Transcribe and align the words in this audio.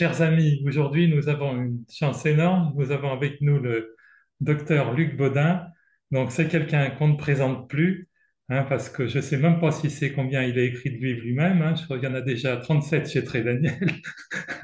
Chers 0.00 0.22
amis, 0.22 0.62
aujourd'hui 0.66 1.08
nous 1.14 1.28
avons 1.28 1.60
une 1.60 1.84
chance 1.92 2.24
énorme. 2.24 2.72
Nous 2.74 2.90
avons 2.90 3.12
avec 3.12 3.42
nous 3.42 3.58
le 3.58 3.96
docteur 4.40 4.94
Luc 4.94 5.14
Baudin. 5.14 5.66
Donc 6.10 6.32
c'est 6.32 6.48
quelqu'un 6.48 6.88
qu'on 6.88 7.08
ne 7.08 7.16
présente 7.18 7.68
plus, 7.68 8.08
hein, 8.48 8.62
parce 8.62 8.88
que 8.88 9.06
je 9.06 9.18
ne 9.18 9.22
sais 9.22 9.36
même 9.36 9.60
pas 9.60 9.72
si 9.72 9.90
c'est 9.90 10.12
combien 10.14 10.42
il 10.42 10.58
a 10.58 10.62
écrit 10.62 10.90
de 10.90 10.96
livres 11.04 11.20
lui-même. 11.20 11.60
Hein. 11.60 11.74
Qu'il 11.74 12.02
y 12.02 12.06
en 12.06 12.14
a 12.14 12.22
déjà 12.22 12.56
37 12.56 13.10
chez 13.10 13.24
Trédaniel. 13.24 13.78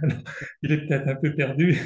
il 0.62 0.72
est 0.72 0.86
peut-être 0.86 1.06
un 1.06 1.16
peu 1.16 1.34
perdu, 1.34 1.80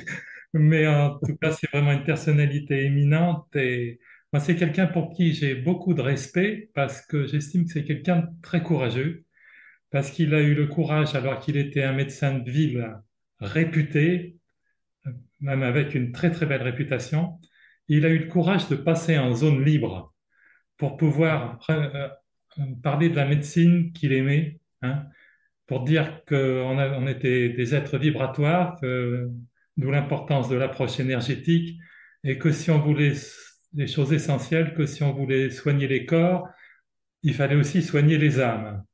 mais 0.53 0.87
en 0.87 1.19
tout 1.19 1.37
cas 1.43 1.51
c'est 1.51 1.69
vraiment 1.73 1.91
une 1.91 2.05
personnalité 2.05 2.85
éminente 2.85 3.49
et 3.57 3.99
moi 4.33 4.39
c'est 4.39 4.55
quelqu'un 4.55 4.87
pour 4.87 5.13
qui 5.13 5.33
j'ai 5.35 5.57
beaucoup 5.57 5.93
de 5.95 6.03
respect 6.03 6.71
parce 6.75 7.05
que 7.05 7.27
j'estime 7.27 7.65
que 7.65 7.73
c'est 7.73 7.85
quelqu'un 7.85 8.19
de 8.19 8.27
très 8.43 8.63
courageux 8.63 9.25
parce 9.91 10.13
qu'il 10.13 10.35
a 10.35 10.41
eu 10.41 10.55
le 10.55 10.69
courage, 10.69 11.17
alors 11.17 11.41
qu'il 11.41 11.57
était 11.57 11.83
un 11.83 11.95
médecin 11.95 12.39
de 12.39 12.49
ville 12.49 13.01
réputé, 13.41 14.37
même 15.41 15.63
avec 15.63 15.95
une 15.95 16.13
très 16.13 16.31
très 16.31 16.47
belle 16.47 16.63
réputation, 16.63 17.41
il 17.89 18.05
a 18.05 18.09
eu 18.09 18.19
le 18.19 18.29
courage 18.29 18.69
de 18.69 18.77
passer 18.77 19.19
en 19.19 19.35
zone 19.35 19.65
libre 19.65 20.15
pour 20.77 20.97
pouvoir 20.97 21.59
euh, 21.71 22.09
parler 22.83 23.09
de 23.09 23.17
la 23.17 23.27
médecine 23.27 23.93
qu'il 23.93 24.13
aimait, 24.13 24.61
hein, 24.83 25.05
pour 25.67 25.85
dire 25.85 26.25
qu'on 26.25 26.79
on 26.79 27.07
était 27.07 27.51
des 27.51 27.75
êtres 27.75 27.99
vibratoires, 27.99 28.81
d'où 29.77 29.91
l'importance 29.91 30.49
de 30.49 30.57
l'approche 30.57 30.99
énergétique, 31.01 31.79
et 32.25 32.39
que 32.39 32.53
si 32.53 32.71
on 32.71 32.81
voulait 32.81 33.15
des 33.73 33.87
choses 33.87 34.13
essentielles, 34.13 34.75
que 34.75 34.87
si 34.87 35.03
on 35.03 35.13
voulait 35.13 35.51
soigner 35.51 35.87
les 35.87 36.07
corps, 36.07 36.49
il 37.23 37.35
fallait 37.35 37.57
aussi 37.57 37.83
soigner 37.83 38.19
les 38.19 38.41
âmes. 38.41 38.85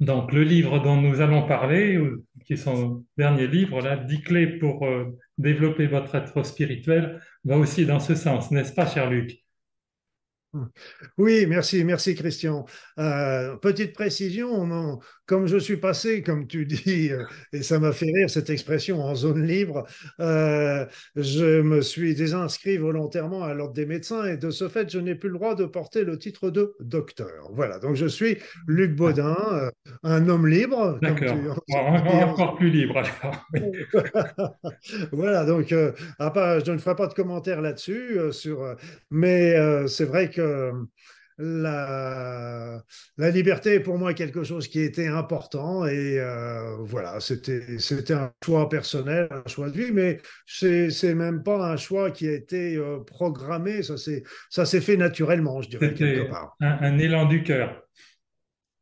Donc, 0.00 0.32
le 0.32 0.42
livre 0.42 0.80
dont 0.80 1.00
nous 1.00 1.20
allons 1.20 1.46
parler, 1.46 2.00
qui 2.44 2.54
est 2.54 2.56
son 2.56 3.04
dernier 3.16 3.46
livre, 3.46 3.80
là, 3.80 3.96
10 3.96 4.22
clés 4.22 4.46
pour 4.58 4.86
euh, 4.86 5.18
développer 5.38 5.86
votre 5.86 6.14
être 6.14 6.44
spirituel, 6.44 7.20
va 7.44 7.56
aussi 7.58 7.86
dans 7.86 8.00
ce 8.00 8.14
sens, 8.14 8.50
n'est-ce 8.50 8.72
pas, 8.72 8.86
cher 8.86 9.10
Luc? 9.10 9.43
Oui, 11.18 11.46
merci, 11.46 11.84
merci 11.84 12.14
Christian. 12.14 12.66
Euh, 12.98 13.56
petite 13.56 13.92
précision, 13.92 15.00
comme 15.26 15.46
je 15.46 15.56
suis 15.56 15.76
passé, 15.76 16.22
comme 16.22 16.46
tu 16.46 16.66
dis, 16.66 17.10
euh, 17.10 17.24
et 17.52 17.62
ça 17.62 17.78
m'a 17.78 17.92
fait 17.92 18.06
rire 18.06 18.30
cette 18.30 18.50
expression 18.50 19.02
en 19.02 19.14
zone 19.14 19.44
libre, 19.44 19.84
euh, 20.20 20.86
je 21.16 21.60
me 21.60 21.80
suis 21.80 22.14
désinscrit 22.14 22.76
volontairement 22.76 23.42
à 23.42 23.54
l'ordre 23.54 23.74
des 23.74 23.86
médecins 23.86 24.24
et 24.24 24.36
de 24.36 24.50
ce 24.50 24.68
fait, 24.68 24.90
je 24.90 24.98
n'ai 24.98 25.14
plus 25.14 25.28
le 25.28 25.34
droit 25.34 25.54
de 25.54 25.64
porter 25.64 26.04
le 26.04 26.18
titre 26.18 26.50
de 26.50 26.74
docteur. 26.80 27.50
Voilà, 27.52 27.78
donc 27.78 27.96
je 27.96 28.06
suis 28.06 28.38
Luc 28.66 28.94
Baudin, 28.94 29.70
un 30.02 30.28
homme 30.28 30.46
libre. 30.46 30.98
D'accord, 31.00 31.60
encore 32.28 32.56
plus 32.56 32.70
libre 32.70 33.02
voilà, 35.12 35.44
donc 35.44 35.74
à 36.18 36.30
part, 36.30 36.64
je 36.64 36.72
ne 36.72 36.78
ferai 36.78 36.94
pas 36.96 37.06
de 37.06 37.14
commentaires 37.14 37.60
là-dessus, 37.60 38.18
sur, 38.30 38.76
mais 39.10 39.56
c'est 39.88 40.04
vrai 40.04 40.30
que 40.30 40.43
la, 41.38 42.82
la, 43.16 43.30
liberté 43.30 43.74
est 43.74 43.80
pour 43.80 43.98
moi 43.98 44.14
quelque 44.14 44.44
chose 44.44 44.68
qui 44.68 44.80
était 44.80 45.08
important 45.08 45.84
et 45.84 46.18
euh, 46.18 46.76
voilà, 46.80 47.18
c'était, 47.18 47.78
c'était 47.78 48.14
un 48.14 48.32
choix 48.44 48.68
personnel, 48.68 49.26
un 49.30 49.42
choix 49.46 49.68
de 49.70 49.76
vie, 49.76 49.90
mais 49.92 50.20
c'est, 50.46 50.90
c'est 50.90 51.14
même 51.14 51.42
pas 51.42 51.72
un 51.72 51.76
choix 51.76 52.10
qui 52.10 52.28
a 52.28 52.32
été 52.32 52.76
euh, 52.76 53.00
programmé, 53.00 53.82
ça 53.82 53.96
s'est, 53.96 54.22
ça 54.48 54.64
s'est 54.64 54.80
fait 54.80 54.96
naturellement, 54.96 55.60
je 55.60 55.70
dirais, 55.70 55.92
quelque 55.92 56.28
part. 56.28 56.56
Un, 56.60 56.98
élan 56.98 57.26
du 57.26 57.42
cœur. 57.42 57.82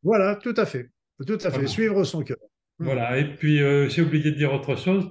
Voilà, 0.03 0.37
tout 0.37 0.55
à 0.57 0.67
fait, 0.67 0.91
tout 1.27 1.39
à 1.43 1.51
fait, 1.51 1.67
suivre 1.67 2.05
son 2.05 2.23
cœur. 2.23 2.39
Voilà, 2.79 3.17
et 3.17 3.35
puis 3.35 3.63
euh, 3.63 3.89
j'ai 3.89 4.03
oublié 4.03 4.31
de 4.31 4.37
dire 4.37 4.53
autre 4.53 4.77
chose, 4.77 5.09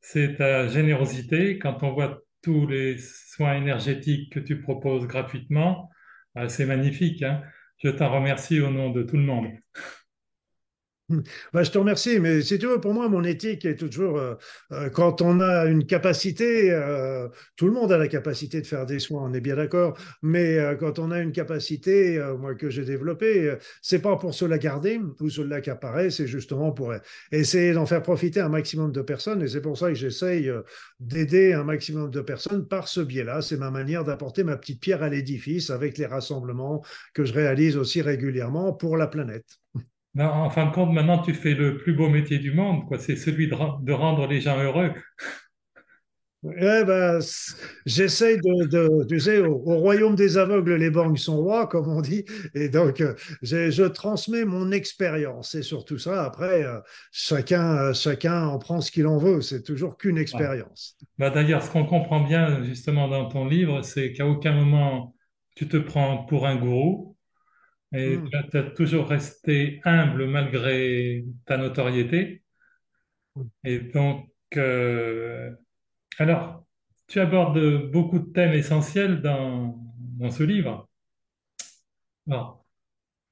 c'est 0.00 0.36
ta 0.36 0.66
générosité. 0.66 1.58
Quand 1.58 1.82
on 1.82 1.92
voit 1.92 2.22
tous 2.42 2.66
les 2.66 2.98
soins 2.98 3.56
énergétiques 3.56 4.32
que 4.32 4.40
tu 4.40 4.60
proposes 4.60 5.06
gratuitement. 5.06 5.90
Ah, 6.34 6.48
c'est 6.48 6.66
magnifique. 6.66 7.22
Hein. 7.22 7.42
Je 7.78 7.88
t'en 7.90 8.12
remercie 8.12 8.60
au 8.60 8.70
nom 8.70 8.90
de 8.90 9.02
tout 9.02 9.16
le 9.16 9.22
monde. 9.22 9.48
Bah, 11.52 11.62
je 11.62 11.70
te 11.70 11.78
remercie, 11.78 12.18
mais 12.20 12.42
si 12.42 12.58
tu 12.58 12.66
veux, 12.66 12.80
pour 12.80 12.94
moi, 12.94 13.08
mon 13.08 13.24
éthique 13.24 13.64
est 13.64 13.76
toujours 13.76 14.18
euh, 14.18 14.34
euh, 14.72 14.90
quand 14.90 15.22
on 15.22 15.40
a 15.40 15.66
une 15.66 15.86
capacité, 15.86 16.70
euh, 16.72 17.28
tout 17.56 17.66
le 17.66 17.72
monde 17.72 17.92
a 17.92 17.98
la 17.98 18.08
capacité 18.08 18.60
de 18.60 18.66
faire 18.66 18.86
des 18.86 18.98
soins, 18.98 19.22
on 19.24 19.32
est 19.34 19.40
bien 19.40 19.56
d'accord, 19.56 19.98
mais 20.22 20.58
quand 20.78 20.98
on 20.98 21.10
a 21.10 21.20
une 21.20 21.32
capacité, 21.32 22.20
moi 22.38 22.54
que 22.54 22.70
j'ai 22.70 22.84
développée, 22.84 23.54
c'est 23.82 24.00
pas 24.00 24.16
pour 24.16 24.34
se 24.34 24.44
la 24.44 24.58
garder 24.58 25.00
ou 25.20 25.30
se 25.30 25.42
l'accaparer, 25.42 26.10
c'est 26.10 26.26
justement 26.26 26.72
pour 26.72 26.92
essayer 27.32 27.72
d'en 27.72 27.86
faire 27.86 28.02
profiter 28.02 28.40
un 28.40 28.48
maximum 28.48 28.92
de 28.92 29.02
personnes, 29.02 29.42
et 29.42 29.48
c'est 29.48 29.60
pour 29.60 29.76
ça 29.78 29.88
que 29.88 29.94
j'essaye 29.94 30.50
d'aider 31.00 31.52
un 31.52 31.64
maximum 31.64 32.10
de 32.10 32.20
personnes 32.20 32.66
par 32.66 32.88
ce 32.88 33.00
biais-là. 33.00 33.42
C'est 33.42 33.56
ma 33.56 33.70
manière 33.70 34.04
d'apporter 34.04 34.44
ma 34.44 34.56
petite 34.56 34.80
pierre 34.80 35.02
à 35.02 35.08
l'édifice 35.08 35.70
avec 35.70 35.98
les 35.98 36.06
rassemblements 36.06 36.82
que 37.14 37.24
je 37.24 37.32
réalise 37.32 37.76
aussi 37.76 38.02
régulièrement 38.02 38.72
pour 38.72 38.96
la 38.96 39.06
planète. 39.06 39.46
Ben, 40.14 40.26
en 40.26 40.50
fin 40.50 40.66
de 40.66 40.72
compte, 40.72 40.92
maintenant, 40.92 41.18
tu 41.18 41.34
fais 41.34 41.54
le 41.54 41.78
plus 41.78 41.94
beau 41.94 42.08
métier 42.08 42.38
du 42.38 42.52
monde, 42.52 42.86
quoi. 42.86 42.98
C'est 42.98 43.16
celui 43.16 43.48
de, 43.48 43.92
rendre 43.92 44.26
les 44.26 44.40
gens 44.40 44.58
heureux. 44.58 44.92
Eh 46.42 46.84
ben, 46.86 47.20
j'essaye 47.84 48.38
de, 48.38 49.06
tu 49.06 49.20
sais, 49.20 49.40
au, 49.40 49.56
royaume 49.56 50.14
des 50.14 50.38
aveugles, 50.38 50.76
les 50.76 50.88
banques 50.88 51.18
sont 51.18 51.36
rois, 51.36 51.66
comme 51.66 51.86
on 51.88 52.00
dit, 52.00 52.24
et 52.54 52.70
donc 52.70 53.02
euh, 53.02 53.14
je 53.42 53.82
transmets 53.82 54.46
mon 54.46 54.72
expérience, 54.72 55.54
et 55.54 55.60
surtout 55.60 55.98
ça. 55.98 56.24
Après, 56.24 56.64
euh, 56.64 56.80
chacun, 57.12 57.76
euh, 57.76 57.92
chacun 57.92 58.46
en 58.46 58.58
prend 58.58 58.80
ce 58.80 58.90
qu'il 58.90 59.06
en 59.06 59.18
veut. 59.18 59.42
C'est 59.42 59.62
toujours 59.62 59.98
qu'une 59.98 60.16
expérience. 60.16 60.96
Bah, 61.18 61.28
d'ailleurs, 61.28 61.62
ce 61.62 61.70
qu'on 61.70 61.84
comprend 61.84 62.20
bien 62.20 62.64
justement 62.64 63.06
dans 63.08 63.28
ton 63.28 63.46
livre, 63.46 63.82
c'est 63.82 64.14
qu'à 64.14 64.26
aucun 64.26 64.54
moment 64.54 65.14
tu 65.60 65.68
te 65.68 65.76
prends 65.76 66.24
pour 66.24 66.46
un 66.46 66.56
gourou, 66.56 67.09
et 67.92 68.16
hmm. 68.16 68.30
tu 68.50 68.56
as 68.56 68.62
toujours 68.62 69.08
resté 69.08 69.80
humble 69.84 70.26
malgré 70.26 71.24
ta 71.46 71.56
notoriété. 71.56 72.42
Hmm. 73.34 73.44
Et 73.64 73.78
donc, 73.80 74.28
euh, 74.56 75.50
alors, 76.18 76.64
tu 77.08 77.20
abordes 77.20 77.90
beaucoup 77.90 78.18
de 78.18 78.32
thèmes 78.32 78.52
essentiels 78.52 79.20
dans, 79.20 79.76
dans 80.18 80.30
ce 80.30 80.42
livre. 80.42 80.88
le, 82.26 82.46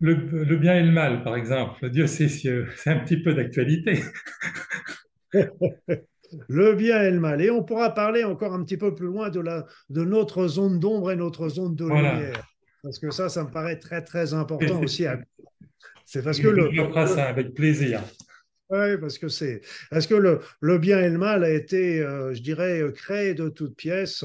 le, 0.00 0.56
bien 0.56 0.74
et 0.74 0.82
le 0.82 0.92
mal, 0.92 1.22
par 1.22 1.36
exemple, 1.36 1.88
Dieu 1.90 2.06
c'est 2.06 2.28
c'est 2.28 2.90
un 2.90 2.98
petit 3.00 3.22
peu 3.22 3.34
d'actualité. 3.34 4.02
le 6.48 6.74
bien 6.74 7.02
et 7.02 7.10
le 7.10 7.20
mal. 7.20 7.40
Et 7.40 7.50
on 7.50 7.62
pourra 7.62 7.94
parler 7.94 8.24
encore 8.24 8.52
un 8.54 8.64
petit 8.64 8.76
peu 8.76 8.94
plus 8.94 9.06
loin 9.06 9.30
de, 9.30 9.40
la, 9.40 9.66
de 9.90 10.04
notre 10.04 10.46
zone 10.46 10.78
d'ombre 10.80 11.12
et 11.12 11.16
notre 11.16 11.48
zone 11.48 11.74
de 11.74 11.84
lumière. 11.84 12.57
Parce 12.82 12.98
que 12.98 13.10
ça, 13.10 13.28
ça 13.28 13.44
me 13.44 13.50
paraît 13.50 13.78
très, 13.78 14.02
très 14.02 14.34
important 14.34 14.80
aussi. 14.82 15.04
C'est 16.04 16.22
parce 16.22 16.38
que 16.38 16.48
le. 16.48 16.70
Je 16.72 17.06
ça 17.06 17.28
avec 17.28 17.54
plaisir. 17.54 18.02
Oui, 18.70 18.98
parce 19.00 19.16
que 19.16 19.28
c'est. 19.28 19.62
Est-ce 19.92 20.06
que 20.06 20.14
le, 20.14 20.40
le, 20.60 20.76
bien 20.76 21.00
et 21.00 21.08
le 21.08 21.16
mal 21.16 21.42
a 21.42 21.48
été, 21.48 22.02
euh, 22.02 22.34
je 22.34 22.42
dirais, 22.42 22.82
créé 22.94 23.32
de 23.32 23.48
toutes 23.48 23.74
pièces 23.74 24.24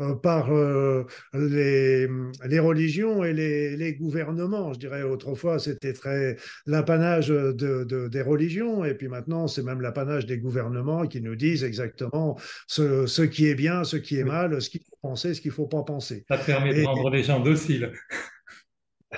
euh, 0.00 0.14
par 0.16 0.52
euh, 0.52 1.06
les, 1.32 2.08
les, 2.44 2.58
religions 2.58 3.22
et 3.22 3.32
les, 3.32 3.76
les, 3.76 3.94
gouvernements? 3.94 4.72
Je 4.72 4.80
dirais, 4.80 5.04
autrefois, 5.04 5.60
c'était 5.60 5.92
très 5.92 6.36
l'apanage 6.66 7.28
de, 7.28 7.52
de, 7.52 8.08
des 8.08 8.22
religions, 8.22 8.84
et 8.84 8.94
puis 8.94 9.06
maintenant, 9.06 9.46
c'est 9.46 9.62
même 9.62 9.80
l'apanage 9.80 10.26
des 10.26 10.38
gouvernements 10.38 11.06
qui 11.06 11.20
nous 11.20 11.36
disent 11.36 11.62
exactement 11.62 12.36
ce, 12.66 13.06
ce, 13.06 13.22
qui 13.22 13.46
est 13.46 13.54
bien, 13.54 13.84
ce 13.84 13.96
qui 13.96 14.18
est 14.18 14.24
mal, 14.24 14.60
ce 14.60 14.70
qu'il 14.70 14.80
faut 14.80 14.98
penser, 15.02 15.34
ce 15.34 15.40
qu'il 15.40 15.52
ne 15.52 15.54
faut 15.54 15.68
pas 15.68 15.84
penser. 15.84 16.24
Ça 16.28 16.38
permet 16.38 16.74
de 16.74 16.84
rendre 16.84 17.10
les 17.10 17.22
gens 17.22 17.38
dociles. 17.38 17.92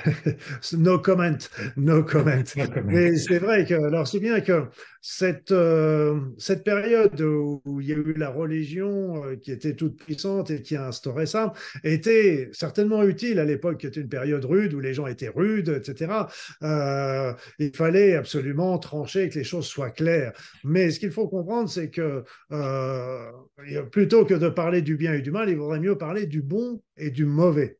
no 0.78 0.98
comment, 0.98 1.38
no 1.76 2.04
comment. 2.04 2.42
Mais 2.84 3.16
c'est 3.16 3.38
vrai 3.38 3.64
que, 3.64 3.74
alors 3.74 4.06
c'est 4.06 4.20
bien 4.20 4.40
que 4.40 4.64
cette, 5.08 5.52
euh, 5.52 6.20
cette 6.36 6.64
période 6.64 7.20
où 7.20 7.80
il 7.80 7.86
y 7.86 7.92
a 7.92 7.96
eu 7.96 8.12
la 8.14 8.28
religion 8.28 9.24
euh, 9.24 9.36
qui 9.36 9.52
était 9.52 9.74
toute 9.74 9.96
puissante 9.96 10.50
et 10.50 10.62
qui 10.62 10.74
a 10.74 10.88
instauré 10.88 11.26
ça, 11.26 11.52
était 11.84 12.50
certainement 12.52 13.04
utile 13.04 13.38
à 13.38 13.44
l'époque, 13.44 13.78
qui 13.78 13.86
était 13.86 14.00
une 14.00 14.08
période 14.08 14.44
rude 14.44 14.74
où 14.74 14.80
les 14.80 14.94
gens 14.94 15.06
étaient 15.06 15.28
rudes, 15.28 15.68
etc. 15.68 16.12
Euh, 16.62 17.32
il 17.60 17.74
fallait 17.74 18.16
absolument 18.16 18.78
trancher, 18.78 19.28
que 19.28 19.38
les 19.38 19.44
choses 19.44 19.66
soient 19.66 19.90
claires. 19.90 20.32
Mais 20.64 20.90
ce 20.90 20.98
qu'il 20.98 21.12
faut 21.12 21.28
comprendre, 21.28 21.68
c'est 21.68 21.90
que 21.90 22.24
plutôt 23.92 24.24
que 24.24 24.34
de 24.34 24.48
parler 24.48 24.82
du 24.82 24.96
bien 24.96 25.14
et 25.14 25.22
du 25.22 25.30
mal, 25.30 25.48
il 25.48 25.56
vaudrait 25.56 25.80
mieux 25.80 25.96
parler 25.96 26.26
du 26.26 26.42
bon 26.42 26.82
et 26.96 27.10
du 27.10 27.26
mauvais. 27.26 27.78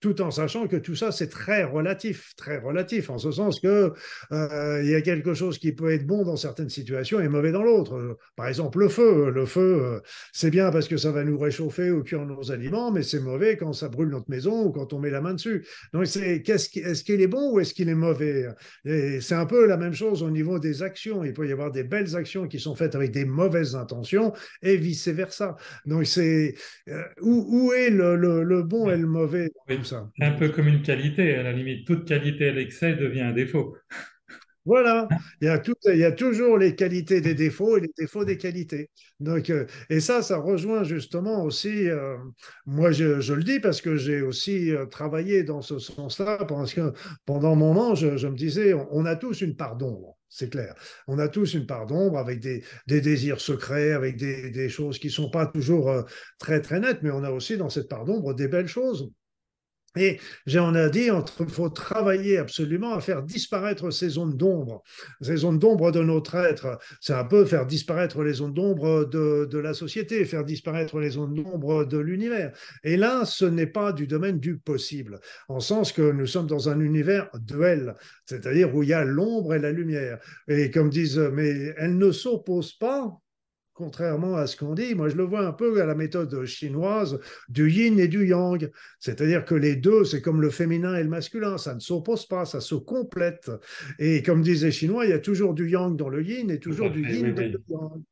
Tout 0.00 0.22
en 0.22 0.30
sachant 0.30 0.66
que 0.66 0.76
tout 0.76 0.96
ça, 0.96 1.12
c'est 1.12 1.28
très 1.28 1.62
relatif, 1.62 2.34
très 2.36 2.58
relatif, 2.58 3.10
en 3.10 3.18
ce 3.18 3.30
sens 3.30 3.60
que 3.60 3.92
euh, 4.32 4.80
il 4.82 4.90
y 4.90 4.94
a 4.94 5.02
quelque 5.02 5.34
chose 5.34 5.58
qui 5.58 5.72
peut 5.72 5.92
être 5.92 6.06
bon 6.06 6.24
dans 6.24 6.36
certaines 6.36 6.70
situations 6.70 7.20
et 7.20 7.28
mauvais 7.28 7.52
dans 7.52 7.62
l'autre. 7.62 8.16
Par 8.36 8.48
exemple, 8.48 8.78
le 8.78 8.88
feu. 8.88 9.30
Le 9.30 9.46
feu, 9.46 9.80
euh, 9.82 10.00
c'est 10.32 10.50
bien 10.50 10.70
parce 10.70 10.88
que 10.88 10.96
ça 10.96 11.12
va 11.12 11.24
nous 11.24 11.38
réchauffer 11.38 11.90
ou 11.90 12.02
cuire 12.02 12.24
nos 12.24 12.50
aliments, 12.50 12.90
mais 12.90 13.02
c'est 13.02 13.20
mauvais 13.20 13.56
quand 13.56 13.72
ça 13.72 13.88
brûle 13.88 14.08
notre 14.08 14.30
maison 14.30 14.64
ou 14.64 14.70
quand 14.70 14.92
on 14.92 14.98
met 14.98 15.10
la 15.10 15.20
main 15.20 15.34
dessus. 15.34 15.66
Donc, 15.92 16.06
c'est, 16.06 16.42
qu'est-ce 16.42 16.78
est-ce 16.78 17.04
qu'il 17.04 17.20
est 17.20 17.26
bon 17.26 17.52
ou 17.52 17.60
est-ce 17.60 17.74
qu'il 17.74 17.88
est 17.88 17.94
mauvais? 17.94 18.48
Et 18.84 19.20
c'est 19.20 19.34
un 19.34 19.46
peu 19.46 19.66
la 19.66 19.76
même 19.76 19.94
chose 19.94 20.22
au 20.22 20.30
niveau 20.30 20.58
des 20.58 20.82
actions. 20.82 21.24
Il 21.24 21.34
peut 21.34 21.46
y 21.46 21.52
avoir 21.52 21.70
des 21.70 21.84
belles 21.84 22.16
actions 22.16 22.48
qui 22.48 22.58
sont 22.58 22.74
faites 22.74 22.94
avec 22.94 23.10
des 23.12 23.24
mauvaises 23.24 23.76
intentions 23.76 24.32
et 24.62 24.76
vice-versa. 24.76 25.56
Donc, 25.84 26.06
c'est 26.06 26.54
euh, 26.88 27.02
où, 27.20 27.72
est 27.72 27.90
le, 27.90 28.16
le, 28.16 28.62
bon 28.62 28.90
et 28.90 28.96
le 28.96 29.06
mauvais? 29.06 29.50
Un 29.92 30.32
peu 30.32 30.48
comme 30.50 30.68
une 30.68 30.82
qualité, 30.82 31.34
à 31.34 31.42
la 31.42 31.52
limite, 31.52 31.86
toute 31.86 32.06
qualité 32.06 32.48
à 32.48 32.52
l'excès 32.52 32.94
devient 32.94 33.22
un 33.22 33.32
défaut. 33.32 33.76
Voilà, 34.66 35.08
il 35.40 35.46
y, 35.46 35.48
a 35.48 35.58
tout, 35.58 35.74
il 35.86 35.96
y 35.96 36.04
a 36.04 36.12
toujours 36.12 36.58
les 36.58 36.74
qualités 36.76 37.22
des 37.22 37.34
défauts 37.34 37.78
et 37.78 37.80
les 37.80 37.90
défauts 37.96 38.26
des 38.26 38.36
qualités. 38.36 38.90
Donc, 39.18 39.48
euh, 39.48 39.64
et 39.88 40.00
ça, 40.00 40.20
ça 40.20 40.36
rejoint 40.36 40.84
justement 40.84 41.42
aussi, 41.44 41.88
euh, 41.88 42.18
moi 42.66 42.92
je, 42.92 43.20
je, 43.20 43.32
le 43.32 43.42
dis 43.42 43.58
parce 43.58 43.80
que 43.80 43.96
j'ai 43.96 44.20
aussi 44.20 44.70
euh, 44.70 44.84
travaillé 44.84 45.44
dans 45.44 45.62
ce 45.62 45.78
sens-là, 45.78 46.44
parce 46.44 46.74
que 46.74 46.92
pendant 47.24 47.52
un 47.52 47.56
moment, 47.56 47.94
je, 47.94 48.18
je 48.18 48.28
me 48.28 48.36
disais, 48.36 48.74
on, 48.74 49.06
a 49.06 49.16
tous 49.16 49.40
une 49.40 49.56
part 49.56 49.76
d'ombre, 49.76 50.18
c'est 50.28 50.50
clair. 50.50 50.74
On 51.08 51.18
a 51.18 51.28
tous 51.28 51.54
une 51.54 51.66
part 51.66 51.86
d'ombre 51.86 52.18
avec 52.18 52.40
des, 52.40 52.62
des, 52.86 53.00
désirs 53.00 53.40
secrets, 53.40 53.92
avec 53.92 54.16
des, 54.18 54.50
des 54.50 54.68
choses 54.68 54.98
qui 54.98 55.06
ne 55.06 55.12
sont 55.12 55.30
pas 55.30 55.46
toujours 55.46 56.04
très 56.38 56.60
très 56.60 56.80
nettes, 56.80 57.00
mais 57.02 57.10
on 57.10 57.24
a 57.24 57.30
aussi 57.30 57.56
dans 57.56 57.70
cette 57.70 57.88
part 57.88 58.04
d'ombre 58.04 58.34
des 58.34 58.46
belles 58.46 58.68
choses. 58.68 59.10
Et 59.96 60.20
on 60.54 60.74
a 60.74 60.88
dit 60.88 61.08
qu'il 61.36 61.48
faut 61.48 61.68
travailler 61.68 62.38
absolument 62.38 62.94
à 62.94 63.00
faire 63.00 63.22
disparaître 63.22 63.90
ces 63.90 64.10
zones 64.10 64.36
d'ombre. 64.36 64.82
Ces 65.20 65.38
zones 65.38 65.58
d'ombre 65.58 65.90
de 65.90 66.00
notre 66.00 66.36
être, 66.36 66.78
c'est 67.00 67.12
un 67.12 67.24
peu 67.24 67.44
faire 67.44 67.66
disparaître 67.66 68.22
les 68.22 68.34
zones 68.34 68.54
d'ombre 68.54 69.04
de, 69.04 69.46
de, 69.50 69.58
la 69.58 69.74
société, 69.74 70.24
faire 70.24 70.44
disparaître 70.44 71.00
les 71.00 71.10
zones 71.10 71.34
d'ombre 71.34 71.84
de 71.84 71.98
l'univers. 71.98 72.52
Et 72.84 72.96
là, 72.96 73.24
ce 73.24 73.44
n'est 73.44 73.66
pas 73.66 73.92
du 73.92 74.06
domaine 74.06 74.38
du 74.38 74.58
possible, 74.58 75.18
en 75.48 75.58
sens 75.58 75.92
que 75.92 76.12
nous 76.12 76.26
sommes 76.26 76.46
dans 76.46 76.68
un 76.68 76.78
univers 76.78 77.28
duel, 77.40 77.94
c'est-à-dire 78.26 78.74
où 78.74 78.84
il 78.84 78.90
y 78.90 78.94
a 78.94 79.04
l'ombre 79.04 79.54
et 79.54 79.58
la 79.58 79.72
lumière. 79.72 80.18
Et 80.46 80.70
comme 80.70 80.90
disent, 80.90 81.18
mais 81.18 81.74
elles 81.76 81.98
ne 81.98 82.12
s'opposent 82.12 82.74
pas, 82.74 83.20
contrairement 83.80 84.36
à 84.36 84.46
ce 84.46 84.58
qu'on 84.58 84.74
dit. 84.74 84.94
Moi, 84.94 85.08
je 85.08 85.16
le 85.16 85.24
vois 85.24 85.40
un 85.40 85.52
peu 85.52 85.80
à 85.80 85.86
la 85.86 85.94
méthode 85.94 86.44
chinoise 86.44 87.18
du 87.48 87.70
yin 87.70 87.98
et 87.98 88.08
du 88.08 88.26
yang. 88.26 88.70
C'est-à-dire 88.98 89.46
que 89.46 89.54
les 89.54 89.74
deux, 89.74 90.04
c'est 90.04 90.20
comme 90.20 90.42
le 90.42 90.50
féminin 90.50 90.96
et 90.96 91.02
le 91.02 91.08
masculin. 91.08 91.56
Ça 91.56 91.74
ne 91.74 91.80
s'oppose 91.80 92.26
pas, 92.26 92.44
ça 92.44 92.60
se 92.60 92.74
complète. 92.74 93.50
Et 93.98 94.22
comme 94.22 94.42
disaient 94.42 94.66
les 94.66 94.72
Chinois, 94.72 95.06
il 95.06 95.10
y 95.10 95.14
a 95.14 95.18
toujours 95.18 95.54
du 95.54 95.70
yang 95.70 95.96
dans 95.96 96.10
le 96.10 96.22
yin 96.22 96.50
et 96.50 96.60
toujours 96.60 96.90
du 96.90 97.02
yin 97.02 97.34
dans 97.34 97.42
le 97.42 97.62
yang. 97.68 98.02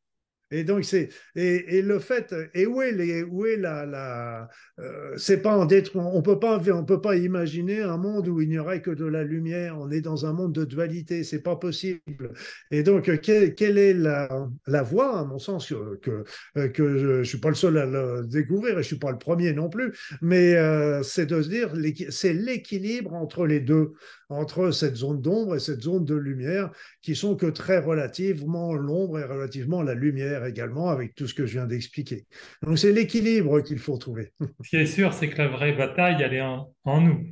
Et 0.50 0.65
donc, 0.65 0.85
c'est. 0.85 1.11
Et, 1.35 1.83
le 1.83 1.99
fait. 1.99 2.35
Et 2.55 2.67
où 2.67 2.81
est, 2.83 2.93
les, 2.93 3.23
où 3.23 3.47
est 3.47 3.56
la. 3.56 3.87
la 3.87 4.49
euh, 4.79 5.15
c'est 5.17 5.43
pas 5.43 5.56
en 5.56 5.69
On 5.95 6.23
peut 6.23 6.39
pas, 6.39 6.61
on 6.73 6.85
peut 6.85 7.00
pas 7.00 7.17
imaginer 7.17 7.83
un 7.83 7.97
monde 7.97 8.29
où 8.29 8.41
il 8.41 8.49
n'y 8.49 8.59
aurait 8.59 8.83
que 8.83 8.91
de 8.91 9.05
la 9.05 9.25
lumière. 9.25 9.77
On 9.79 9.91
est 9.91 10.00
dans 10.00 10.27
un 10.27 10.33
monde 10.33 10.55
de 10.55 10.65
dualité. 10.65 11.25
C'est 11.25 11.43
pas 11.43 11.56
possible. 11.56 12.33
Et 12.71 12.83
donc, 12.83 13.11
quelle, 13.21 13.79
est 13.79 13.95
la, 13.95 14.29
la 14.67 14.83
voie, 14.83 15.19
à 15.19 15.25
mon 15.25 15.39
sens, 15.39 15.73
que, 16.03 16.25
que 16.69 16.99
je, 16.99 17.06
ne 17.19 17.25
suis 17.25 17.39
pas 17.39 17.49
le 17.49 17.55
seul 17.55 17.79
à 17.79 17.87
le 17.87 18.27
découvrir 18.27 18.79
et 18.79 18.83
je 18.83 18.89
suis 18.89 18.99
pas 18.99 19.11
le 19.11 19.19
premier 19.19 19.53
non 19.53 19.69
plus, 19.69 19.93
mais 20.23 20.56
euh, 20.56 21.03
c'est 21.03 21.27
de 21.27 21.43
se 21.43 21.49
dire, 21.49 21.73
c'est 22.11 22.33
l'équilibre 22.33 23.15
entre 23.15 23.47
les 23.47 23.61
deux 23.61 23.93
entre 24.29 24.71
cette 24.71 24.97
zone 24.97 25.21
d'ombre 25.21 25.57
et 25.57 25.61
cette 25.61 25.83
zone 25.83 26.05
de 26.05 26.15
lumière, 26.15 26.71
qui 27.03 27.15
sont 27.17 27.37
que 27.37 27.47
très 27.47 27.79
relativement 27.79 28.75
l'ombre 28.75 29.19
et 29.19 29.25
relativement 29.25 29.83
la 29.83 29.95
lumière 29.95 30.45
également, 30.45 30.89
avec 30.89 31.15
tout 31.15 31.27
ce 31.27 31.35
que 31.35 31.47
je 31.47 31.53
viens 31.53 31.67
d'expliquer. 31.67 32.27
Donc 32.63 32.79
c'est 32.79 32.93
l'équilibre 32.93 33.61
qu'il 33.61 33.79
faut 33.79 33.97
trouver. 33.97 34.33
Ce 34.63 34.69
qui 34.69 34.77
est 34.77 34.87
sûr, 34.87 35.13
c'est 35.13 35.29
que 35.29 35.39
la 35.39 35.49
vraie 35.49 35.73
bataille, 35.73 36.23
elle 36.23 36.35
est 36.35 36.43
en 36.43 37.01
nous 37.01 37.27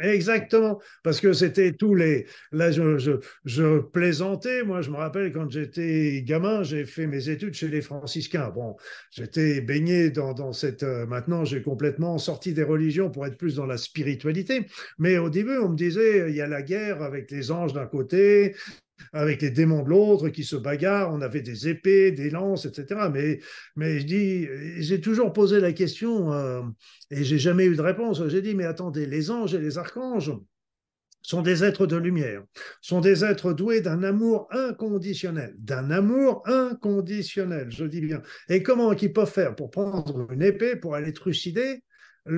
exactement, 0.00 0.80
parce 1.02 1.20
que 1.20 1.32
c'était 1.32 1.72
tous 1.72 1.94
les. 1.94 2.26
Là, 2.52 2.70
je, 2.70 3.80
plaisantais. 3.80 4.62
Moi, 4.62 4.82
je 4.82 4.90
me 4.90 4.96
rappelle 4.96 5.32
quand 5.32 5.50
j'étais 5.50 6.22
gamin, 6.24 6.62
j'ai 6.62 6.84
fait 6.84 7.06
mes 7.06 7.28
études 7.28 7.54
chez 7.54 7.68
les 7.68 7.80
franciscains. 7.80 8.50
Bon, 8.50 8.76
j'étais 9.10 9.60
baigné 9.60 10.10
dans, 10.10 10.34
dans 10.34 10.52
cette. 10.52 10.82
Euh, 10.82 11.06
maintenant, 11.06 11.44
j'ai 11.44 11.62
complètement 11.62 12.18
sorti 12.18 12.52
des 12.52 12.62
religions 12.62 13.10
pour 13.10 13.26
être 13.26 13.36
plus 13.36 13.56
dans 13.56 13.66
la 13.66 13.76
spiritualité. 13.76 14.66
Mais 14.98 15.18
au 15.18 15.30
début, 15.30 15.58
on 15.58 15.70
me 15.70 15.76
disait 15.76 16.30
il 16.30 16.36
y 16.36 16.40
a 16.40 16.46
la 16.46 16.62
guerre 16.62 17.02
avec 17.02 17.30
les 17.30 17.50
anges 17.50 17.72
d'un 17.72 17.86
côté, 17.86 18.54
avec 19.12 19.42
les 19.42 19.50
démons 19.50 19.82
de 19.82 19.88
l'autre 19.88 20.28
qui 20.28 20.44
se 20.44 20.56
bagarrent. 20.56 21.12
On 21.12 21.20
avait 21.20 21.42
des 21.42 21.68
épées, 21.68 22.12
des 22.12 22.30
lances, 22.30 22.66
etc. 22.66 23.08
Mais, 23.12 24.00
j'ai 24.00 25.00
toujours 25.00 25.32
posé 25.32 25.60
la 25.60 25.72
question 25.72 26.32
euh, 26.32 26.62
et 27.10 27.24
j'ai 27.24 27.38
jamais 27.38 27.66
eu 27.66 27.76
de 27.76 27.82
réponse. 27.82 28.26
J'ai 28.28 28.42
dit, 28.42 28.54
mais 28.54 28.64
attendez, 28.64 29.06
les 29.06 29.30
anges 29.30 29.54
et 29.54 29.58
les 29.58 29.78
archanges 29.78 30.32
sont 31.22 31.42
des 31.42 31.64
êtres 31.64 31.86
de 31.86 31.96
lumière, 31.96 32.42
sont 32.80 33.00
des 33.00 33.24
êtres 33.24 33.52
doués 33.52 33.80
d'un 33.80 34.02
amour 34.02 34.48
inconditionnel, 34.50 35.54
d'un 35.58 35.90
amour 35.90 36.42
inconditionnel, 36.46 37.70
je 37.70 37.84
dis 37.84 38.00
bien. 38.00 38.22
Et 38.48 38.62
comment 38.62 38.92
ils 38.92 39.12
peuvent 39.12 39.30
faire 39.30 39.54
pour 39.54 39.70
prendre 39.70 40.26
une 40.32 40.42
épée, 40.42 40.76
pour 40.76 40.94
aller 40.94 41.12
trucider 41.12 41.82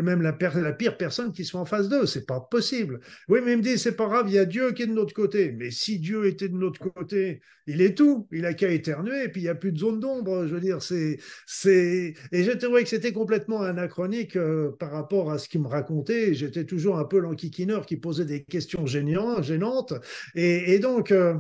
même 0.01 0.23
la, 0.23 0.33
pire 0.33 0.97
personne 0.97 1.33
qui 1.33 1.45
soit 1.45 1.61
en 1.61 1.65
face 1.67 1.89
d'eux. 1.89 2.07
C'est 2.07 2.27
pas 2.27 2.41
possible. 2.41 3.01
Oui, 3.29 3.41
mais 3.45 3.53
il 3.53 3.59
me 3.59 3.63
dit, 3.63 3.79
c'est 3.79 3.97
pas 3.97 4.07
grave, 4.07 4.27
il 4.29 4.35
y 4.35 4.39
a 4.39 4.45
Dieu 4.45 4.73
qui 4.73 4.85
est 4.85 4.87
de 4.87 4.93
notre 4.93 5.13
côté. 5.13 5.53
Mais 5.53 5.71
si 5.71 5.99
Dieu 5.99 6.27
était 6.27 6.49
de 6.49 6.57
notre 6.57 6.81
côté, 6.81 7.41
il 7.67 7.81
est 7.83 7.97
tout. 7.97 8.29
Il 8.33 8.47
a 8.47 8.55
qu'à 8.55 8.71
éternuer 8.71 9.25
et 9.25 9.29
puis 9.29 9.43
il 9.43 9.45
n'y 9.45 9.51
a 9.51 9.55
plus 9.55 9.73
de 9.73 9.79
zone 9.79 10.01
d'ombre. 10.01 10.47
Je 10.47 10.55
veux 10.55 10.61
dire, 10.61 10.83
c'est. 10.83 11.19
c'est... 11.47 12.15
Et 12.33 12.45
j'ai 12.45 12.57
trouvé 12.57 12.83
que 12.83 12.89
c'était 12.89 13.13
complètement 13.13 13.61
anachronique 13.61 14.37
euh, 14.37 14.71
par 14.79 14.93
rapport 14.93 15.31
à 15.31 15.39
ce 15.39 15.49
qu'il 15.49 15.61
me 15.61 15.69
racontait. 15.69 16.35
J'étais 16.35 16.65
toujours 16.65 16.99
un 16.99 17.05
peu 17.05 17.19
l'enquiquineur 17.19 17.87
qui 17.87 17.97
posait 17.97 18.25
des 18.25 18.45
questions 18.45 18.87
gênantes. 18.87 19.95
Et, 20.35 20.79
donc, 20.79 21.11
euh, 21.11 21.35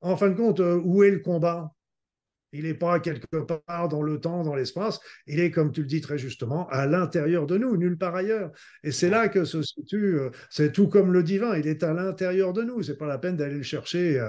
en 0.00 0.16
fin 0.16 0.28
de 0.28 0.34
compte, 0.34 0.60
euh, 0.60 0.80
où 0.82 1.02
est 1.02 1.10
le 1.10 1.20
combat? 1.20 1.72
Il 2.52 2.64
n'est 2.64 2.74
pas 2.74 3.00
quelque 3.00 3.36
part 3.36 3.88
dans 3.88 4.02
le 4.02 4.20
temps, 4.20 4.42
dans 4.42 4.54
l'espace. 4.54 5.00
Il 5.26 5.40
est, 5.40 5.50
comme 5.50 5.72
tu 5.72 5.82
le 5.82 5.86
dis 5.86 6.00
très 6.00 6.18
justement, 6.18 6.68
à 6.68 6.86
l'intérieur 6.86 7.46
de 7.46 7.58
nous, 7.58 7.76
nulle 7.76 7.96
part 7.96 8.14
ailleurs. 8.14 8.50
Et 8.82 8.90
c'est 8.90 9.10
là 9.10 9.28
que 9.28 9.44
se 9.44 9.62
situe, 9.62 10.18
euh, 10.18 10.30
c'est 10.50 10.72
tout 10.72 10.88
comme 10.88 11.12
le 11.12 11.22
divin, 11.22 11.56
il 11.56 11.66
est 11.66 11.82
à 11.82 11.92
l'intérieur 11.92 12.52
de 12.52 12.62
nous. 12.62 12.82
C'est 12.82 12.98
pas 12.98 13.06
la 13.06 13.18
peine 13.18 13.36
d'aller 13.36 13.56
le 13.56 13.62
chercher 13.62 14.20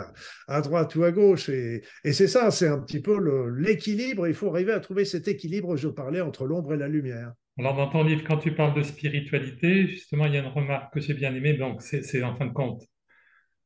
à, 0.47 0.61
droite 0.61 0.95
ou 0.95 1.03
à 1.03 1.11
gauche. 1.11 1.49
Et, 1.49 1.81
c'est 2.03 2.27
ça, 2.27 2.51
c'est 2.51 2.67
un 2.67 2.79
petit 2.79 3.01
peu 3.01 3.17
l'équilibre. 3.57 4.27
Il 4.27 4.33
faut 4.33 4.49
arriver 4.49 4.73
à 4.73 4.79
trouver 4.79 5.05
cet 5.05 5.27
équilibre, 5.27 5.75
je 5.75 5.87
parlais, 5.87 6.21
entre 6.21 6.45
l'ombre 6.45 6.73
et 6.73 6.77
la 6.77 6.87
lumière. 6.87 7.33
Alors, 7.57 7.75
dans 7.75 7.87
ton 7.87 8.03
livre, 8.03 8.23
quand 8.25 8.37
tu 8.37 8.53
parles 8.53 8.75
de 8.75 8.81
spiritualité, 8.81 9.87
justement, 9.87 10.25
il 10.25 10.33
y 10.33 10.37
a 10.37 10.41
une 10.41 10.47
remarque 10.47 10.93
que 10.93 10.99
j'ai 10.99 11.13
bien 11.13 11.33
aimée. 11.35 11.53
Donc, 11.53 11.81
c'est 11.81 12.23
en 12.23 12.35
fin 12.35 12.45
de 12.45 12.53
compte, 12.53 12.83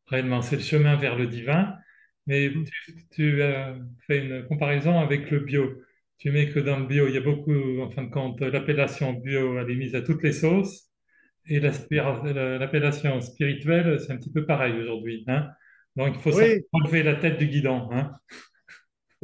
réellement, 0.07 0.41
c'est 0.41 0.55
le 0.55 0.61
chemin 0.61 0.95
vers 0.95 1.15
le 1.15 1.27
divin. 1.27 1.73
Mais 2.27 2.49
mm. 2.49 2.65
tu, 3.11 3.41
as 3.43 3.75
fait 4.07 4.25
une 4.25 4.45
comparaison 4.47 4.99
avec 4.99 5.29
le 5.31 5.39
bio. 5.39 5.81
Tu 6.17 6.31
mets 6.31 6.49
que 6.49 6.59
dans 6.59 6.79
le 6.79 6.85
bio, 6.85 7.07
il 7.07 7.13
y 7.13 7.17
a 7.17 7.21
beaucoup, 7.21 7.81
en 7.81 7.89
fin 7.89 8.03
de 8.03 8.09
compte, 8.09 8.39
l'appellation 8.41 9.13
bio, 9.13 9.59
elle 9.59 9.69
est 9.69 9.75
mise 9.75 9.95
à 9.95 10.01
toutes 10.01 10.23
les 10.23 10.31
sauces. 10.31 10.89
Et 11.47 11.59
l'appellation 11.59 13.21
spirituelle, 13.21 13.99
c'est 13.99 14.13
un 14.13 14.17
petit 14.17 14.31
peu 14.31 14.45
pareil 14.45 14.73
aujourd'hui. 14.81 15.23
Hein. 15.27 15.47
Donc, 15.95 16.15
il 16.15 16.21
faut 16.21 16.39
enlever 16.71 17.03
la 17.03 17.15
tête 17.15 17.37
du 17.37 17.47
guidon. 17.47 17.89
Hein. 17.91 18.11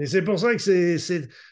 Et 0.01 0.07
c'est 0.07 0.23
pour 0.23 0.39
ça 0.39 0.55
que 0.55 0.97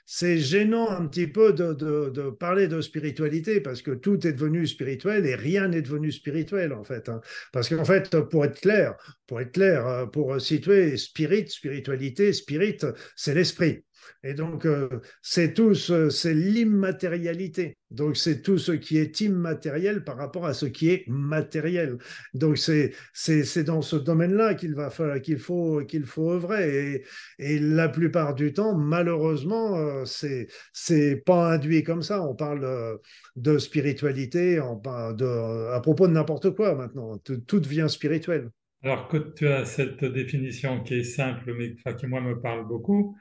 c'est 0.05 0.37
gênant 0.39 0.89
un 0.89 1.05
petit 1.05 1.27
peu 1.27 1.53
de, 1.53 2.31
parler 2.31 2.67
de 2.67 2.81
spiritualité, 2.81 3.61
parce 3.61 3.83
que 3.83 3.91
tout 3.91 4.25
est 4.25 4.33
devenu 4.33 4.65
spirituel 4.65 5.27
et 5.27 5.35
rien 5.35 5.67
n'est 5.67 5.83
devenu 5.83 6.11
spirituel, 6.11 6.73
en 6.73 6.83
fait. 6.83 7.09
Hein. 7.09 7.21
Parce 7.53 7.69
qu'en 7.69 7.85
fait, 7.85 8.19
pour 8.21 8.45
être 8.45 8.59
clair, 8.59 8.95
pour 9.27 9.39
être 9.39 9.51
clair, 9.51 9.85
euh, 9.85 10.05
pour 10.07 10.41
situer 10.41 10.97
spirit, 10.97 11.47
spiritualité, 11.47 12.33
spirit, 12.33 12.79
c'est 13.15 13.35
l'esprit. 13.35 13.83
Et 14.23 14.33
donc, 14.33 14.65
euh, 14.65 14.89
c'est 15.21 15.53
tout, 15.53 15.73
c'est 15.75 16.33
l'immatérialité. 16.33 17.77
Donc, 17.91 18.17
c'est 18.17 18.41
tout 18.41 18.57
ce 18.57 18.71
qui 18.71 18.97
est 18.97 19.21
immatériel 19.21 20.03
par 20.03 20.17
rapport 20.17 20.45
à 20.45 20.53
ce 20.53 20.65
qui 20.65 20.89
est 20.89 21.05
matériel. 21.07 21.97
Donc, 22.33 22.57
c'est, 22.57 22.93
c'est, 23.13 23.63
dans 23.63 23.81
ce 23.81 23.95
domaine-là 23.95 24.53
qu'il 24.53 24.75
va 24.75 24.91
qu'il 25.19 25.39
faut, 25.39 25.83
qu'il 25.85 26.05
faut 26.05 26.31
œuvrer. 26.31 26.93
Et, 26.93 27.05
et, 27.39 27.59
la 27.59 27.89
plupart 27.89 28.35
du 28.35 28.53
temps, 28.53 28.77
malheureusement, 28.77 29.77
euh, 29.77 30.05
c'est, 30.05 30.47
c'est 30.73 31.15
pas 31.25 31.53
induit 31.53 31.83
comme 31.83 32.03
ça. 32.03 32.21
On 32.21 32.35
parle 32.35 32.99
de, 33.35 33.57
spiritualité 33.57 34.59
on 34.59 34.75
de, 35.13 35.71
à 35.73 35.79
propos 35.79 36.07
de 36.07 36.13
n'importe 36.13 36.51
quoi 36.51 36.75
maintenant. 36.75 37.17
Tout, 37.17 37.59
devient 37.59 37.87
spirituel. 37.89 38.49
Alors 38.83 39.07
que 39.07 39.17
tu 39.17 39.47
as 39.47 39.65
cette 39.65 40.05
définition 40.05 40.81
qui 40.83 40.95
est 40.95 41.03
simple, 41.03 41.53
mais 41.57 41.75
qui 41.95 42.07
moi 42.07 42.21
me 42.21 42.39
parle 42.39 42.65
beaucoup, 42.67 43.17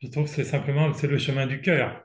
je 0.00 0.08
trouve 0.08 0.24
que 0.24 0.30
c'est 0.30 0.44
simplement 0.44 0.92
c'est 0.94 1.06
le 1.06 1.18
chemin 1.18 1.46
du 1.46 1.60
cœur. 1.60 2.04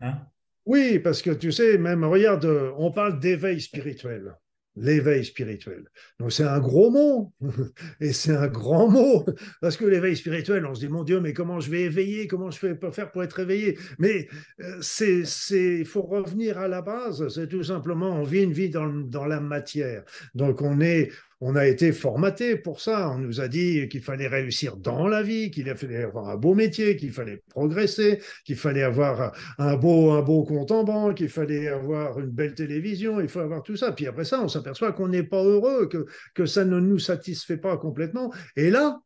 Hein? 0.00 0.26
Oui, 0.64 0.98
parce 0.98 1.22
que 1.22 1.30
tu 1.30 1.50
sais, 1.50 1.76
même, 1.78 2.04
regarde, 2.04 2.44
on 2.76 2.92
parle 2.92 3.18
d'éveil 3.18 3.60
spirituel. 3.60 4.36
L'éveil 4.74 5.22
spirituel. 5.22 5.84
Donc 6.18 6.32
c'est 6.32 6.44
un 6.44 6.58
gros 6.58 6.90
mot, 6.90 7.34
et 8.00 8.14
c'est 8.14 8.34
un 8.34 8.48
grand 8.48 8.88
mot, 8.88 9.26
parce 9.60 9.76
que 9.76 9.84
l'éveil 9.84 10.16
spirituel, 10.16 10.64
on 10.64 10.74
se 10.74 10.80
dit, 10.80 10.88
mon 10.88 11.04
Dieu, 11.04 11.20
mais 11.20 11.34
comment 11.34 11.60
je 11.60 11.70
vais 11.70 11.82
éveiller, 11.82 12.26
comment 12.26 12.50
je 12.50 12.66
vais 12.66 12.90
faire 12.90 13.12
pour 13.12 13.22
être 13.22 13.38
éveillé? 13.40 13.76
Mais 13.98 14.28
euh, 14.60 14.78
c'est, 14.80 15.24
il 15.52 15.84
faut 15.84 16.00
revenir 16.00 16.56
à 16.56 16.68
la 16.68 16.80
base, 16.80 17.28
c'est 17.28 17.48
tout 17.48 17.64
simplement, 17.64 18.18
on 18.18 18.22
vit 18.22 18.44
une 18.44 18.54
vie 18.54 18.70
dans, 18.70 18.88
dans 18.88 19.26
la 19.26 19.40
matière. 19.40 20.04
Donc 20.34 20.62
on 20.62 20.80
est, 20.80 21.10
on 21.44 21.56
a 21.56 21.66
été 21.66 21.90
formaté 21.90 22.56
pour 22.56 22.80
ça. 22.80 23.10
On 23.10 23.18
nous 23.18 23.40
a 23.40 23.48
dit 23.48 23.88
qu'il 23.88 24.00
fallait 24.00 24.28
réussir 24.28 24.76
dans 24.76 25.08
la 25.08 25.24
vie, 25.24 25.50
qu'il 25.50 25.66
fallait 25.74 26.04
avoir 26.04 26.28
un 26.28 26.36
beau 26.36 26.54
métier, 26.54 26.94
qu'il 26.94 27.10
fallait 27.10 27.42
progresser, 27.48 28.20
qu'il 28.44 28.54
fallait 28.54 28.84
avoir 28.84 29.32
un 29.58 29.76
beau, 29.76 30.12
un 30.12 30.22
beau 30.22 30.44
compte 30.44 30.70
en 30.70 30.84
banque, 30.84 31.16
qu'il 31.16 31.28
fallait 31.28 31.66
avoir 31.66 32.20
une 32.20 32.30
belle 32.30 32.54
télévision, 32.54 33.20
il 33.20 33.28
faut 33.28 33.40
avoir 33.40 33.64
tout 33.64 33.76
ça. 33.76 33.90
Puis 33.90 34.06
après 34.06 34.24
ça, 34.24 34.40
on 34.40 34.46
s'aperçoit 34.46 34.92
qu'on 34.92 35.08
n'est 35.08 35.24
pas 35.24 35.42
heureux, 35.42 35.88
que, 35.88 36.06
que 36.32 36.46
ça 36.46 36.64
ne 36.64 36.78
nous 36.78 37.00
satisfait 37.00 37.56
pas 37.56 37.76
complètement. 37.76 38.32
Et 38.54 38.70
là, 38.70 39.00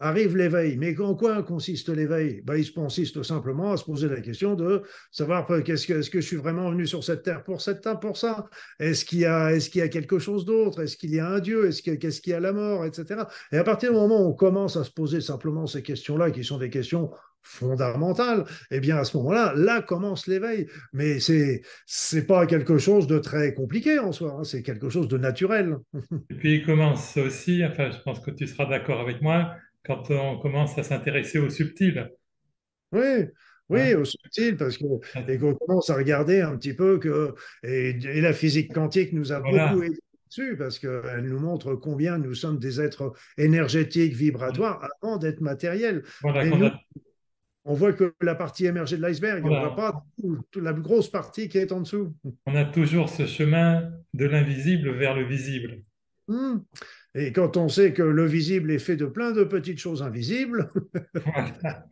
arrive 0.00 0.36
l'éveil. 0.36 0.76
Mais 0.76 0.98
en 1.00 1.14
quoi 1.14 1.42
consiste 1.42 1.88
l'éveil? 1.88 2.42
Ben, 2.44 2.56
Il 2.56 2.72
consiste 2.72 3.22
simplement 3.22 3.72
à 3.72 3.76
se 3.76 3.84
poser 3.84 4.08
la 4.08 4.20
question 4.20 4.54
de 4.54 4.82
savoir 5.10 5.50
euh, 5.50 5.62
qu'est-ce 5.62 5.86
que, 5.86 5.94
est-ce 5.94 6.10
que 6.10 6.20
je 6.20 6.26
suis 6.26 6.36
vraiment 6.36 6.70
venu 6.70 6.86
sur 6.86 7.02
cette 7.02 7.22
terre 7.22 7.42
pour 7.44 7.60
cette 7.60 7.80
terre, 7.80 7.98
pour 7.98 8.16
ça? 8.16 8.48
Est-ce 8.78 9.04
qu'il 9.04 9.20
y 9.20 9.26
a, 9.26 9.58
quelque 9.88 10.18
chose 10.18 10.44
d'autre? 10.44 10.82
Est-ce 10.82 10.96
qu'il 10.96 11.14
y 11.14 11.18
a 11.18 11.28
un 11.28 11.40
Dieu? 11.40 11.66
Est-ce 11.66 11.82
qu'est-ce 11.82 12.20
qu'il 12.20 12.32
y 12.32 12.36
a 12.36 12.40
la 12.40 12.52
mort? 12.52 12.84
Etc. 12.84 13.04
Et 13.52 13.56
à 13.56 13.64
partir 13.64 13.92
du 13.92 13.96
moment 13.96 14.22
où 14.22 14.30
on 14.30 14.34
commence 14.34 14.76
à 14.76 14.84
se 14.84 14.90
poser 14.90 15.20
simplement 15.20 15.66
ces 15.66 15.82
questions-là, 15.82 16.30
qui 16.30 16.44
sont 16.44 16.58
des 16.58 16.70
questions 16.70 17.10
fondamentales, 17.42 18.44
eh 18.70 18.80
bien 18.80 18.98
à 18.98 19.04
ce 19.04 19.16
moment-là, 19.16 19.54
là 19.56 19.80
commence 19.80 20.26
l'éveil. 20.26 20.66
Mais 20.92 21.18
c'est 21.18 21.62
c'est 21.86 22.26
pas 22.26 22.46
quelque 22.46 22.78
chose 22.78 23.06
de 23.06 23.18
très 23.18 23.54
compliqué 23.54 23.98
en 23.98 24.12
soi, 24.12 24.36
hein. 24.38 24.44
c'est 24.44 24.62
quelque 24.62 24.90
chose 24.90 25.08
de 25.08 25.16
naturel. 25.16 25.76
Et 26.30 26.34
puis 26.34 26.54
il 26.56 26.66
commence 26.66 27.16
aussi, 27.16 27.64
enfin 27.64 27.90
je 27.90 27.98
pense 28.02 28.20
que 28.20 28.30
tu 28.30 28.46
seras 28.46 28.66
d'accord 28.66 29.00
avec 29.00 29.22
moi, 29.22 29.54
quand 29.88 30.10
on 30.10 30.38
commence 30.38 30.78
à 30.78 30.82
s'intéresser 30.84 31.38
au 31.38 31.48
subtil. 31.48 32.12
Oui, 32.92 33.24
oui, 33.70 33.80
hein? 33.80 33.98
au 33.98 34.04
subtil, 34.04 34.56
parce 34.56 34.76
que 34.76 34.84
et 35.28 35.38
qu'on 35.38 35.54
commence 35.54 35.90
à 35.90 35.96
regarder 35.96 36.42
un 36.42 36.56
petit 36.56 36.74
peu 36.74 36.98
que 36.98 37.34
et, 37.62 37.94
la 38.20 38.32
physique 38.32 38.72
quantique 38.72 39.12
nous 39.12 39.32
a 39.32 39.40
beaucoup 39.40 39.82
aidé 39.82 39.98
dessus 40.28 40.56
parce 40.56 40.78
qu'elle 40.78 41.24
nous 41.24 41.40
montre 41.40 41.74
combien 41.74 42.18
nous 42.18 42.34
sommes 42.34 42.58
des 42.58 42.80
êtres 42.82 43.14
énergétiques, 43.38 44.14
vibratoires, 44.14 44.86
avant 45.02 45.16
d'être 45.16 45.40
matériels. 45.40 46.04
on 47.64 47.74
voit 47.74 47.94
que 47.94 48.14
la 48.20 48.34
partie 48.34 48.66
émergée 48.66 48.98
de 48.98 49.02
l'iceberg, 49.02 49.44
on 49.44 49.50
ne 49.50 49.58
voit 49.58 49.76
pas 49.76 50.04
la 50.54 50.74
grosse 50.74 51.10
partie 51.10 51.48
qui 51.48 51.56
est 51.56 51.72
en 51.72 51.80
dessous. 51.80 52.14
On 52.46 52.54
a 52.54 52.66
toujours 52.66 53.08
ce 53.08 53.26
chemin 53.26 53.90
de 54.12 54.26
l'invisible 54.26 54.90
vers 54.90 55.14
le 55.14 55.24
visible. 55.24 55.82
Hum. 56.28 56.62
Et 57.18 57.32
quand 57.32 57.56
on 57.56 57.68
sait 57.68 57.92
que 57.92 58.02
le 58.02 58.26
visible 58.26 58.70
est 58.70 58.78
fait 58.78 58.94
de 58.94 59.06
plein 59.06 59.32
de 59.32 59.42
petites 59.42 59.80
choses 59.80 60.02
invisibles, 60.02 60.70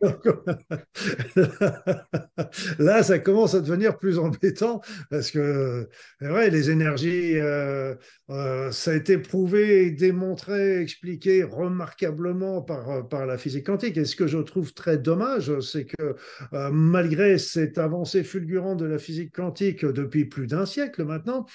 là, 2.79 3.03
ça 3.03 3.19
commence 3.19 3.53
à 3.53 3.59
devenir 3.59 3.97
plus 3.97 4.19
embêtant 4.19 4.79
parce 5.09 5.31
que, 5.31 5.89
c'est 6.21 6.27
vrai, 6.27 6.49
les 6.49 6.69
énergies, 6.69 7.39
euh, 7.39 7.95
euh, 8.29 8.71
ça 8.71 8.91
a 8.91 8.95
été 8.95 9.17
prouvé, 9.17 9.91
démontré, 9.91 10.81
expliqué 10.81 11.43
remarquablement 11.43 12.61
par, 12.61 13.09
par 13.09 13.25
la 13.25 13.37
physique 13.37 13.65
quantique. 13.65 13.97
Et 13.97 14.05
ce 14.05 14.15
que 14.15 14.27
je 14.27 14.37
trouve 14.37 14.73
très 14.73 14.97
dommage, 14.97 15.59
c'est 15.59 15.85
que 15.85 16.15
euh, 16.53 16.69
malgré 16.71 17.37
cette 17.37 17.77
avancée 17.77 18.23
fulgurante 18.23 18.79
de 18.79 18.85
la 18.85 18.97
physique 18.97 19.35
quantique 19.35 19.83
depuis 19.83 20.23
plus 20.23 20.47
d'un 20.47 20.65
siècle 20.65 21.03
maintenant, 21.03 21.45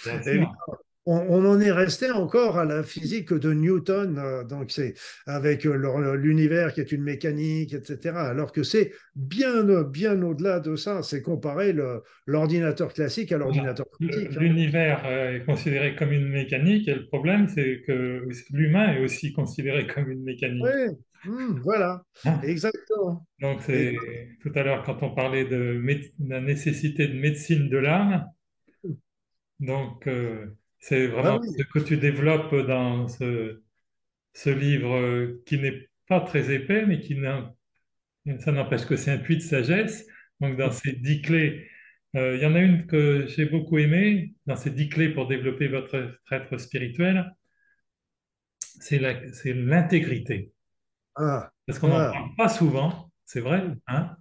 on, 1.05 1.45
en 1.45 1.61
est 1.61 1.73
resté 1.73 2.11
encore 2.11 2.59
à 2.59 2.65
la 2.65 2.83
physique 2.83 3.33
de 3.33 3.53
Newton, 3.53 4.19
euh, 4.19 4.45
donc 4.45 4.71
c'est 4.71 4.95
avec 5.27 5.65
l'univers 5.65 6.73
qui 6.73 6.81
est 6.81 6.93
une 6.93 7.03
mécanique, 7.03 7.75
etc. 7.75 8.15
Alors 8.17 8.53
que 8.53 8.63
c'est 8.63 8.93
bien, 9.17 9.65
bien 9.83 10.23
au-delà 10.23 10.61
de 10.61 10.77
ça. 10.77 11.03
C'est 11.03 11.23
comparer 11.23 11.75
l'ordinateur 12.27 12.93
classique 12.93 13.33
à 13.33 13.39
l'ordinateur 13.39 13.87
quantique. 13.91 14.29
Hein. 14.31 14.41
L'univers 14.41 15.03
euh, 15.05 15.37
est 15.37 15.45
considéré 15.45 15.97
comme 15.97 16.13
une 16.13 16.29
mécanique 16.29 16.87
et 16.87 16.95
le 16.95 17.07
problème, 17.07 17.49
c'est 17.49 17.83
que 17.87 18.29
l'humain 18.51 18.95
est 18.95 19.05
aussi 19.05 19.33
considéré 19.33 19.87
comme 19.95 20.11
une 20.11 20.23
mécanique. 20.23 20.65
Oui, 20.65 21.33
hmm, 21.33 21.61
voilà, 21.63 22.03
hein? 22.25 22.41
exactement. 22.45 23.27
Donc, 23.41 23.61
c'est 23.63 23.97
tout 24.41 24.53
à 24.55 24.63
l'heure 24.63 24.83
quand 24.85 25.03
on 25.03 25.15
parlait 25.15 25.45
de, 25.45 25.81
la 26.21 26.41
nécessité 26.41 27.09
de 27.09 27.19
médecine 27.19 27.69
de 27.69 27.79
l'âme. 27.79 28.27
Donc, 29.61 30.09
euh, 30.09 30.47
c'est 30.83 31.07
vraiment 31.07 31.41
ah 31.41 31.47
ce 31.57 31.63
que 31.63 31.79
tu 31.79 31.97
développes 31.97 32.57
dans 32.67 33.07
ce, 33.07 33.63
ce 34.35 34.51
livre 34.51 34.97
euh, 34.97 35.41
qui 35.47 35.59
n'est 35.59 35.89
pas 36.09 36.21
très 36.21 36.53
épais, 36.53 36.85
mais 36.87 36.99
qui 36.99 37.17
ça 38.41 38.51
n'empêche 38.51 38.85
que 38.85 38.97
c'est 38.97 39.13
un 39.13 39.19
puits 39.19 39.37
de 39.37 39.43
sagesse. 39.43 40.05
Donc, 40.41 40.57
dans 40.57 40.73
ces 40.73 40.93
dix 40.93 41.23
clés, 41.23 41.69
euh, 42.17 42.35
il 42.35 42.43
y 42.43 42.47
en 42.47 42.57
a 42.57 42.61
une 42.61 42.87
que 42.87 43.27
j'ai 43.29 43.47
beaucoup 43.47 43.79
aimée, 43.79 44.35
dans 44.47 44.57
ces 44.57 44.71
dix 44.71 44.89
clés 44.89 45.11
pour 45.11 45.29
développer 45.29 45.69
votre 45.69 46.19
être 46.33 46.59
spirituel, 46.59 47.33
c'est 48.59 48.99
l'intégrité. 49.55 50.51
Ah, 51.15 51.53
Parce 51.65 51.79
qu'on 51.79 51.89
n'en 51.89 51.99
ah. 52.01 52.11
parle 52.11 52.35
pas 52.37 52.49
souvent, 52.49 53.13
c'est 53.25 53.41
vrai, 53.41 53.65
hein 53.87 54.17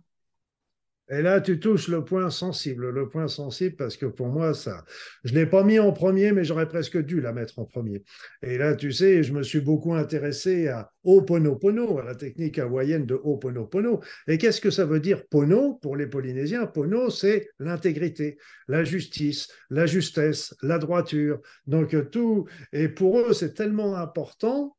et 1.12 1.22
là, 1.22 1.42
tu 1.42 1.60
touches 1.60 1.90
le 1.90 2.06
point 2.06 2.30
sensible, 2.30 2.90
le 2.90 3.10
point 3.10 3.28
sensible, 3.28 3.76
parce 3.76 3.98
que 3.98 4.06
pour 4.06 4.28
moi, 4.28 4.54
ça, 4.54 4.86
je 5.26 5.34
ne 5.34 5.40
l'ai 5.40 5.46
pas 5.46 5.64
mis 5.64 5.78
en 5.78 5.92
premier, 5.92 6.32
mais 6.32 6.46
j'aurais 6.46 6.70
presque 6.70 6.98
dû 6.98 7.20
la 7.20 7.34
mettre 7.34 7.60
en 7.60 7.66
premier. 7.66 8.04
Et 8.42 8.58
là, 8.58 8.76
tu 8.76 8.94
sais, 8.94 9.22
je 9.22 9.34
me 9.34 9.44
suis 9.44 9.60
beaucoup 9.60 9.94
intéressé 9.94 10.70
à 10.70 10.90
Ho'oponopono, 11.04 12.00
à 12.00 12.06
la 12.06 12.16
technique 12.16 12.60
hawaïenne 12.60 13.06
de 13.06 13.16
Ho'oponopono. 13.16 14.02
Et 14.28 14.38
qu'est-ce 14.38 14.62
que 14.62 14.70
ça 14.70 14.86
veut 14.86 15.02
dire 15.02 15.28
Pono? 15.28 15.76
Pour 15.82 15.98
les 15.98 16.08
Polynésiens 16.08 16.66
Pono, 16.66 17.10
c'est 17.10 17.50
l'intégrité, 17.60 18.38
la 18.70 18.86
justice, 18.86 19.50
la 19.70 19.86
justesse, 19.86 20.56
la 20.62 20.78
droiture. 20.78 21.42
Donc 21.68 22.10
tout, 22.12 22.48
et 22.72 22.88
pour 22.88 23.20
eux, 23.20 23.34
c'est 23.34 23.54
tellement 23.54 23.98
important 23.98 24.78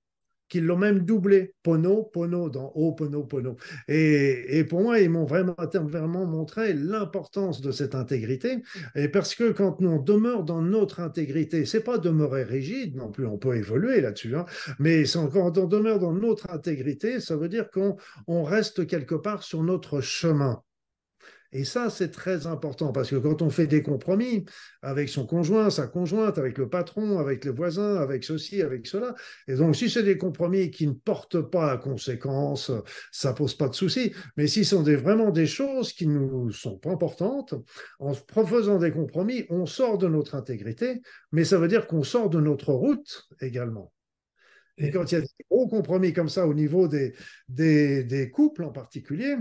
qu'ils 0.52 0.66
l'ont 0.66 0.76
même 0.76 0.98
doublé, 0.98 1.54
Pono, 1.62 2.10
Pono, 2.12 2.50
dans 2.50 2.72
O, 2.74 2.92
Pono, 2.92 3.24
Pono. 3.24 3.56
Et, 3.88 4.64
pour 4.68 4.82
moi, 4.82 5.00
ils 5.00 5.08
m'ont 5.08 5.24
vraiment, 5.24 5.56
vraiment 5.56 6.26
montré 6.26 6.74
l'importance 6.74 7.62
de 7.62 7.72
cette 7.72 7.94
intégrité, 7.94 8.58
et 8.94 9.08
parce 9.08 9.34
que 9.34 9.50
quand 9.50 9.80
on 9.80 9.98
demeure 9.98 10.44
dans 10.44 10.60
notre 10.60 11.00
intégrité, 11.00 11.64
c'est 11.64 11.82
pas 11.82 11.96
demeurer 11.96 12.42
rigide 12.42 12.96
non 12.96 13.10
plus, 13.10 13.24
on 13.24 13.38
peut 13.38 13.56
évoluer 13.56 14.02
là-dessus, 14.02 14.36
hein, 14.36 14.44
mais 14.78 15.04
quand 15.32 15.56
on 15.56 15.66
demeure 15.66 15.98
dans 15.98 16.12
notre 16.12 16.50
intégrité, 16.50 17.18
ça 17.20 17.34
veut 17.34 17.48
dire 17.48 17.70
qu'on 17.70 18.42
reste 18.42 18.86
quelque 18.86 19.14
part 19.14 19.44
sur 19.44 19.62
notre 19.62 20.02
chemin. 20.02 20.62
Et 21.54 21.64
ça, 21.64 21.90
c'est 21.90 22.10
très 22.10 22.46
important 22.46 22.92
parce 22.92 23.10
que 23.10 23.16
quand 23.16 23.42
on 23.42 23.50
fait 23.50 23.66
des 23.66 23.82
compromis 23.82 24.46
avec 24.80 25.10
son 25.10 25.26
conjoint, 25.26 25.68
sa 25.68 25.86
conjointe, 25.86 26.38
avec 26.38 26.56
le 26.56 26.68
patron, 26.68 27.18
avec 27.18 27.44
les 27.44 27.50
voisins, 27.50 27.96
avec 27.96 28.24
ceci, 28.24 28.62
avec 28.62 28.86
cela, 28.86 29.14
et 29.48 29.54
donc 29.54 29.76
si 29.76 29.90
c'est 29.90 30.02
des 30.02 30.16
compromis 30.16 30.70
qui 30.70 30.86
ne 30.86 30.92
portent 30.92 31.42
pas 31.42 31.70
à 31.70 31.76
conséquence, 31.76 32.72
ça 33.10 33.34
pose 33.34 33.54
pas 33.54 33.68
de 33.68 33.74
souci. 33.74 34.14
Mais 34.38 34.46
si 34.46 34.64
ce 34.64 34.76
sont 34.76 34.82
vraiment 34.82 35.30
des 35.30 35.46
choses 35.46 35.92
qui 35.92 36.06
nous 36.06 36.50
sont 36.52 36.78
pas 36.78 36.90
importantes, 36.90 37.54
en 37.98 38.14
faisant 38.14 38.78
des 38.78 38.90
compromis, 38.90 39.44
on 39.50 39.66
sort 39.66 39.98
de 39.98 40.08
notre 40.08 40.34
intégrité, 40.34 41.02
mais 41.32 41.44
ça 41.44 41.58
veut 41.58 41.68
dire 41.68 41.86
qu'on 41.86 42.02
sort 42.02 42.30
de 42.30 42.40
notre 42.40 42.72
route 42.72 43.28
également. 43.40 43.92
Et 44.78 44.90
quand 44.90 45.12
il 45.12 45.16
y 45.16 45.18
a 45.18 45.20
des 45.20 45.28
gros 45.50 45.68
compromis 45.68 46.14
comme 46.14 46.30
ça 46.30 46.46
au 46.46 46.54
niveau 46.54 46.88
des, 46.88 47.14
des, 47.48 48.04
des 48.04 48.30
couples 48.30 48.64
en 48.64 48.72
particulier, 48.72 49.36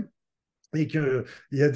et 0.74 0.86
qu'il 0.86 1.24
y, 1.52 1.62
a 1.62 1.68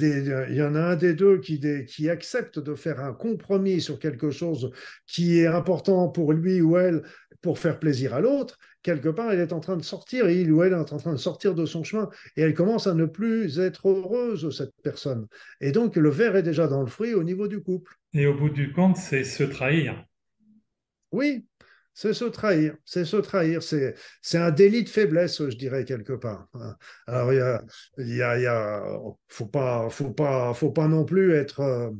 il 0.49 0.55
y 0.55 0.61
en 0.61 0.75
a 0.75 0.81
un 0.81 0.95
des 0.95 1.13
deux 1.13 1.39
qui, 1.39 1.59
qui 1.85 2.09
accepte 2.09 2.59
de 2.59 2.73
faire 2.73 2.99
un 2.99 3.13
compromis 3.13 3.79
sur 3.79 3.99
quelque 3.99 4.31
chose 4.31 4.71
qui 5.05 5.39
est 5.39 5.47
important 5.47 6.09
pour 6.09 6.33
lui 6.33 6.61
ou 6.61 6.77
elle 6.77 7.03
pour 7.41 7.59
faire 7.59 7.79
plaisir 7.79 8.13
à 8.13 8.19
l'autre, 8.21 8.57
quelque 8.81 9.09
part, 9.09 9.31
elle 9.31 9.39
est 9.39 9.53
en 9.53 9.59
train 9.59 9.77
de 9.77 9.83
sortir, 9.83 10.29
il 10.29 10.51
ou 10.51 10.63
elle 10.63 10.73
est 10.73 10.75
en 10.75 10.97
train 10.97 11.13
de 11.13 11.17
sortir 11.17 11.53
de 11.53 11.65
son 11.65 11.83
chemin, 11.83 12.09
et 12.35 12.41
elle 12.41 12.53
commence 12.53 12.87
à 12.87 12.93
ne 12.93 13.05
plus 13.05 13.59
être 13.59 13.89
heureuse, 13.89 14.55
cette 14.55 14.73
personne. 14.83 15.27
Et 15.61 15.71
donc, 15.71 15.95
le 15.95 16.09
verre 16.09 16.35
est 16.35 16.43
déjà 16.43 16.67
dans 16.67 16.81
le 16.81 16.87
fruit 16.87 17.13
au 17.13 17.23
niveau 17.23 17.47
du 17.47 17.61
couple. 17.61 17.95
Et 18.13 18.25
au 18.27 18.33
bout 18.33 18.49
du 18.49 18.71
compte, 18.71 18.97
c'est 18.97 19.23
se 19.23 19.43
trahir. 19.43 20.03
Oui, 21.11 21.45
c'est 21.97 22.13
se 22.13 22.25
trahir, 22.25 22.75
c'est 22.85 23.05
se 23.05 23.17
trahir, 23.17 23.63
c'est, 23.63 23.95
un 24.35 24.51
délit 24.51 24.83
de 24.83 24.89
faiblesse, 24.89 25.49
je 25.49 25.57
dirais 25.57 25.83
quelque 25.83 26.13
part. 26.13 26.47
Alors 27.07 27.33
il 27.33 28.15
y 28.15 28.21
a, 28.21 28.83
pas, 29.51 29.89
faut 29.89 30.11
pas, 30.11 30.53
faut 30.53 30.71
pas 30.71 30.87
non 30.87 31.05
plus 31.05 31.33
être, 31.33 31.91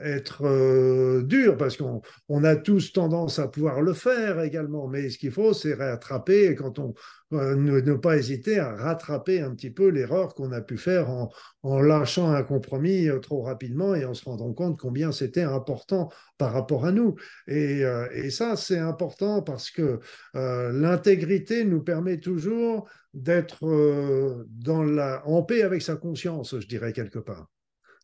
être 0.00 0.44
euh, 0.44 1.22
dur, 1.22 1.56
parce 1.56 1.76
qu'on 1.76 2.00
on 2.28 2.44
a 2.44 2.56
tous 2.56 2.92
tendance 2.92 3.38
à 3.38 3.48
pouvoir 3.48 3.82
le 3.82 3.92
faire 3.92 4.40
également, 4.42 4.86
mais 4.86 5.10
ce 5.10 5.18
qu'il 5.18 5.32
faut, 5.32 5.52
c'est 5.52 5.74
rattraper, 5.74 6.54
quand 6.54 6.78
on 6.78 6.94
euh, 7.32 7.56
ne, 7.56 7.94
pas 7.94 8.16
hésiter 8.16 8.58
à 8.58 8.74
rattraper 8.74 9.40
un 9.40 9.54
petit 9.54 9.70
peu 9.70 9.88
l'erreur 9.88 10.34
qu'on 10.34 10.52
a 10.52 10.60
pu 10.60 10.78
faire 10.78 11.10
en, 11.10 11.30
en, 11.62 11.80
lâchant 11.80 12.30
un 12.30 12.42
compromis 12.42 13.08
euh, 13.08 13.18
trop 13.18 13.42
rapidement 13.42 13.94
et 13.94 14.04
en 14.04 14.14
se 14.14 14.24
rendant 14.24 14.52
compte 14.52 14.78
combien 14.78 15.12
c'était 15.12 15.42
important 15.42 16.10
par 16.38 16.52
rapport 16.52 16.86
à 16.86 16.92
nous. 16.92 17.16
Et, 17.48 17.82
et 18.12 18.30
ça, 18.30 18.54
c'est 18.56 18.78
important 18.78 19.42
parce 19.42 19.70
que 19.70 19.98
l'intégrité 20.34 21.64
nous 21.64 21.82
permet 21.82 22.18
toujours 22.18 22.88
d'être 23.12 24.46
dans 24.46 24.84
la, 24.84 25.26
en 25.26 25.42
paix 25.42 25.62
avec 25.62 25.82
sa 25.82 25.96
conscience, 25.96 26.58
je 26.58 26.66
dirais 26.68 26.92
quelque 26.92 27.18
part. 27.18 27.48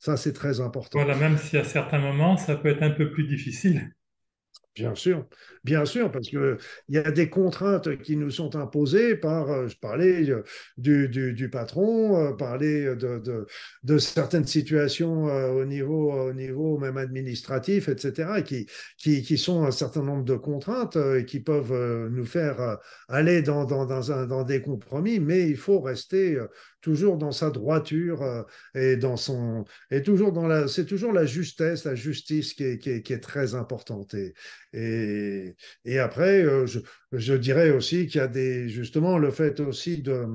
Ça, 0.05 0.19
c'est 0.19 0.35
très 0.35 0.61
important. 0.61 0.99
Voilà, 0.99 1.17
même 1.17 1.39
si 1.39 1.57
à 1.57 1.65
certains 1.65 1.99
moments, 1.99 2.37
ça 2.37 2.57
peut 2.57 2.69
être 2.69 2.83
un 2.83 2.91
peu 2.91 3.11
plus 3.11 3.27
difficile. 3.27 3.91
Bien 4.75 4.95
sûr, 4.97 5.25
bien 5.63 5.85
sûr, 5.85 6.11
parce 6.11 6.29
qu'il 6.29 6.59
y 6.89 6.99
a 6.99 7.13
des 7.13 7.31
contraintes 7.31 7.97
qui 8.03 8.17
nous 8.17 8.31
sont 8.31 8.57
imposées 8.57 9.15
par, 9.15 9.49
euh, 9.49 9.69
je 9.69 9.77
parlais 9.79 10.29
euh, 10.29 10.43
du, 10.77 11.09
du, 11.09 11.49
patron, 11.49 12.19
euh, 12.19 12.33
parler 12.33 12.85
de, 12.97 13.21
de, 13.21 13.47
de, 13.85 13.99
certaines 13.99 14.47
situations 14.49 15.25
au 15.25 15.65
niveau, 15.65 16.13
au 16.13 16.33
niveau 16.33 16.77
même 16.77 16.99
administratif, 16.99 17.89
etc., 17.89 18.43
qui, 18.45 18.67
qui, 18.99 19.23
qui 19.23 19.39
sont 19.39 19.63
un 19.63 19.71
certain 19.71 20.03
nombre 20.03 20.25
de 20.25 20.35
contraintes 20.35 20.97
et 20.97 21.25
qui 21.25 21.39
peuvent 21.39 22.09
nous 22.11 22.27
faire 22.27 22.79
aller 23.09 23.43
dans, 23.43 23.65
dans, 23.65 23.87
dans, 23.87 24.11
un, 24.11 24.27
dans 24.27 24.43
des 24.43 24.61
compromis, 24.61 25.21
mais 25.21 25.49
il 25.49 25.57
faut 25.57 25.81
rester 25.81 26.37
toujours 26.85 27.17
dans 27.17 27.33
sa 27.33 27.49
droiture 27.51 28.45
et 28.75 28.97
dans 28.97 29.17
son 29.17 29.65
et 29.91 30.03
toujours 30.03 30.33
dans 30.33 30.47
la 30.47 30.69
c'est 30.69 30.85
toujours 30.85 31.13
la 31.13 31.25
justesse 31.25 31.85
la 31.85 31.95
justice 31.95 32.53
qui 32.53 32.65
est, 32.65 32.79
qui 32.79 32.91
est, 32.91 33.03
qui 33.03 33.15
est 33.15 33.21
très 33.21 33.55
importante. 33.55 34.13
Et, 34.13 34.35
et, 34.75 35.57
et 35.87 35.99
après, 35.99 36.43
euh, 36.45 36.67
je, 36.67 36.81
je 37.13 37.35
dirais 37.35 37.71
aussi 37.71 38.07
qu'il 38.07 38.21
y 38.21 38.25
a 38.25 38.29
des, 38.29 38.69
justement 38.69 39.17
le 39.19 39.31
fait 39.31 39.61
aussi 39.61 40.03
de, 40.03 40.27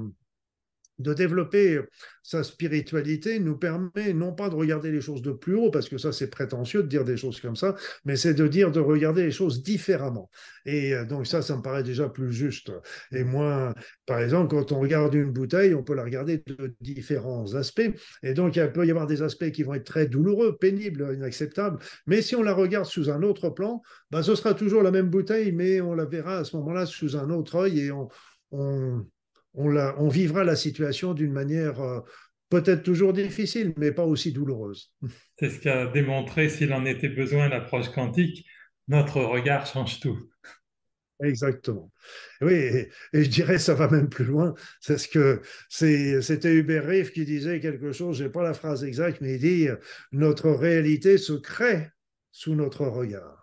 de 0.99 1.13
développer 1.13 1.79
sa 2.23 2.43
spiritualité 2.43 3.39
nous 3.39 3.57
permet 3.57 4.13
non 4.13 4.33
pas 4.33 4.49
de 4.49 4.55
regarder 4.55 4.91
les 4.91 5.01
choses 5.01 5.21
de 5.21 5.31
plus 5.31 5.55
haut, 5.55 5.71
parce 5.71 5.89
que 5.89 5.97
ça 5.97 6.11
c'est 6.11 6.29
prétentieux 6.29 6.83
de 6.83 6.87
dire 6.87 7.03
des 7.03 7.17
choses 7.17 7.41
comme 7.41 7.55
ça, 7.55 7.75
mais 8.05 8.15
c'est 8.15 8.33
de 8.33 8.47
dire 8.47 8.71
de 8.71 8.79
regarder 8.79 9.23
les 9.23 9.31
choses 9.31 9.63
différemment. 9.63 10.29
Et 10.65 10.93
euh, 10.93 11.05
donc 11.05 11.25
ça, 11.25 11.41
ça 11.41 11.55
me 11.55 11.61
paraît 11.61 11.83
déjà 11.83 12.07
plus 12.09 12.31
juste. 12.31 12.71
Et 13.11 13.23
moins, 13.23 13.73
par 14.05 14.19
exemple, 14.19 14.49
quand 14.49 14.71
on 14.71 14.79
regarde 14.79 15.15
une 15.15 15.31
bouteille, 15.31 15.73
on 15.73 15.83
peut 15.83 15.95
la 15.95 16.03
regarder 16.03 16.43
de 16.45 16.75
différents 16.81 17.55
aspects. 17.55 17.89
Et 18.21 18.33
donc 18.33 18.55
il 18.57 18.71
peut 18.71 18.85
y 18.85 18.91
avoir 18.91 19.07
des 19.07 19.21
aspects 19.21 19.49
qui 19.51 19.63
vont 19.63 19.73
être 19.73 19.85
très 19.85 20.05
douloureux, 20.05 20.57
pénibles, 20.57 21.13
inacceptables. 21.15 21.79
Mais 22.05 22.21
si 22.21 22.35
on 22.35 22.43
la 22.43 22.53
regarde 22.53 22.85
sous 22.85 23.09
un 23.09 23.23
autre 23.23 23.49
plan, 23.49 23.81
ben, 24.11 24.21
ce 24.21 24.35
sera 24.35 24.53
toujours 24.53 24.83
la 24.83 24.91
même 24.91 25.09
bouteille, 25.09 25.51
mais 25.51 25.81
on 25.81 25.93
la 25.95 26.05
verra 26.05 26.37
à 26.37 26.43
ce 26.43 26.55
moment-là 26.57 26.85
sous 26.85 27.17
un 27.17 27.29
autre 27.29 27.55
œil 27.55 27.79
et 27.79 27.91
on, 27.91 28.07
on 28.51 29.05
on, 29.53 30.07
vivra 30.09 30.43
la 30.43 30.55
situation 30.55 31.13
d'une 31.13 31.31
manière 31.31 31.81
euh, 31.81 31.99
peut-être 32.49 32.83
toujours 32.83 33.13
difficile, 33.13 33.73
mais 33.77 33.91
pas 33.91 34.05
aussi 34.05 34.31
douloureuse. 34.31 34.93
C'est 35.39 35.49
ce 35.49 35.59
qu'a 35.59 35.87
démontré, 35.87 36.49
s'il 36.49 36.73
en 36.73 36.85
était 36.85 37.09
besoin, 37.09 37.49
l'approche 37.49 37.89
quantique. 37.89 38.45
Notre 38.87 39.21
regard 39.21 39.65
change 39.67 39.99
tout. 39.99 40.17
Exactement. 41.21 41.91
Oui, 42.41 42.53
et, 42.53 42.89
je 43.13 43.29
dirais 43.29 43.59
ça 43.59 43.73
va 43.73 43.89
même 43.89 44.09
plus 44.09 44.23
loin. 44.23 44.53
C'est 44.79 44.97
ce 44.97 45.07
que 45.07 45.41
c'était 45.69 46.53
Hubert 46.53 46.85
Reif 46.85 47.11
qui 47.11 47.25
disait 47.25 47.59
quelque 47.59 47.91
chose. 47.91 48.17
J'ai 48.17 48.29
pas 48.29 48.41
la 48.41 48.53
phrase 48.53 48.83
exacte, 48.83 49.19
mais 49.21 49.35
il 49.35 49.39
dit 49.39 49.67
notre 50.13 50.49
réalité 50.49 51.17
se 51.17 51.33
crée 51.33 51.89
sous 52.31 52.55
notre 52.55 52.85
regard. 52.85 53.38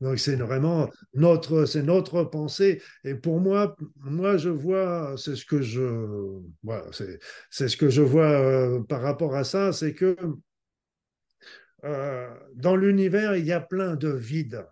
Donc 0.00 0.18
c'est 0.18 0.36
vraiment 0.36 0.90
notre, 1.14 2.24
pensée. 2.24 2.82
Et 3.04 3.14
pour 3.14 3.40
moi, 3.40 3.76
moi 3.96 4.36
je 4.36 4.50
vois, 4.50 5.14
c'est 5.16 5.36
ce 5.36 5.44
que 5.46 5.62
je, 5.62 6.40
voilà, 6.62 6.84
c'est, 6.92 7.68
ce 7.68 7.76
que 7.76 7.88
je 7.88 8.02
vois 8.02 8.30
euh, 8.30 8.82
par 8.82 9.00
rapport 9.00 9.34
à 9.34 9.44
ça, 9.44 9.72
c'est 9.72 9.94
que 9.94 10.16
euh, 11.84 12.28
dans 12.54 12.76
l'univers 12.76 13.36
il 13.36 13.46
y 13.46 13.52
a 13.52 13.60
plein 13.60 13.96
de 13.96 14.08
vides 14.08 14.66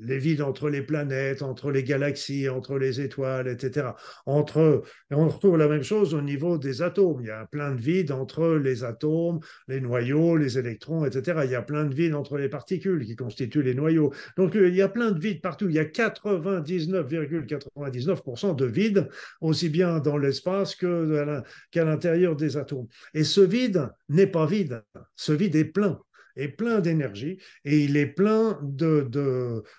les 0.00 0.18
vides 0.18 0.42
entre 0.42 0.68
les 0.68 0.82
planètes, 0.82 1.42
entre 1.42 1.70
les 1.70 1.84
galaxies, 1.84 2.48
entre 2.48 2.78
les 2.78 3.00
étoiles, 3.00 3.46
etc. 3.48 3.88
Entre, 4.26 4.82
et 5.10 5.14
on 5.14 5.28
retrouve 5.28 5.56
la 5.56 5.68
même 5.68 5.82
chose 5.82 6.14
au 6.14 6.22
niveau 6.22 6.58
des 6.58 6.82
atomes. 6.82 7.20
Il 7.20 7.26
y 7.26 7.30
a 7.30 7.46
plein 7.46 7.74
de 7.74 7.80
vides 7.80 8.12
entre 8.12 8.56
les 8.56 8.84
atomes, 8.84 9.40
les 9.66 9.80
noyaux, 9.80 10.36
les 10.36 10.58
électrons, 10.58 11.04
etc. 11.04 11.40
Il 11.44 11.50
y 11.50 11.54
a 11.54 11.62
plein 11.62 11.84
de 11.84 11.94
vides 11.94 12.14
entre 12.14 12.38
les 12.38 12.48
particules 12.48 13.04
qui 13.04 13.14
constituent 13.16 13.62
les 13.62 13.74
noyaux. 13.74 14.12
Donc 14.36 14.54
il 14.54 14.74
y 14.74 14.82
a 14.82 14.88
plein 14.88 15.10
de 15.12 15.20
vides 15.20 15.40
partout. 15.40 15.68
Il 15.68 15.74
y 15.74 15.78
a 15.78 15.84
99,99% 15.84 18.56
de 18.56 18.64
vides, 18.64 19.08
aussi 19.40 19.68
bien 19.68 20.00
dans 20.00 20.16
l'espace 20.16 20.74
qu'à 20.74 21.84
l'intérieur 21.84 22.34
des 22.36 22.56
atomes. 22.56 22.86
Et 23.14 23.24
ce 23.24 23.40
vide 23.40 23.90
n'est 24.08 24.26
pas 24.26 24.46
vide. 24.46 24.82
Ce 25.16 25.32
vide 25.32 25.56
est 25.56 25.64
plein 25.64 25.98
est 26.38 26.48
plein 26.48 26.80
d'énergie 26.80 27.38
et 27.64 27.80
il 27.80 27.96
est 27.96 28.06
plein 28.06 28.58
de, 28.62 29.06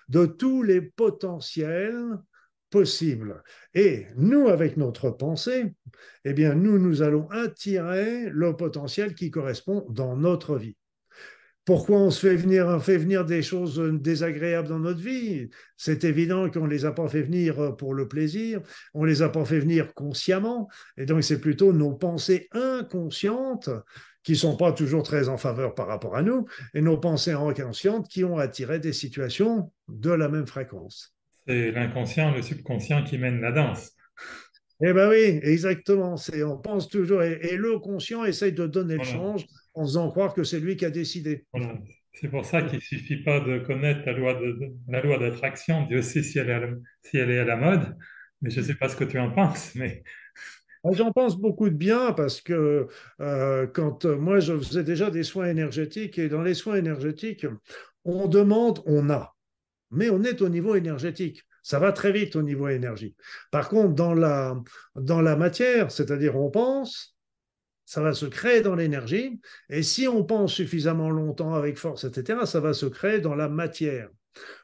de, 0.08 0.26
tous 0.26 0.62
les 0.62 0.80
potentiels 0.80 2.18
possibles. 2.70 3.42
Et 3.74 4.06
nous, 4.16 4.48
avec 4.48 4.76
notre 4.76 5.10
pensée, 5.10 5.74
eh 6.24 6.32
bien, 6.32 6.54
nous, 6.54 6.78
nous 6.78 7.02
allons 7.02 7.28
attirer 7.30 8.30
le 8.30 8.56
potentiel 8.56 9.14
qui 9.14 9.30
correspond 9.30 9.86
dans 9.90 10.16
notre 10.16 10.56
vie. 10.56 10.76
Pourquoi 11.66 11.98
on 11.98 12.10
se 12.10 12.26
fait 12.26 12.36
venir, 12.36 12.66
on 12.66 12.80
fait 12.80 12.96
venir 12.96 13.24
des 13.24 13.42
choses 13.42 13.78
désagréables 14.00 14.68
dans 14.68 14.78
notre 14.78 15.00
vie? 15.00 15.50
C'est 15.76 16.04
évident 16.04 16.50
qu'on 16.50 16.64
ne 16.64 16.70
les 16.70 16.84
a 16.84 16.92
pas 16.92 17.08
fait 17.08 17.22
venir 17.22 17.76
pour 17.76 17.94
le 17.94 18.08
plaisir, 18.08 18.60
on 18.94 19.02
ne 19.02 19.08
les 19.08 19.22
a 19.22 19.28
pas 19.28 19.44
fait 19.44 19.60
venir 19.60 19.94
consciemment, 19.94 20.68
et 20.96 21.04
donc 21.06 21.22
c'est 21.22 21.40
plutôt 21.40 21.72
nos 21.72 21.92
pensées 21.92 22.48
inconscientes 22.52 23.70
qui 24.22 24.32
ne 24.32 24.36
sont 24.36 24.56
pas 24.56 24.72
toujours 24.72 25.02
très 25.02 25.28
en 25.28 25.38
faveur 25.38 25.74
par 25.74 25.86
rapport 25.86 26.16
à 26.16 26.22
nous, 26.22 26.46
et 26.74 26.80
nos 26.80 26.98
pensées 26.98 27.32
inconscientes 27.32 28.08
qui 28.08 28.24
ont 28.24 28.38
attiré 28.38 28.78
des 28.78 28.92
situations 28.92 29.72
de 29.88 30.10
la 30.10 30.28
même 30.28 30.46
fréquence. 30.46 31.14
C'est 31.46 31.72
l'inconscient, 31.72 32.34
le 32.34 32.42
subconscient 32.42 33.02
qui 33.04 33.18
mène 33.18 33.40
la 33.40 33.52
danse. 33.52 33.92
Eh 34.82 34.92
bien 34.92 35.08
oui, 35.08 35.40
exactement. 35.42 36.16
C'est, 36.16 36.42
on 36.42 36.58
pense 36.58 36.88
toujours, 36.88 37.22
et, 37.22 37.56
le 37.56 37.78
conscient 37.78 38.24
essaye 38.24 38.52
de 38.52 38.66
donner 38.66 38.96
le 38.96 39.04
change 39.04 39.46
en 39.74 39.84
faisant 39.84 40.10
croire 40.10 40.32
que 40.34 40.42
c'est 40.42 40.60
lui 40.60 40.76
qui 40.76 40.84
a 40.84 40.90
décidé. 40.90 41.44
C'est 42.14 42.28
pour 42.28 42.44
ça 42.44 42.62
qu'il 42.62 42.76
ne 42.76 42.82
suffit 42.82 43.22
pas 43.22 43.40
de 43.40 43.58
connaître 43.58 44.02
la 44.04 44.12
loi, 44.12 44.34
de, 44.34 44.72
la 44.88 45.02
loi 45.02 45.18
d'attraction. 45.18 45.86
Dieu 45.86 46.02
sait 46.02 46.22
si 46.22 46.38
elle, 46.38 46.50
est 46.50 47.08
si 47.08 47.18
elle 47.18 47.30
est 47.30 47.38
à 47.38 47.44
la 47.44 47.56
mode, 47.56 47.96
mais 48.42 48.50
je 48.50 48.60
ne 48.60 48.64
sais 48.64 48.74
pas 48.74 48.88
ce 48.88 48.96
que 48.96 49.04
tu 49.04 49.18
en 49.18 49.30
penses. 49.30 49.74
Mais 49.74 50.02
j'en 50.84 51.12
pense 51.12 51.36
beaucoup 51.36 51.68
de 51.68 51.74
bien 51.74 52.12
parce 52.12 52.40
que 52.40 52.88
euh, 53.20 53.66
quand 53.66 54.04
euh, 54.04 54.16
moi 54.16 54.40
je 54.40 54.56
faisais 54.58 54.84
déjà 54.84 55.10
des 55.10 55.22
soins 55.22 55.46
énergétiques 55.48 56.18
et 56.18 56.28
dans 56.28 56.42
les 56.42 56.54
soins 56.54 56.76
énergétiques, 56.76 57.46
on 58.04 58.28
demande, 58.28 58.82
on 58.86 59.10
a, 59.10 59.36
mais 59.90 60.10
on 60.10 60.22
est 60.22 60.42
au 60.42 60.48
niveau 60.48 60.74
énergétique. 60.74 61.44
Ça 61.62 61.78
va 61.78 61.92
très 61.92 62.12
vite 62.12 62.36
au 62.36 62.42
niveau 62.42 62.68
énergie. 62.68 63.14
Par 63.50 63.68
contre, 63.68 63.94
dans 63.94 64.14
la, 64.14 64.56
dans 64.94 65.20
la 65.20 65.36
matière, 65.36 65.90
c'est-à-dire 65.90 66.36
on 66.36 66.50
pense, 66.50 67.14
ça 67.84 68.00
va 68.00 68.14
se 68.14 68.26
créer 68.26 68.62
dans 68.62 68.76
l'énergie. 68.76 69.40
Et 69.68 69.82
si 69.82 70.08
on 70.08 70.24
pense 70.24 70.54
suffisamment 70.54 71.10
longtemps 71.10 71.54
avec 71.54 71.76
force, 71.76 72.04
etc., 72.04 72.46
ça 72.46 72.60
va 72.60 72.72
se 72.72 72.86
créer 72.86 73.20
dans 73.20 73.34
la 73.34 73.48
matière. 73.48 74.08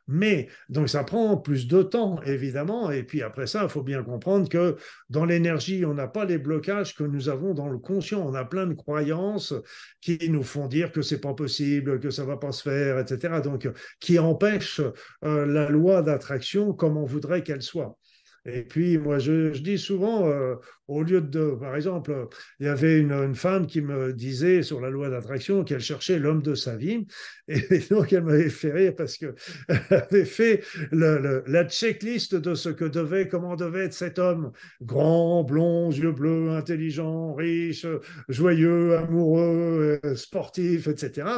Mais 0.08 0.48
donc 0.68 0.88
ça 0.88 1.02
prend 1.02 1.36
plus 1.36 1.66
de 1.66 1.82
temps, 1.82 2.20
évidemment. 2.22 2.90
Et 2.90 3.02
puis 3.02 3.22
après 3.22 3.46
ça, 3.46 3.64
il 3.64 3.68
faut 3.68 3.82
bien 3.82 4.02
comprendre 4.02 4.48
que 4.48 4.76
dans 5.10 5.24
l'énergie, 5.24 5.84
on 5.84 5.94
n'a 5.94 6.06
pas 6.06 6.24
les 6.24 6.38
blocages 6.38 6.94
que 6.94 7.04
nous 7.04 7.28
avons 7.28 7.54
dans 7.54 7.68
le 7.68 7.78
conscient. 7.78 8.24
On 8.26 8.34
a 8.34 8.44
plein 8.44 8.66
de 8.66 8.74
croyances 8.74 9.54
qui 10.00 10.30
nous 10.30 10.44
font 10.44 10.68
dire 10.68 10.92
que 10.92 11.02
c'est 11.02 11.20
pas 11.20 11.34
possible, 11.34 11.98
que 11.98 12.10
ça 12.10 12.24
va 12.24 12.36
pas 12.36 12.52
se 12.52 12.62
faire, 12.62 12.98
etc. 12.98 13.40
Donc 13.42 13.68
qui 14.00 14.18
empêchent 14.18 14.80
euh, 15.24 15.46
la 15.46 15.68
loi 15.68 16.02
d'attraction 16.02 16.72
comme 16.72 16.96
on 16.96 17.04
voudrait 17.04 17.42
qu'elle 17.42 17.62
soit. 17.62 17.98
Et 18.46 18.62
puis, 18.62 18.96
moi, 18.96 19.18
je, 19.18 19.58
dis 19.58 19.76
souvent, 19.76 20.28
euh, 20.28 20.54
au 20.88 21.02
lieu 21.02 21.20
de, 21.20 21.50
par 21.58 21.74
exemple, 21.74 22.28
il 22.60 22.66
y 22.66 22.68
avait 22.68 22.98
une, 22.98 23.34
femme 23.34 23.66
qui 23.66 23.80
me 23.80 24.12
disait 24.12 24.62
sur 24.62 24.80
la 24.80 24.88
loi 24.88 25.10
d'attraction 25.10 25.64
qu'elle 25.64 25.80
cherchait 25.80 26.18
l'homme 26.18 26.42
de 26.42 26.54
sa 26.54 26.76
vie. 26.76 27.06
Et 27.48 27.80
donc, 27.90 28.12
elle 28.12 28.24
m'avait 28.24 28.50
fait 28.50 28.72
rire 28.72 28.94
parce 28.96 29.16
qu'elle 29.16 29.34
avait 29.90 30.24
fait 30.24 30.62
la 30.92 31.64
checklist 31.68 32.34
de 32.34 32.54
ce 32.54 32.68
que 32.68 32.84
devait, 32.84 33.28
comment 33.28 33.56
devait 33.56 33.86
être 33.86 33.94
cet 33.94 34.18
homme. 34.18 34.52
Grand, 34.82 35.44
blond, 35.44 35.90
yeux 35.90 36.12
bleus, 36.12 36.50
intelligent, 36.50 37.34
riche, 37.34 37.86
joyeux, 38.28 38.96
amoureux, 38.96 40.00
euh, 40.04 40.14
sportif, 40.14 40.86
etc. 40.86 41.28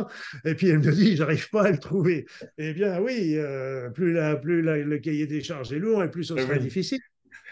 Et 0.45 0.55
puis, 0.55 0.69
elle 0.69 0.81
me 0.81 0.93
dit, 0.93 1.17
j'arrive 1.17 1.49
pas 1.51 1.65
à 1.65 1.71
le 1.71 1.79
trouver. 1.79 2.27
Eh 2.59 2.73
bien, 2.73 3.01
oui, 3.01 3.35
euh, 3.37 3.89
plus, 3.91 4.13
la, 4.13 4.37
plus 4.37 4.63
le 4.63 4.99
cahier 4.99 5.27
des 5.27 5.43
charges 5.43 5.73
est 5.73 5.79
lourd 5.79 6.03
et 6.03 6.11
plus 6.11 6.25
ce 6.25 6.35
eh 6.37 6.43
serait 6.43 6.59
difficile. 6.59 7.01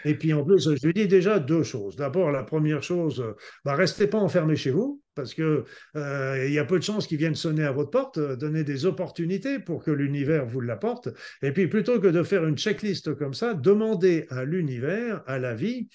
Et 0.07 0.15
puis 0.15 0.33
en 0.33 0.43
plus, 0.43 0.63
je 0.63 0.87
lui 0.87 0.93
dis 0.93 1.07
déjà 1.07 1.39
deux 1.39 1.63
choses. 1.63 1.97
D'abord, 1.97 2.31
la 2.31 2.43
première 2.43 2.81
chose, 2.81 3.23
bah, 3.65 3.75
restez 3.75 4.07
pas 4.07 4.17
enfermés 4.17 4.55
chez 4.55 4.71
vous, 4.71 5.01
parce 5.17 5.33
que 5.33 5.65
euh, 5.97 6.45
il 6.47 6.53
y 6.53 6.59
a 6.59 6.63
peu 6.63 6.77
de 6.77 6.83
chances 6.83 7.07
qu'ils 7.07 7.17
viennent 7.17 7.35
sonner 7.35 7.65
à 7.65 7.71
votre 7.73 7.89
porte, 7.89 8.19
euh, 8.19 8.37
donner 8.37 8.63
des 8.63 8.85
opportunités 8.85 9.59
pour 9.59 9.83
que 9.83 9.91
l'univers 9.91 10.45
vous 10.45 10.61
l'apporte. 10.61 11.09
Et 11.41 11.51
puis 11.51 11.67
plutôt 11.67 11.99
que 11.99 12.07
de 12.07 12.23
faire 12.23 12.45
une 12.45 12.57
checklist 12.57 13.13
comme 13.15 13.33
ça, 13.33 13.53
demandez 13.53 14.27
à 14.29 14.45
l'univers, 14.45 15.23
à 15.27 15.39
la 15.39 15.55
vie, 15.55 15.89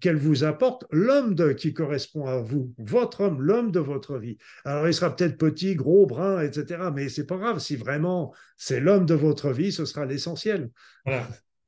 qu'elle 0.00 0.16
vous 0.16 0.44
apporte 0.44 0.84
l'homme 0.92 1.34
qui 1.56 1.72
correspond 1.74 2.26
à 2.26 2.38
vous, 2.38 2.72
votre 2.78 3.22
homme, 3.22 3.42
l'homme 3.42 3.72
de 3.72 3.80
votre 3.80 4.18
vie. 4.18 4.36
Alors 4.64 4.86
il 4.86 4.94
sera 4.94 5.14
peut-être 5.14 5.38
petit, 5.38 5.74
gros, 5.74 6.06
brun, 6.06 6.40
etc. 6.42 6.90
Mais 6.94 7.08
c'est 7.08 7.26
pas 7.26 7.38
grave. 7.38 7.58
Si 7.58 7.74
vraiment 7.74 8.32
c'est 8.58 8.78
l'homme 8.78 9.06
de 9.06 9.14
votre 9.14 9.50
vie, 9.50 9.72
ce 9.72 9.86
sera 9.86 10.04
l'essentiel. 10.04 10.70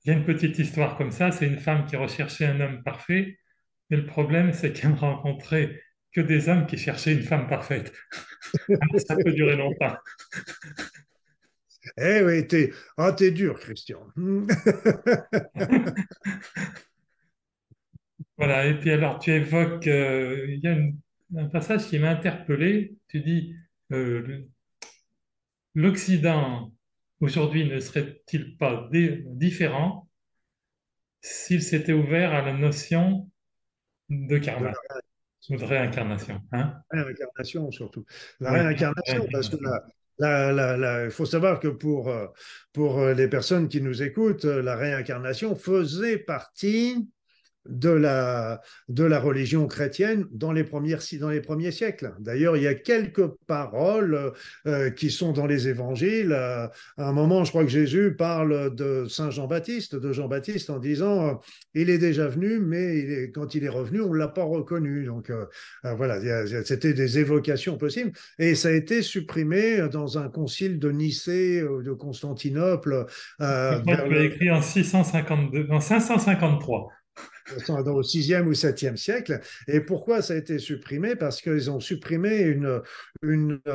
Il 0.05 0.11
y 0.11 0.15
a 0.15 0.19
une 0.19 0.25
petite 0.25 0.59
histoire 0.59 0.97
comme 0.97 1.11
ça. 1.11 1.31
C'est 1.31 1.47
une 1.47 1.59
femme 1.59 1.87
qui 1.87 1.97
recherchait 1.97 2.47
un 2.47 2.61
homme 2.61 2.83
parfait. 2.83 3.39
Et 3.91 3.97
le 3.97 4.07
problème, 4.07 4.53
c'est 4.53 4.73
qu'elle 4.73 4.93
rencontrait 4.93 5.81
que 6.13 6.21
des 6.21 6.49
hommes 6.49 6.67
qui 6.67 6.79
cherchaient 6.79 7.13
une 7.15 7.23
femme 7.23 7.49
parfaite. 7.49 7.93
ça 9.07 9.17
peut 9.17 9.33
durer 9.33 9.57
longtemps. 9.57 9.97
Eh 11.97 12.23
oui, 12.23 12.47
t'es 12.47 12.73
ah, 12.97 13.15
es 13.21 13.31
dur, 13.31 13.59
Christian. 13.59 14.07
voilà, 18.37 18.67
et 18.67 18.79
puis 18.79 18.91
alors 18.91 19.19
tu 19.19 19.31
évoques, 19.31 19.87
euh, 19.87 20.47
il 20.49 20.61
y 20.61 20.69
a 20.69 20.77
un 21.37 21.47
passage 21.49 21.87
qui 21.87 21.99
m'a 21.99 22.11
interpellé. 22.11 22.97
Tu 23.09 23.21
dis, 23.21 23.55
euh, 23.93 24.45
l'Occident 25.75 26.73
aujourd'hui 27.21 27.69
ne 27.69 27.81
serait-il 27.81 28.57
pas 28.57 28.89
différent 28.93 30.09
s'il 31.21 31.63
s'était 31.63 31.93
ouvert 31.93 32.33
à 32.33 32.43
la 32.43 32.53
notion 32.53 33.29
de 34.09 34.39
karma 34.39 34.73
ou 35.51 35.57
de 35.57 35.65
réincarnation 35.65 36.41
hein? 36.53 36.75
Réincarnation 36.91 37.71
surtout. 37.71 38.05
La 38.41 38.53
réincarnation, 38.53 39.27
parce 39.33 39.49
que 39.49 39.57
il 40.21 41.11
faut 41.11 41.27
savoir 41.27 41.61
que 41.61 41.69
pour, 41.69 42.09
euh, 42.09 42.27
pour 42.73 43.05
les 43.07 43.29
personnes 43.29 43.69
qui 43.69 43.81
nous 43.81 44.03
écoutent, 44.03 44.45
la 44.45 44.77
réincarnation 44.77 45.55
faisait 45.55 46.19
partie 46.19 47.09
de 47.69 47.91
la, 47.91 48.61
de 48.89 49.05
la 49.05 49.21
religion 49.21 49.67
chrétienne 49.67 50.27
dans 50.33 50.53
les, 50.53 50.65
premières, 50.65 51.01
dans 51.21 51.31
les 51.31 51.41
premiers 51.41 51.71
siècles. 51.71 52.15
D'ailleurs, 52.19 52.57
il 52.57 52.63
y 52.63 52.67
a 52.67 52.75
quelques 52.75 53.27
paroles 53.47 54.33
euh, 54.67 54.91
qui 54.91 55.11
sont 55.11 55.33
dans 55.33 55.47
les 55.47 55.69
évangiles. 55.69 56.33
À 56.33 56.71
un 56.97 57.13
moment, 57.13 57.45
je 57.45 57.51
crois 57.51 57.65
que 57.65 57.71
Jésus 57.71 58.15
parle 58.17 58.75
de 58.75 59.07
Saint 59.09 59.31
Jean-Baptiste, 59.31 59.97
de 59.97 60.13
Jean-Baptiste, 60.13 60.71
en 60.71 60.79
disant 60.79 61.29
euh, 61.29 61.35
il 61.75 61.91
est 61.91 61.99
déjà 61.99 62.29
venu, 62.29 62.59
mais 62.59 62.99
il 62.99 63.13
est, 63.13 63.31
quand 63.31 63.55
il 63.55 63.65
est 63.65 63.69
revenu, 63.69 64.01
on 64.01 64.13
ne 64.13 64.19
l'a 64.19 64.29
pas 64.29 64.45
reconnu. 64.45 65.05
Donc 65.05 65.31
euh, 65.31 65.47
voilà, 65.85 66.21
c'était 66.65 66.95
des 66.95 67.19
évocations 67.19 67.77
possibles. 67.77 68.13
Et 68.39 68.55
ça 68.55 68.69
a 68.69 68.73
été 68.73 69.03
supprimé 69.03 69.89
dans 69.91 70.19
un 70.19 70.29
concile 70.29 70.79
de 70.79 70.91
Nicée, 70.91 71.61
de 71.61 71.93
Constantinople. 71.93 73.07
Euh, 73.41 73.81
écrit 74.23 74.51
en, 74.51 74.63
652, 74.63 75.69
en 75.71 75.81
553 75.81 76.89
au 77.69 78.03
6e 78.03 78.47
ou 78.47 78.53
7e 78.53 78.97
siècle. 78.97 79.41
Et 79.67 79.81
pourquoi 79.81 80.23
ça 80.23 80.35
a 80.35 80.37
été 80.37 80.59
supprimé? 80.59 81.17
Parce 81.17 81.41
qu'ils 81.41 81.71
ont 81.71 81.81
supprimé 81.81 82.43
une, 82.43 82.81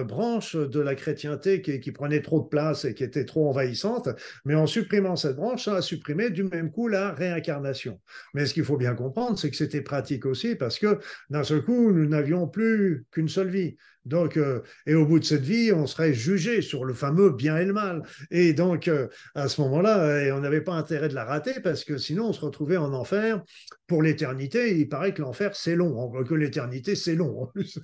branche 0.06 0.56
de 0.56 0.80
la 0.80 0.96
chrétienté 0.96 1.62
qui, 1.62 1.80
qui, 1.80 1.92
prenait 1.92 2.22
trop 2.22 2.42
de 2.42 2.48
place 2.48 2.86
et 2.86 2.94
qui 2.94 3.04
était 3.04 3.26
trop 3.26 3.50
envahissante. 3.50 4.10
Mais 4.46 4.56
en 4.56 4.68
supprimant 4.68 5.16
cette 5.16 5.36
branche, 5.36 5.66
ça 5.66 5.76
a 5.76 5.82
supprimé 5.82 6.30
du 6.30 6.44
même 6.44 6.72
coup 6.72 6.88
la 6.88 7.12
réincarnation. 7.12 8.00
Mais 8.34 8.46
ce 8.46 8.54
qu'il 8.54 8.64
faut 8.64 8.78
bien 8.78 8.96
comprendre, 8.96 9.38
c'est 9.38 9.50
que 9.50 9.58
c'était 9.58 9.82
pratique 9.82 10.26
aussi 10.26 10.56
parce 10.56 10.80
que 10.80 11.00
d'un 11.30 11.44
seul 11.44 11.64
coup, 11.64 11.92
nous 11.92 12.08
n'avions 12.08 12.48
plus 12.48 13.06
qu'une 13.12 13.30
seule 13.30 13.50
vie. 13.50 13.76
Donc, 14.06 14.36
euh, 14.36 14.62
et 14.86 14.96
au 14.96 15.06
bout 15.06 15.20
de 15.20 15.24
cette 15.24 15.44
vie, 15.44 15.72
on 15.72 15.88
serait 15.88 16.14
jugé 16.14 16.62
sur 16.62 16.84
le 16.84 16.94
fameux 16.94 17.30
bien 17.32 17.58
et 17.58 17.66
le 17.66 17.74
mal. 17.74 18.04
Et 18.32 18.54
donc, 18.54 18.88
euh, 18.88 19.08
à 19.34 19.48
ce 19.48 19.62
moment-là, 19.62 20.04
euh, 20.04 20.32
on 20.36 20.42
n'avait 20.42 20.62
pas 20.62 20.74
intérêt 20.74 21.08
de 21.08 21.16
la 21.16 21.24
rater 21.24 21.60
parce 21.62 21.86
que 21.86 21.98
sinon, 21.98 22.28
on 22.28 22.34
se 22.34 22.42
retrouvait 22.42 22.78
en 22.78 22.94
enfer 22.94 23.42
pour 23.88 24.02
l'éternité. 24.02 24.78
Il 24.78 24.90
paraît 24.90 25.14
que 25.14 25.22
l'enfer, 25.22 25.56
c'est 25.56 25.76
long, 25.76 26.12
que 26.24 26.34
l'éternité, 26.34 26.96
c'est 26.96 27.16
long 27.16 27.44
en 27.44 27.48
plus. 27.48 27.80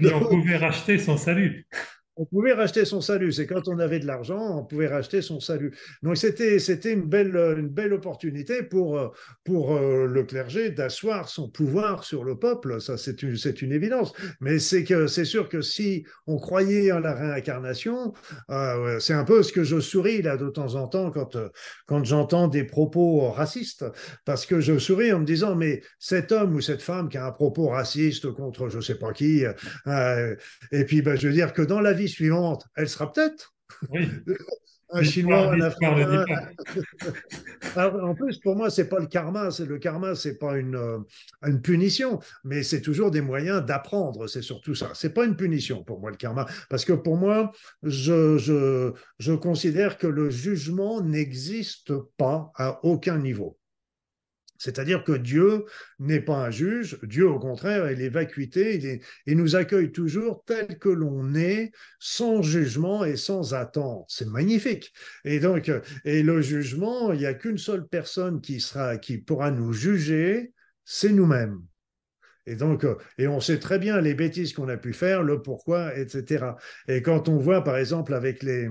Et 0.00 0.12
on 0.12 0.20
pouvait 0.20 0.56
racheter 0.56 0.98
son 0.98 1.16
salut 1.16 1.66
on 2.16 2.24
pouvait 2.26 2.52
racheter 2.52 2.84
son 2.84 3.00
salut. 3.00 3.32
C'est 3.32 3.46
quand 3.46 3.66
on 3.68 3.78
avait 3.78 3.98
de 3.98 4.06
l'argent, 4.06 4.58
on 4.58 4.64
pouvait 4.64 4.86
racheter 4.86 5.20
son 5.20 5.40
salut. 5.40 5.76
Donc 6.02 6.16
c'était 6.16 6.58
c'était 6.58 6.92
une 6.92 7.08
belle 7.08 7.34
une 7.58 7.68
belle 7.68 7.92
opportunité 7.92 8.62
pour 8.62 9.14
pour 9.44 9.74
euh, 9.74 10.06
le 10.06 10.22
clergé 10.22 10.70
d'asseoir 10.70 11.28
son 11.28 11.48
pouvoir 11.48 12.04
sur 12.04 12.24
le 12.24 12.38
peuple. 12.38 12.80
Ça 12.80 12.96
c'est 12.96 13.22
une 13.22 13.36
c'est 13.36 13.62
une 13.62 13.72
évidence. 13.72 14.12
Mais 14.40 14.58
c'est 14.58 14.84
que 14.84 15.06
c'est 15.06 15.24
sûr 15.24 15.48
que 15.48 15.60
si 15.60 16.04
on 16.26 16.38
croyait 16.38 16.92
en 16.92 17.00
la 17.00 17.14
réincarnation, 17.14 18.12
euh, 18.50 18.98
c'est 19.00 19.14
un 19.14 19.24
peu 19.24 19.42
ce 19.42 19.52
que 19.52 19.64
je 19.64 19.80
souris 19.80 20.22
là 20.22 20.36
de 20.36 20.48
temps 20.48 20.76
en 20.76 20.86
temps 20.86 21.10
quand 21.10 21.36
quand 21.86 22.04
j'entends 22.04 22.46
des 22.48 22.64
propos 22.64 23.30
racistes, 23.30 23.84
parce 24.24 24.46
que 24.46 24.60
je 24.60 24.78
souris 24.78 25.12
en 25.12 25.20
me 25.20 25.26
disant 25.26 25.56
mais 25.56 25.82
cet 25.98 26.30
homme 26.30 26.54
ou 26.54 26.60
cette 26.60 26.82
femme 26.82 27.08
qui 27.08 27.18
a 27.18 27.26
un 27.26 27.32
propos 27.32 27.68
raciste 27.68 28.30
contre 28.30 28.68
je 28.68 28.80
sais 28.80 28.94
pas 28.96 29.12
qui, 29.12 29.44
euh, 29.86 30.36
et 30.70 30.84
puis 30.84 31.02
ben, 31.02 31.16
je 31.16 31.26
veux 31.26 31.34
dire 31.34 31.52
que 31.52 31.62
dans 31.62 31.80
la 31.80 31.92
vie 31.92 32.03
suivante, 32.08 32.64
elle 32.76 32.88
sera 32.88 33.12
peut-être. 33.12 33.54
un 34.90 35.02
Chinois, 35.02 35.52
un 35.52 35.60
Africain. 35.60 36.26
en 37.76 38.14
plus, 38.14 38.38
pour 38.38 38.56
moi, 38.56 38.70
c'est 38.70 38.88
pas 38.88 39.00
le 39.00 39.06
karma. 39.06 39.50
C'est 39.50 39.66
le 39.66 39.78
karma, 39.78 40.14
c'est 40.14 40.38
pas 40.38 40.56
une, 40.56 40.76
euh, 40.76 40.98
une 41.46 41.60
punition, 41.60 42.20
mais 42.44 42.62
c'est 42.62 42.80
toujours 42.80 43.10
des 43.10 43.20
moyens 43.20 43.64
d'apprendre. 43.64 44.26
C'est 44.26 44.42
surtout 44.42 44.74
ça. 44.74 44.90
C'est 44.94 45.12
pas 45.12 45.24
une 45.24 45.36
punition 45.36 45.82
pour 45.82 46.00
moi 46.00 46.10
le 46.10 46.16
karma, 46.16 46.46
parce 46.70 46.84
que 46.84 46.92
pour 46.92 47.16
moi, 47.16 47.50
je, 47.82 48.38
je, 48.38 48.92
je 49.18 49.32
considère 49.32 49.98
que 49.98 50.06
le 50.06 50.30
jugement 50.30 51.00
n'existe 51.00 51.92
pas 52.16 52.52
à 52.56 52.84
aucun 52.84 53.18
niveau. 53.18 53.58
C'est-à-dire 54.64 55.04
que 55.04 55.12
Dieu 55.12 55.66
n'est 55.98 56.22
pas 56.22 56.46
un 56.46 56.50
juge, 56.50 56.98
Dieu 57.02 57.28
au 57.28 57.38
contraire, 57.38 57.90
il 57.92 58.00
est 58.00 58.08
vacuité, 58.08 59.02
il, 59.26 59.36
nous 59.36 59.56
accueille 59.56 59.92
toujours 59.92 60.42
tel 60.46 60.78
que 60.78 60.88
l'on 60.88 61.34
est, 61.34 61.70
sans 61.98 62.40
jugement 62.40 63.04
et 63.04 63.16
sans 63.16 63.52
attente. 63.52 64.06
C'est 64.08 64.26
magnifique. 64.26 64.94
Et 65.26 65.38
donc, 65.38 65.70
et 66.06 66.22
le 66.22 66.40
jugement, 66.40 67.12
il 67.12 67.18
n'y 67.18 67.26
a 67.26 67.34
qu'une 67.34 67.58
seule 67.58 67.86
personne 67.86 68.40
qui, 68.40 68.58
sera, 68.58 68.96
qui 68.96 69.18
pourra 69.18 69.50
nous 69.50 69.74
juger, 69.74 70.54
c'est 70.86 71.12
nous-mêmes. 71.12 71.60
Et 72.46 72.56
donc, 72.56 72.84
euh, 72.84 72.96
et 73.18 73.26
on 73.26 73.40
sait 73.40 73.58
très 73.58 73.78
bien 73.78 74.00
les 74.00 74.14
bêtises 74.14 74.52
qu'on 74.52 74.68
a 74.68 74.76
pu 74.76 74.92
faire, 74.92 75.22
le 75.22 75.40
pourquoi, 75.40 75.96
etc. 75.96 76.46
Et 76.88 77.00
quand 77.00 77.28
on 77.28 77.38
voit, 77.38 77.64
par 77.64 77.76
exemple, 77.78 78.12
avec 78.12 78.42
les, 78.42 78.68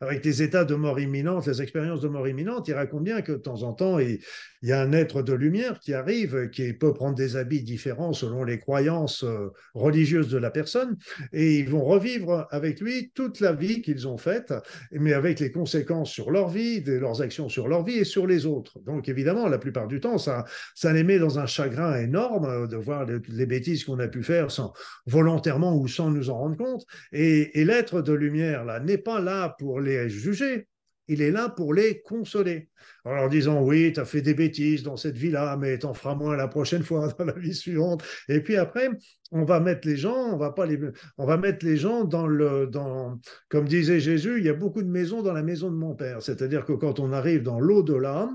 avec 0.00 0.24
les 0.24 0.42
états 0.42 0.64
de 0.64 0.74
mort 0.74 0.98
imminente, 0.98 1.46
les 1.46 1.62
expériences 1.62 2.00
de 2.00 2.08
mort 2.08 2.26
imminente, 2.26 2.66
il 2.66 2.74
raconte 2.74 3.04
bien 3.04 3.22
que 3.22 3.32
de 3.32 3.36
temps 3.36 3.62
en 3.62 3.74
temps, 3.74 4.00
il, 4.00 4.18
il 4.62 4.68
y 4.68 4.72
a 4.72 4.80
un 4.80 4.92
être 4.92 5.22
de 5.22 5.32
lumière 5.32 5.80
qui 5.80 5.92
arrive, 5.92 6.48
qui 6.50 6.72
peut 6.72 6.94
prendre 6.94 7.16
des 7.16 7.36
habits 7.36 7.62
différents 7.62 8.12
selon 8.12 8.44
les 8.44 8.58
croyances 8.58 9.24
euh, 9.24 9.48
religieuses 9.74 10.28
de 10.28 10.38
la 10.38 10.50
personne, 10.50 10.96
et 11.32 11.58
ils 11.58 11.68
vont 11.68 11.84
revivre 11.84 12.46
avec 12.50 12.80
lui 12.80 13.10
toute 13.14 13.40
la 13.40 13.52
vie 13.52 13.82
qu'ils 13.82 14.06
ont 14.06 14.18
faite, 14.18 14.54
mais 14.92 15.12
avec 15.12 15.40
les 15.40 15.50
conséquences 15.50 16.10
sur 16.10 16.30
leur 16.30 16.48
vie, 16.48 16.80
de 16.80 16.92
leurs 16.92 17.22
actions 17.22 17.48
sur 17.48 17.68
leur 17.68 17.84
vie 17.84 17.98
et 17.98 18.04
sur 18.04 18.26
les 18.26 18.46
autres. 18.46 18.78
Donc 18.86 19.08
évidemment, 19.08 19.48
la 19.48 19.58
plupart 19.58 19.88
du 19.88 20.00
temps, 20.00 20.18
ça, 20.18 20.44
ça 20.74 20.92
les 20.92 21.02
met 21.02 21.18
dans 21.18 21.38
un 21.38 21.46
chagrin 21.46 21.98
énorme 21.98 22.44
euh, 22.44 22.66
de 22.66 22.76
voir 22.76 23.04
les, 23.04 23.46
bêtises 23.46 23.84
qu'on 23.84 23.98
a 23.98 24.08
pu 24.08 24.22
faire 24.22 24.50
sans 24.50 24.72
volontairement 25.06 25.76
ou 25.76 25.88
sans 25.88 26.10
nous 26.10 26.30
en 26.30 26.38
rendre 26.38 26.56
compte. 26.56 26.84
Et, 27.12 27.60
et 27.60 27.64
l'être 27.64 28.00
de 28.00 28.12
lumière 28.12 28.64
là 28.64 28.78
n'est 28.78 28.98
pas 28.98 29.20
là 29.20 29.54
pour 29.58 29.80
les 29.80 30.08
juger, 30.08 30.68
il 31.12 31.22
est 31.22 31.30
là 31.30 31.48
pour 31.48 31.74
les 31.74 32.00
consoler. 32.02 32.68
En 33.04 33.14
leur 33.14 33.28
disant 33.28 33.62
oui, 33.62 33.92
tu 33.92 34.00
as 34.00 34.04
fait 34.04 34.22
des 34.22 34.34
bêtises 34.34 34.82
dans 34.82 34.96
cette 34.96 35.16
vie-là, 35.16 35.56
mais 35.56 35.78
t'en 35.78 35.94
feras 35.94 36.14
moins 36.14 36.36
la 36.36 36.48
prochaine 36.48 36.82
fois 36.82 37.08
dans 37.18 37.24
la 37.24 37.32
vie 37.32 37.54
suivante. 37.54 38.02
Et 38.28 38.40
puis 38.40 38.56
après, 38.56 38.90
on 39.30 39.44
va 39.44 39.60
mettre 39.60 39.86
les 39.86 39.96
gens, 39.96 40.32
on 40.32 40.36
va 40.36 40.50
pas 40.50 40.66
les, 40.66 40.78
on 41.18 41.26
va 41.26 41.36
mettre 41.36 41.64
les 41.64 41.76
gens 41.76 42.04
dans 42.04 42.26
le, 42.26 42.66
dans, 42.66 43.18
comme 43.48 43.66
disait 43.66 44.00
Jésus, 44.00 44.38
il 44.38 44.44
y 44.44 44.48
a 44.48 44.54
beaucoup 44.54 44.82
de 44.82 44.88
maisons 44.88 45.22
dans 45.22 45.32
la 45.32 45.42
maison 45.42 45.70
de 45.70 45.76
mon 45.76 45.94
père. 45.94 46.22
C'est-à-dire 46.22 46.64
que 46.64 46.72
quand 46.72 47.00
on 47.00 47.12
arrive 47.12 47.42
dans 47.42 47.60
l'au-delà, 47.60 48.30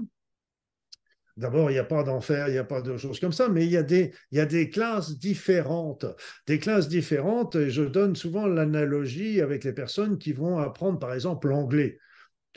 D'abord, 1.38 1.70
il 1.70 1.74
n'y 1.74 1.80
a 1.80 1.84
pas 1.84 2.02
d'enfer, 2.02 2.48
il 2.48 2.54
n'y 2.54 2.58
a 2.58 2.64
pas 2.64 2.82
de 2.82 2.98
choses 2.98 3.20
comme 3.20 3.32
ça, 3.32 3.48
mais 3.48 3.64
il 3.64 3.72
y, 3.72 3.78
a 3.78 3.84
des, 3.84 4.12
il 4.32 4.40
y 4.40 4.42
a 4.42 4.48
des 4.48 4.72
classes 4.72 5.20
différentes. 5.20 6.06
Des 6.48 6.58
classes 6.58 6.88
différentes, 6.90 7.56
et 7.56 7.70
je 7.70 7.84
donne 7.84 8.16
souvent 8.16 8.48
l'analogie 8.48 9.40
avec 9.40 9.64
les 9.64 9.72
personnes 9.72 10.18
qui 10.18 10.34
vont 10.34 10.58
apprendre, 10.58 10.98
par 10.98 11.14
exemple, 11.14 11.50
l'anglais. 11.50 12.00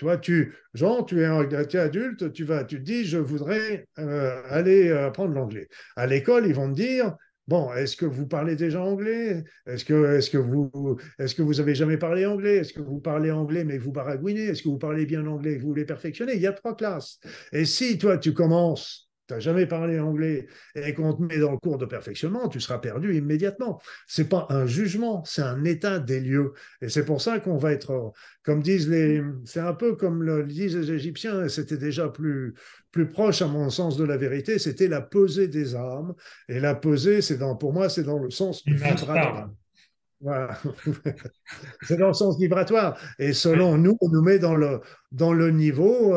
Tu 0.01 0.07
vois, 0.07 0.17
tu, 0.17 0.55
Jean, 0.73 1.03
tu 1.03 1.21
es, 1.21 1.27
un, 1.27 1.47
adulte, 1.75 2.33
tu 2.33 2.45
vas, 2.45 2.65
tu 2.65 2.79
te 2.79 2.83
dis, 2.83 3.05
je 3.05 3.19
voudrais 3.19 3.87
euh, 3.99 4.41
aller 4.49 4.89
euh, 4.89 5.09
apprendre 5.09 5.35
l'anglais. 5.35 5.69
À 5.95 6.07
l'école, 6.07 6.47
ils 6.47 6.55
vont 6.55 6.71
te 6.71 6.75
dire, 6.75 7.19
Bon, 7.47 7.71
est-ce 7.75 7.99
que 7.99 8.07
vous 8.07 8.27
parlez 8.27 8.57
déjà 8.57 8.81
anglais? 8.81 9.45
Est-ce 9.67 9.85
que, 9.85 10.17
est 10.17 10.33
que, 10.33 10.39
vous, 10.39 10.97
est 11.19 11.37
que 11.37 11.43
vous 11.43 11.61
avez 11.61 11.75
jamais 11.75 11.99
parlé 11.99 12.25
anglais? 12.25 12.57
Est-ce 12.57 12.73
que 12.73 12.81
vous 12.81 13.01
parlez 13.01 13.31
anglais 13.31 13.63
mais 13.65 13.77
vous 13.77 13.93
baragouinez? 13.93 14.45
Est-ce 14.45 14.63
que 14.63 14.71
vous 14.71 14.79
parlez 14.79 15.05
bien 15.05 15.27
anglais 15.27 15.53
et 15.53 15.59
vous 15.59 15.69
voulez 15.69 15.85
perfectionner? 15.85 16.35
Il 16.35 16.41
y 16.41 16.47
a 16.47 16.55
trois 16.55 16.75
classes. 16.75 17.19
Et 17.53 17.67
si 17.67 17.99
toi, 17.99 18.17
tu 18.17 18.33
commences 18.33 19.10
tu 19.31 19.35
n'as 19.35 19.41
jamais 19.41 19.67
parlé 19.67 20.01
anglais 20.01 20.49
et 20.75 20.93
qu'on 20.93 21.13
te 21.13 21.23
met 21.23 21.39
dans 21.39 21.53
le 21.53 21.59
cours 21.59 21.79
de 21.79 21.87
perfectionnement, 21.87 22.49
tu 22.49 22.59
seras 22.59 22.79
perdu 22.79 23.17
immédiatement. 23.17 23.81
Ce 24.09 24.23
n'est 24.23 24.29
pas 24.29 24.49
un 24.51 24.67
jugement, 24.67 25.23
c'est 25.25 25.43
un 25.43 25.63
état 25.63 26.01
des 26.01 26.19
lieux. 26.19 26.53
Et 26.83 26.89
c'est 26.89 27.05
pour 27.05 27.21
ça 27.21 27.39
qu'on 27.39 27.57
va 27.57 27.71
être, 27.71 28.13
comme 28.43 28.61
disent 28.61 28.89
les, 28.89 29.23
c'est 29.45 29.61
un 29.61 29.75
peu 29.75 29.95
comme 29.95 30.25
le 30.25 30.43
disent 30.43 30.77
les 30.77 30.91
Égyptiens, 30.91 31.45
et 31.45 31.49
c'était 31.49 31.77
déjà 31.77 32.09
plus, 32.09 32.55
plus 32.91 33.07
proche 33.07 33.41
à 33.41 33.47
mon 33.47 33.71
sens 33.71 33.97
de 33.97 34.05
la 34.05 34.17
vérité, 34.17 34.59
c'était 34.59 34.89
la 34.89 35.01
pesée 35.01 35.47
des 35.47 35.77
âmes. 35.77 36.13
Et 36.49 36.59
la 36.59 36.75
pesée, 36.75 37.23
c'est 37.23 37.39
dans, 37.39 37.55
pour 37.55 37.73
moi, 37.73 37.89
c'est 37.89 38.03
dans 38.03 38.19
le 38.19 38.31
sens 38.31 38.65
du 38.65 38.75
vibratoire. 38.75 39.49
Voilà. 40.21 40.59
c'est 41.83 41.97
dans 41.97 42.09
le 42.09 42.13
sens 42.13 42.39
vibratoire. 42.39 42.99
Et 43.19 43.33
selon 43.33 43.79
nous, 43.79 43.97
on 44.01 44.09
nous 44.11 44.23
met 44.23 44.39
dans 44.39 44.55
le, 44.55 44.81
dans 45.13 45.33
le 45.33 45.51
niveau 45.51 46.15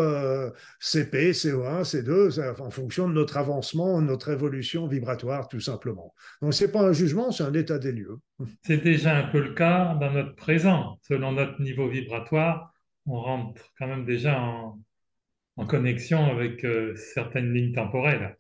CP, 0.80 1.32
CO1, 1.32 1.84
C2, 1.84 2.62
en 2.62 2.70
fonction 2.70 3.08
de 3.08 3.14
notre 3.14 3.38
avancement, 3.38 4.02
notre 4.02 4.32
évolution 4.32 4.88
vibratoire, 4.88 5.48
tout 5.48 5.62
simplement. 5.62 6.14
Donc, 6.42 6.54
ce 6.54 6.66
n'est 6.66 6.72
pas 6.72 6.82
un 6.82 6.94
jugement, 6.94 7.32
c'est 7.32 7.44
un 7.44 7.54
état 7.54 7.80
des 7.80 7.94
lieux. 7.94 8.20
C'est 8.64 8.84
déjà 8.84 9.18
un 9.18 9.30
peu 9.30 9.42
le 9.42 9.54
cas 9.54 9.96
dans 10.00 10.12
notre 10.12 10.36
présent. 10.36 11.00
Selon 11.04 11.32
notre 11.32 11.62
niveau 11.62 11.88
vibratoire, 11.88 12.74
on 13.06 13.20
rentre 13.20 13.62
quand 13.78 13.88
même 13.88 14.06
déjà 14.06 14.40
en, 14.40 14.80
en 15.58 15.66
connexion 15.66 16.26
avec 16.26 16.64
euh, 16.66 16.96
certaines 16.96 17.54
lignes 17.54 17.74
temporelles. 17.74 18.38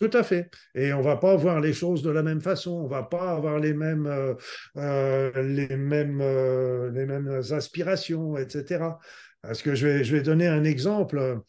Tout 0.00 0.10
à 0.16 0.22
fait. 0.22 0.50
Et 0.74 0.92
on 0.94 1.02
va 1.02 1.16
pas 1.16 1.36
voir 1.36 1.60
les 1.60 1.74
choses 1.74 2.02
de 2.02 2.08
la 2.10 2.22
même 2.22 2.40
façon. 2.40 2.70
On 2.72 2.86
va 2.86 3.02
pas 3.02 3.32
avoir 3.32 3.58
les 3.58 3.74
mêmes, 3.74 4.06
euh, 4.06 4.34
euh, 4.78 5.42
les 5.42 5.76
mêmes, 5.76 6.20
euh, 6.22 6.90
les 6.90 7.04
mêmes 7.04 7.28
aspirations, 7.50 8.36
etc. 8.38 8.98
Parce 9.42 9.60
que 9.62 9.74
je 9.74 9.86
vais, 9.86 10.04
je 10.04 10.16
vais 10.16 10.22
donner 10.22 10.46
un 10.46 10.64
exemple 10.64 11.40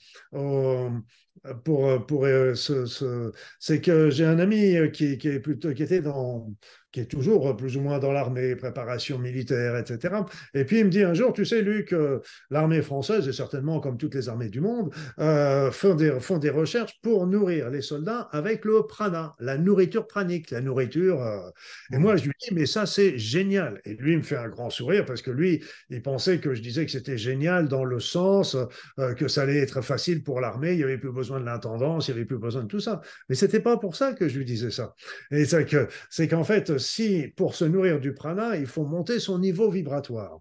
pour, 1.63 2.05
pour 2.05 2.25
ce, 2.25 3.31
c'est 3.59 3.81
que 3.81 4.09
j'ai 4.09 4.25
un 4.25 4.39
ami 4.39 4.75
qui, 4.91 5.17
qui, 5.17 5.27
est 5.27 5.47
était 5.81 6.01
dans, 6.01 6.53
qui 6.91 6.99
est 6.99 7.05
toujours 7.05 7.55
plus 7.55 7.77
ou 7.77 7.81
moins 7.81 7.99
dans 7.99 8.11
l'armée, 8.11 8.55
préparation 8.55 9.17
militaire, 9.17 9.77
etc. 9.77 10.15
Et 10.53 10.65
puis 10.65 10.79
il 10.79 10.85
me 10.85 10.89
dit 10.89 11.03
un 11.03 11.13
jour, 11.13 11.33
tu 11.33 11.45
sais, 11.45 11.61
Luc, 11.61 11.93
euh, 11.93 12.19
l'armée 12.49 12.81
française, 12.81 13.27
et 13.27 13.33
certainement 13.33 13.79
comme 13.79 13.97
toutes 13.97 14.15
les 14.15 14.27
armées 14.27 14.49
du 14.49 14.61
monde, 14.61 14.93
euh, 15.19 15.71
font, 15.71 15.95
des, 15.95 16.19
font 16.19 16.37
des 16.37 16.49
recherches 16.49 16.99
pour 17.01 17.27
nourrir 17.27 17.69
les 17.69 17.81
soldats 17.81 18.29
avec 18.31 18.65
le 18.65 18.85
prana, 18.85 19.35
la 19.39 19.57
nourriture 19.57 20.05
pranique, 20.05 20.51
la 20.51 20.61
nourriture. 20.61 21.21
Euh. 21.21 21.49
Et 21.93 21.97
moi, 21.97 22.17
je 22.17 22.25
lui 22.25 22.33
dis, 22.41 22.53
mais 22.53 22.65
ça, 22.65 22.85
c'est 22.85 23.17
génial. 23.17 23.79
Et 23.85 23.95
lui, 23.95 24.13
il 24.13 24.17
me 24.17 24.23
fait 24.23 24.37
un 24.37 24.49
grand 24.49 24.69
sourire 24.69 25.05
parce 25.05 25.21
que 25.21 25.31
lui, 25.31 25.63
il 25.89 26.01
pensait 26.01 26.39
que 26.39 26.53
je 26.53 26.61
disais 26.61 26.85
que 26.85 26.91
c'était 26.91 27.17
génial 27.17 27.67
dans 27.67 27.85
le 27.85 27.99
sens 27.99 28.57
que 29.17 29.27
ça 29.27 29.43
allait 29.43 29.57
être 29.57 29.81
facile 29.81 30.23
pour 30.23 30.41
l'armée, 30.41 30.71
il 30.71 30.77
n'y 30.77 30.83
avait 30.83 30.97
plus 30.97 31.11
besoin 31.11 31.20
de 31.29 31.45
l'intendance, 31.45 32.07
il 32.07 32.11
n'y 32.11 32.17
avait 32.17 32.25
plus 32.25 32.37
besoin 32.37 32.63
de 32.63 32.67
tout 32.67 32.79
ça. 32.79 33.01
Mais 33.29 33.35
c'était 33.35 33.59
pas 33.59 33.77
pour 33.77 33.95
ça 33.95 34.13
que 34.13 34.27
je 34.27 34.37
lui 34.37 34.45
disais 34.45 34.71
ça. 34.71 34.95
Et 35.31 35.45
c'est 35.45 36.27
qu'en 36.27 36.43
fait, 36.43 36.77
si 36.77 37.27
pour 37.35 37.55
se 37.55 37.65
nourrir 37.65 37.99
du 37.99 38.13
prana, 38.13 38.57
il 38.57 38.67
faut 38.67 38.85
monter 38.85 39.19
son 39.19 39.39
niveau 39.39 39.69
vibratoire. 39.69 40.39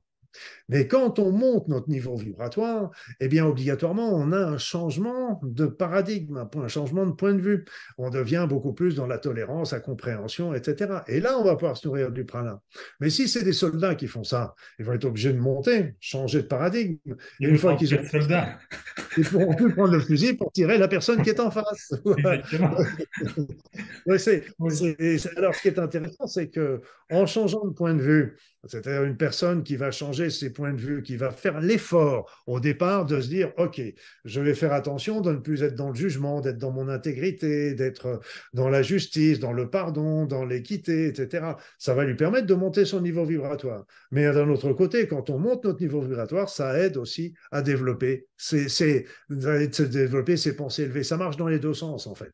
Mais 0.71 0.87
quand 0.87 1.19
on 1.19 1.33
monte 1.33 1.69
notre 1.69 1.89
niveau 1.89 2.17
vibratoire, 2.17 2.93
eh 3.19 3.27
bien 3.27 3.45
obligatoirement, 3.45 4.15
on 4.15 4.31
a 4.31 4.39
un 4.39 4.59
changement 4.59 5.41
de 5.43 5.67
paradigme, 5.67 6.49
un 6.55 6.69
changement 6.69 7.07
de 7.07 7.13
point 7.13 7.35
de 7.35 7.41
vue. 7.41 7.65
On 7.99 8.09
devient 8.09 8.47
beaucoup 8.49 8.73
plus 8.73 8.95
dans 8.95 9.09
la 9.09 9.19
tolérance, 9.19 9.73
la 9.73 9.81
compréhension, 9.81 10.55
etc. 10.55 11.01
Et 11.09 11.19
là, 11.21 11.37
on 11.39 11.45
va 11.45 11.57
pouvoir 11.57 11.77
se 11.77 11.89
nourrir 11.89 12.13
du 12.13 12.25
prana. 12.25 12.63
Mais 13.01 13.11
si 13.11 13.27
c'est 13.27 13.43
des 13.43 13.53
soldats 13.53 13.97
qui 13.97 14.07
font 14.07 14.23
ça, 14.23 14.55
ils 14.79 14.85
vont 14.85 14.93
être 14.93 15.07
obligés 15.07 15.33
de 15.33 15.39
monter, 15.39 15.97
changer 15.99 16.43
de 16.43 16.47
paradigme. 16.47 16.99
Et 17.41 17.49
une 17.49 17.59
fois 17.59 17.75
qu'ils 17.75 17.93
ont 17.97 18.05
soldats, 18.05 18.57
ils 19.17 19.25
pourront 19.25 19.55
plus 19.55 19.75
prendre 19.75 19.93
le 19.93 20.01
fusil 20.01 20.35
pour 20.35 20.53
tirer 20.53 20.79
la 20.79 20.87
personne 20.87 21.21
qui 21.23 21.31
est 21.31 21.41
en 21.41 21.51
face. 21.51 21.95
alors, 25.37 25.55
ce 25.55 25.63
qui 25.63 25.69
est 25.69 25.79
intéressant, 25.81 26.29
c'est 26.29 26.49
que 26.49 26.81
en 27.11 27.27
changeant 27.27 27.67
de 27.67 27.73
point 27.73 27.95
de 27.95 28.03
vue, 28.03 28.37
c'est-à-dire 28.65 29.05
une 29.05 29.17
personne 29.17 29.63
qui 29.63 29.77
va 29.77 29.91
changer 29.91 30.31
ses 30.31 30.53
points 30.53 30.60
de 30.69 30.81
vue, 30.81 31.03
qui 31.03 31.17
va 31.17 31.31
faire 31.31 31.61
l'effort 31.61 32.43
au 32.47 32.61
départ 32.61 33.07
de 33.07 33.21
se 33.21 33.29
dire, 33.29 33.53
OK, 33.59 33.81
je 34.25 34.41
vais 34.41 34.55
faire 34.55 34.73
attention 34.73 35.21
de 35.21 35.33
ne 35.33 35.39
plus 35.39 35.63
être 35.63 35.75
dans 35.75 35.89
le 35.89 35.95
jugement, 35.95 36.41
d'être 36.41 36.59
dans 36.59 36.71
mon 36.71 36.89
intégrité, 36.89 37.75
d'être 37.75 38.21
dans 38.53 38.69
la 38.69 38.83
justice, 38.83 39.41
dans 39.41 39.53
le 39.53 39.71
pardon, 39.71 40.27
dans 40.27 40.45
l'équité, 40.45 41.07
etc. 41.09 41.55
Ça 41.79 41.95
va 41.95 42.05
lui 42.05 42.15
permettre 42.15 42.47
de 42.47 42.55
monter 42.55 42.85
son 42.85 43.01
niveau 43.01 43.25
vibratoire. 43.25 43.85
Mais 44.11 44.25
d'un 44.33 44.49
autre 44.49 44.73
côté, 44.73 45.09
quand 45.09 45.31
on 45.31 45.39
monte 45.39 45.65
notre 45.65 45.81
niveau 45.81 46.01
vibratoire, 46.01 46.49
ça 46.49 46.79
aide 46.79 46.97
aussi 46.97 47.35
à 47.51 47.63
développer 47.63 48.27
ses, 48.37 49.07
développer 49.29 50.37
ses 50.37 50.57
pensées 50.57 50.83
élevées. 50.83 51.05
Ça 51.05 51.17
marche 51.17 51.37
dans 51.37 51.49
les 51.49 51.59
deux 51.59 51.75
sens, 51.75 52.07
en 52.07 52.15
fait. 52.15 52.31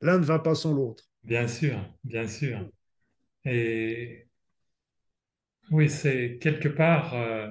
L'un 0.00 0.18
ne 0.18 0.24
va 0.24 0.38
pas 0.38 0.54
sans 0.54 0.74
l'autre. 0.74 1.04
Bien 1.24 1.48
sûr, 1.48 1.76
bien 2.04 2.28
sûr. 2.28 2.68
Et 3.44 4.27
oui, 5.70 5.88
c'est 5.88 6.38
quelque 6.40 6.68
part, 6.68 7.14
euh, 7.14 7.48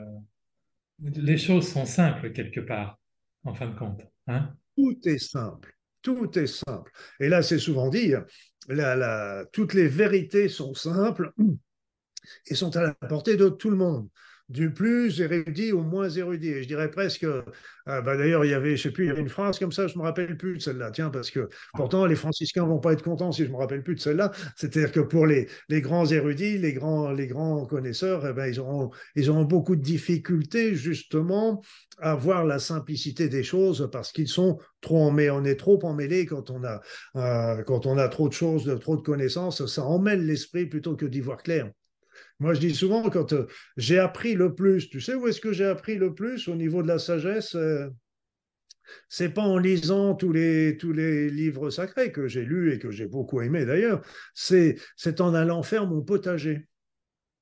les 0.99 1.37
choses 1.37 1.67
sont 1.67 1.85
simples 1.85 2.31
quelque 2.31 2.59
part, 2.59 2.99
en 3.43 3.53
fin 3.53 3.67
de 3.67 3.77
compte. 3.77 4.01
Hein. 4.27 4.53
Tout 4.75 4.97
est 5.05 5.17
simple, 5.17 5.75
tout 6.01 6.37
est 6.37 6.47
simple. 6.47 6.91
Et 7.19 7.29
là, 7.29 7.41
c'est 7.41 7.59
souvent 7.59 7.89
dit, 7.89 8.13
la, 8.67 9.45
toutes 9.51 9.73
les 9.73 9.87
vérités 9.87 10.49
sont 10.49 10.73
simples 10.73 11.33
et 12.47 12.55
sont 12.55 12.75
à 12.75 12.81
la 12.81 12.93
portée 12.93 13.37
de 13.37 13.49
tout 13.49 13.69
le 13.69 13.77
monde 13.77 14.09
du 14.49 14.71
plus 14.71 15.19
érudit 15.19 15.71
au 15.73 15.81
moins 15.81 16.09
érudit. 16.09 16.49
Et 16.49 16.63
je 16.63 16.67
dirais 16.67 16.89
presque, 16.89 17.23
euh, 17.23 17.43
bah 17.85 18.15
d'ailleurs, 18.15 18.45
il 18.45 18.51
y 18.51 18.53
avait, 18.53 18.77
je 18.77 18.83
sais 18.83 18.91
plus, 18.91 19.05
il 19.05 19.07
y 19.07 19.11
avait 19.11 19.21
une 19.21 19.29
phrase 19.29 19.59
comme 19.59 19.71
ça, 19.71 19.87
je 19.87 19.97
me 19.97 20.03
rappelle 20.03 20.37
plus 20.37 20.57
de 20.57 20.61
celle-là. 20.61 20.91
Tiens, 20.91 21.09
parce 21.09 21.31
que 21.31 21.49
pourtant, 21.73 22.05
les 22.05 22.15
franciscains 22.15 22.65
vont 22.65 22.79
pas 22.79 22.93
être 22.93 23.03
contents 23.03 23.31
si 23.31 23.45
je 23.45 23.51
me 23.51 23.57
rappelle 23.57 23.83
plus 23.83 23.95
de 23.95 23.99
celle-là. 23.99 24.31
C'est-à-dire 24.55 24.91
que 24.91 25.01
pour 25.01 25.25
les, 25.25 25.47
grands 25.69 26.05
érudits, 26.05 26.57
les 26.57 26.73
grands, 26.73 27.11
les 27.11 27.27
grands 27.27 27.65
connaisseurs, 27.65 28.25
eh 28.25 28.33
ben, 28.33 28.47
ils 28.47 28.59
auront, 28.59 28.91
ils 29.15 29.29
auront 29.29 29.45
beaucoup 29.45 29.75
de 29.75 29.81
difficultés 29.81 30.75
justement 30.75 31.61
à 31.99 32.15
voir 32.15 32.45
la 32.45 32.59
simplicité 32.59 33.27
des 33.27 33.43
choses 33.43 33.89
parce 33.91 34.11
qu'ils 34.11 34.27
sont 34.27 34.59
trop 34.81 34.99
emmêlés. 34.99 35.31
On 35.31 35.43
est 35.43 35.55
trop 35.55 35.83
emmêlés 35.83 36.25
quand 36.25 36.51
on 36.51 36.63
a, 36.63 36.81
euh, 37.15 37.63
quand 37.63 37.85
on 37.85 37.97
a 37.97 38.07
trop 38.07 38.29
de 38.29 38.33
choses, 38.33 38.77
trop 38.79 38.95
de 38.95 39.01
connaissances. 39.01 39.65
Ça 39.65 39.83
emmêle 39.83 40.25
l'esprit 40.25 40.67
plutôt 40.67 40.95
que 40.95 41.05
d'y 41.05 41.19
voir 41.19 41.43
clair. 41.43 41.69
Moi, 42.39 42.53
je 42.53 42.59
dis 42.59 42.75
souvent, 42.75 43.09
quand 43.09 43.33
euh, 43.33 43.47
j'ai 43.77 43.97
appris 43.99 44.35
le 44.35 44.53
plus, 44.53 44.89
tu 44.89 45.01
sais 45.01 45.15
où 45.15 45.27
est-ce 45.27 45.41
que 45.41 45.53
j'ai 45.53 45.65
appris 45.65 45.95
le 45.95 46.13
plus? 46.13 46.47
Au 46.47 46.55
niveau 46.55 46.83
de 46.83 46.87
la 46.87 46.99
sagesse 46.99 47.55
euh, 47.55 47.89
C'est 49.09 49.29
pas 49.29 49.41
en 49.41 49.57
lisant 49.57 50.15
tous 50.15 50.31
les, 50.31 50.77
tous 50.77 50.93
les 50.93 51.29
livres 51.29 51.69
sacrés 51.69 52.11
que 52.11 52.27
j'ai 52.27 52.45
lus 52.45 52.73
et 52.73 52.79
que 52.79 52.91
j'ai 52.91 53.07
beaucoup 53.07 53.41
aimé 53.41 53.65
d'ailleurs, 53.65 54.01
c'est 54.33 54.77
en 55.19 55.33
allant 55.33 55.63
faire 55.63 55.87
mon 55.87 56.01
potager 56.01 56.67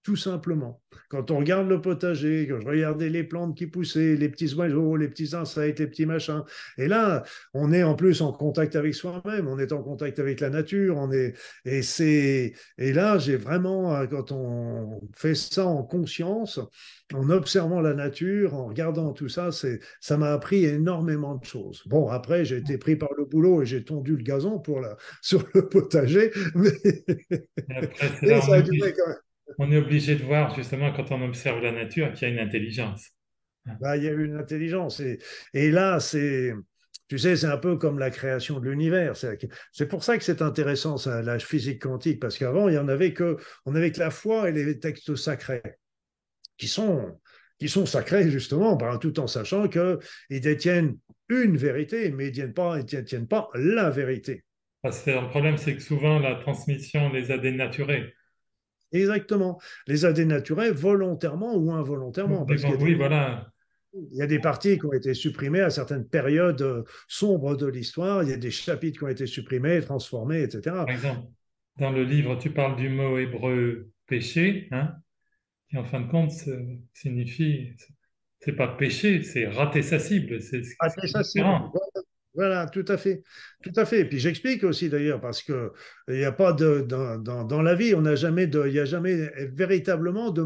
tout 0.06 0.15
simplement. 0.15 0.84
Quand 1.10 1.32
on 1.32 1.39
regarde 1.39 1.68
le 1.68 1.82
potager, 1.82 2.48
quand 2.48 2.62
je 2.62 2.68
regardais 2.68 3.10
les 3.10 3.24
plantes 3.24 3.58
qui 3.58 3.65
poussaient, 3.65 4.15
les 4.15 4.30
petits 4.30 4.54
oiseaux, 4.54 4.96
les 4.98 5.10
petits 5.10 5.36
insectes, 5.36 5.80
les 5.80 5.88
petits 5.88 6.06
machins, 6.06 6.44
et 6.78 6.88
là, 6.88 7.24
on 7.56 7.74
est 7.74 7.82
en 7.82 7.96
plus 7.96 8.22
en 8.22 8.32
contact 8.32 8.76
avec 8.76 8.94
soi-même, 8.94 9.48
on 9.48 9.58
est 9.58 9.72
en 9.72 9.82
contact 9.82 10.20
avec 10.20 10.41
la 10.41 10.52
nature, 10.52 10.98
on 10.98 11.12
est, 11.12 11.34
et 11.65 11.82
c'est, 11.82 12.54
et 12.78 12.94
là, 12.94 13.18
j'ai 13.18 13.36
vraiment, 13.36 13.96
euh, 13.96 14.06
quand 14.06 14.32
on 14.32 15.02
fait 15.15 15.34
ça 15.34 15.65
en 15.65 15.82
conscience, 15.82 16.60
en 17.12 17.30
observant 17.32 17.82
la 17.82 17.96
nature, 17.96 18.54
en 18.54 18.68
regardant 18.68 19.12
tout 19.12 19.30
ça, 19.30 19.52
c'est, 19.52 19.80
ça 20.02 20.18
m'a 20.18 20.34
appris 20.34 20.65
énormément 20.65 21.36
de 21.36 21.46
choses. 21.46 21.82
Bon, 21.88 22.10
après, 22.10 22.46
j'ai 22.46 22.58
été 22.58 22.78
pris 22.78 22.96
par 22.96 23.10
le 23.18 23.26
boulot 23.26 23.63
et 23.63 23.65
j'ai 23.65 23.84
tondu 23.84 24.15
le 24.15 24.24
gazon 24.24 24.60
pour 24.60 24.82
la, 24.82 24.98
sur 25.24 25.44
le 25.56 25.68
potager, 25.68 26.32
mais, 26.54 26.70
ça 28.41 28.54
a 28.54 28.62
duré 28.62 28.94
quand 28.94 29.08
même 29.08 29.24
on 29.58 29.71
est 29.71 29.77
obligé 29.77 30.15
de 30.15 30.23
voir 30.23 30.55
justement 30.55 30.91
quand 30.91 31.12
on 31.12 31.21
observe 31.23 31.62
la 31.62 31.71
nature 31.71 32.12
qu'il 32.13 32.27
y 32.27 32.31
a 32.31 32.34
une 32.34 32.39
intelligence. 32.39 33.10
Bah, 33.79 33.97
il 33.97 34.03
y 34.03 34.08
a 34.08 34.12
une 34.12 34.36
intelligence. 34.36 34.99
Et, 34.99 35.19
et 35.53 35.71
là, 35.71 35.99
c'est, 35.99 36.53
tu 37.08 37.17
sais, 37.17 37.36
c'est 37.36 37.47
un 37.47 37.58
peu 37.58 37.77
comme 37.77 37.99
la 37.99 38.10
création 38.10 38.60
de 38.60 38.69
l'univers. 38.69 39.13
C'est 39.71 39.88
pour 39.88 40.03
ça 40.03 40.17
que 40.17 40.23
c'est 40.23 40.41
intéressant, 40.41 40.97
ça, 40.97 41.21
la 41.21 41.39
physique 41.39 41.81
quantique, 41.81 42.19
parce 42.19 42.38
qu'avant, 42.38 42.67
il 42.67 42.75
y 42.75 42.77
en 42.77 42.88
avait 42.88 43.13
que, 43.13 43.38
on 43.65 43.75
avait 43.75 43.91
que 43.91 43.99
la 43.99 44.12
foi 44.12 44.49
et 44.49 44.51
les 44.51 44.79
textes 44.79 45.15
sacrés, 45.15 45.62
qui 46.58 46.67
sont, 46.67 47.19
qui 47.60 47.69
sont 47.69 47.86
sacrés 47.86 48.29
justement, 48.31 48.77
tout 48.97 49.19
en 49.19 49.27
sachant 49.27 49.67
qu'ils 49.67 50.41
détiennent 50.41 50.97
une 51.29 51.58
vérité, 51.58 52.12
mais 52.12 52.29
ils 52.29 52.43
ne 52.43 52.81
détiennent 52.81 53.27
pas 53.27 53.49
la 53.53 53.89
vérité. 53.89 54.43
Parce 54.81 55.01
que 55.01 55.12
le 55.12 55.27
problème, 55.29 55.58
c'est 55.58 55.75
que 55.75 55.81
souvent 55.81 56.19
la 56.19 56.36
transmission 56.36 57.12
les 57.12 57.31
a 57.31 57.38
dénaturés. 57.38 58.14
Exactement. 58.99 59.60
Les 59.88 60.05
a 60.05 60.13
dénaturés 60.13 60.71
volontairement 60.71 61.55
ou 61.55 61.71
involontairement. 61.71 62.45
Parce 62.45 62.63
oui, 62.79 62.95
voilà. 62.95 63.51
Il 63.93 64.17
y 64.17 64.21
a 64.21 64.27
des 64.27 64.39
parties 64.39 64.77
qui 64.77 64.86
ont 64.86 64.93
été 64.93 65.13
supprimées 65.13 65.62
à 65.62 65.69
certaines 65.69 66.05
périodes 66.05 66.62
euh, 66.62 66.84
sombres 67.08 67.55
de 67.55 67.65
l'histoire. 67.65 68.23
Il 68.23 68.29
y 68.29 68.34
a 68.34 68.38
des 68.38 68.51
chapitres 68.51 68.99
qui 68.99 69.03
ont 69.05 69.10
été 69.10 69.25
supprimés, 69.25 69.79
transformés, 69.79 70.41
etc. 70.41 70.62
Par 70.63 70.89
exemple. 70.89 71.27
dans 71.79 71.91
le 71.91 72.03
livre, 72.03 72.38
tu 72.38 72.49
parles 72.49 72.75
du 72.75 72.89
mot 72.89 73.17
hébreu 73.17 73.89
péché, 74.05 74.67
hein, 74.71 74.95
qui 75.69 75.77
en 75.77 75.86
fin 75.86 76.01
de 76.01 76.12
compte 76.12 76.31
signifie, 76.93 77.71
c'est 78.39 78.55
pas 78.55 78.67
péché, 78.67 79.23
c'est 79.23 79.47
rater 79.47 79.81
sa 79.81 79.97
cible, 79.97 80.41
c'est 80.41 80.60
différent. 80.60 81.71
Voilà, 82.36 82.67
tout 82.67 82.86
à 82.89 82.98
fait. 82.98 83.24
Tout 83.63 83.71
à 83.78 83.86
fait. 83.86 84.02
Et 84.02 84.06
puis 84.06 84.19
j'explique 84.19 84.63
aussi 84.63 84.89
d'ailleurs, 84.89 85.21
parce 85.21 85.41
qu'il 85.41 85.71
n'y 86.10 86.26
a 86.26 86.32
pas 86.32 86.52
de. 86.54 86.82
Dans, 86.82 87.17
dans, 87.17 87.62
la 87.62 87.76
vie, 87.76 87.95
on 87.95 88.02
n'a 88.02 88.15
jamais 88.15 88.45
de. 88.48 88.65
Il 88.67 88.74
n'y 88.74 88.80
a 88.80 88.86
jamais 88.86 89.32
véritablement 89.54 90.32
de, 90.32 90.41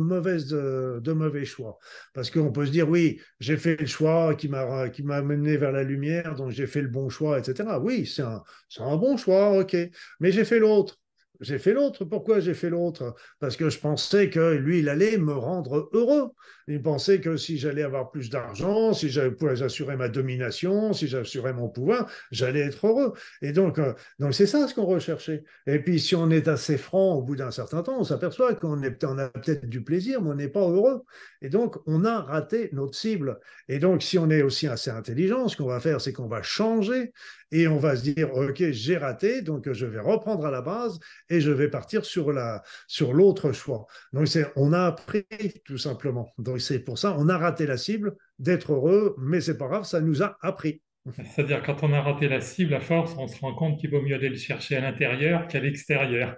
de, 0.99 1.11
mauvais 1.11 1.45
choix. 1.45 1.79
Parce 2.13 2.29
qu'on 2.29 2.51
peut 2.51 2.65
se 2.67 2.71
dire, 2.71 2.89
oui, 2.89 3.19
j'ai 3.39 3.57
fait 3.57 3.75
le 3.79 3.87
choix 3.87 4.35
qui 4.35 4.49
m'a, 4.49 4.89
qui 4.89 5.03
mené 5.03 5.57
vers 5.57 5.71
la 5.71 5.83
lumière, 5.83 6.35
donc 6.35 6.51
j'ai 6.51 6.67
fait 6.67 6.81
le 6.81 6.89
bon 6.89 7.09
choix, 7.09 7.39
etc. 7.39 7.79
Oui, 7.81 8.05
c'est 8.05 8.21
un, 8.21 8.43
c'est 8.69 8.83
un 8.83 8.97
bon 8.97 9.17
choix, 9.17 9.57
ok. 9.59 9.75
Mais 10.19 10.31
j'ai 10.31 10.45
fait 10.45 10.59
l'autre. 10.59 10.99
J'ai 11.39 11.57
fait 11.57 11.73
l'autre. 11.73 12.05
Pourquoi 12.05 12.39
j'ai 12.39 12.53
fait 12.53 12.69
l'autre? 12.69 13.15
Parce 13.39 13.55
que 13.55 13.69
je 13.69 13.79
pensais 13.79 14.29
que 14.29 14.55
lui, 14.55 14.79
il 14.79 14.89
allait 14.89 15.17
me 15.17 15.33
rendre 15.33 15.89
heureux. 15.93 16.31
Il 16.69 16.83
pensait 16.83 17.19
que 17.19 17.35
si 17.35 17.57
j'allais 17.57 17.81
avoir 17.81 18.11
plus 18.11 18.29
d'argent, 18.29 18.93
si 18.93 19.09
j'assurais 19.09 19.97
ma 19.97 20.07
domination, 20.07 20.93
si 20.93 21.07
j'assurais 21.07 21.51
mon 21.51 21.67
pouvoir, 21.67 22.07
j'allais 22.31 22.59
être 22.59 22.85
heureux. 22.85 23.13
Et 23.41 23.51
donc, 23.51 23.79
euh, 23.79 23.93
donc 24.19 24.35
c'est 24.35 24.45
ça 24.45 24.67
ce 24.67 24.75
qu'on 24.75 24.85
recherchait. 24.85 25.43
Et 25.65 25.79
puis, 25.79 25.99
si 25.99 26.15
on 26.15 26.29
est 26.29 26.47
assez 26.47 26.77
franc 26.77 27.15
au 27.15 27.23
bout 27.23 27.35
d'un 27.35 27.49
certain 27.49 27.81
temps, 27.81 27.99
on 27.99 28.03
s'aperçoit 28.03 28.53
qu'on 28.53 28.79
on 28.79 29.17
a 29.17 29.29
peut-être 29.29 29.67
du 29.67 29.83
plaisir, 29.83 30.21
mais 30.21 30.29
on 30.29 30.35
n'est 30.35 30.47
pas 30.47 30.61
heureux. 30.61 31.01
Et 31.41 31.49
donc, 31.49 31.77
on 31.87 32.05
a 32.05 32.21
raté 32.21 32.69
notre 32.71 32.95
cible. 32.95 33.39
Et 33.67 33.79
donc, 33.79 34.03
si 34.03 34.19
on 34.19 34.29
est 34.29 34.43
aussi 34.43 34.67
assez 34.67 34.91
intelligent, 34.91 35.47
ce 35.47 35.57
qu'on 35.57 35.65
va 35.65 35.79
faire, 35.79 35.99
c'est 35.99 36.13
qu'on 36.13 36.27
va 36.27 36.43
changer 36.43 37.13
et 37.51 37.67
on 37.67 37.77
va 37.77 37.95
se 37.95 38.03
dire, 38.03 38.31
OK, 38.35 38.61
j'ai 38.71 38.97
raté, 38.97 39.41
donc 39.41 39.71
je 39.71 39.85
vais 39.85 39.99
reprendre 39.99 40.45
à 40.45 40.51
la 40.51 40.61
base 40.61 40.99
et 41.29 41.41
je 41.41 41.51
vais 41.51 41.67
partir 41.67 42.05
sur 42.05 42.31
la 42.31 42.61
sur 42.87 43.13
l'autre 43.13 43.51
choix. 43.53 43.87
Donc, 44.13 44.27
on 44.55 44.71
a 44.73 44.85
appris 44.85 45.25
tout 45.65 45.77
simplement. 45.79 46.31
Donc, 46.37 46.58
c'est 46.59 46.79
pour 46.79 46.97
ça, 46.97 47.15
on 47.17 47.29
a 47.29 47.37
raté 47.37 47.65
la 47.65 47.77
cible 47.77 48.15
d'être 48.37 48.73
heureux, 48.73 49.15
mais 49.17 49.41
c'est 49.41 49.57
pas 49.57 49.67
grave, 49.67 49.83
ça 49.83 50.01
nous 50.01 50.21
a 50.23 50.37
appris. 50.41 50.81
C'est-à-dire, 51.15 51.63
quand 51.63 51.83
on 51.83 51.93
a 51.93 52.01
raté 52.01 52.27
la 52.27 52.41
cible, 52.41 52.73
à 52.73 52.79
force, 52.79 53.15
on 53.17 53.27
se 53.27 53.39
rend 53.39 53.53
compte 53.55 53.79
qu'il 53.79 53.89
vaut 53.89 54.01
mieux 54.01 54.15
aller 54.15 54.29
le 54.29 54.35
chercher 54.35 54.77
à 54.77 54.81
l'intérieur 54.81 55.47
qu'à 55.47 55.59
l'extérieur. 55.59 56.37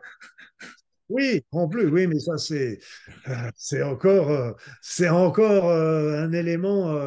Oui, 1.11 1.43
en 1.51 1.67
plus, 1.67 1.87
oui, 1.87 2.07
mais 2.07 2.19
ça, 2.19 2.37
c'est, 2.37 2.79
euh, 3.27 3.83
encore, 3.83 4.29
euh, 4.31 4.53
c'est 4.81 5.09
encore 5.09 5.69
euh, 5.69 6.23
un 6.23 6.31
élément 6.31 6.97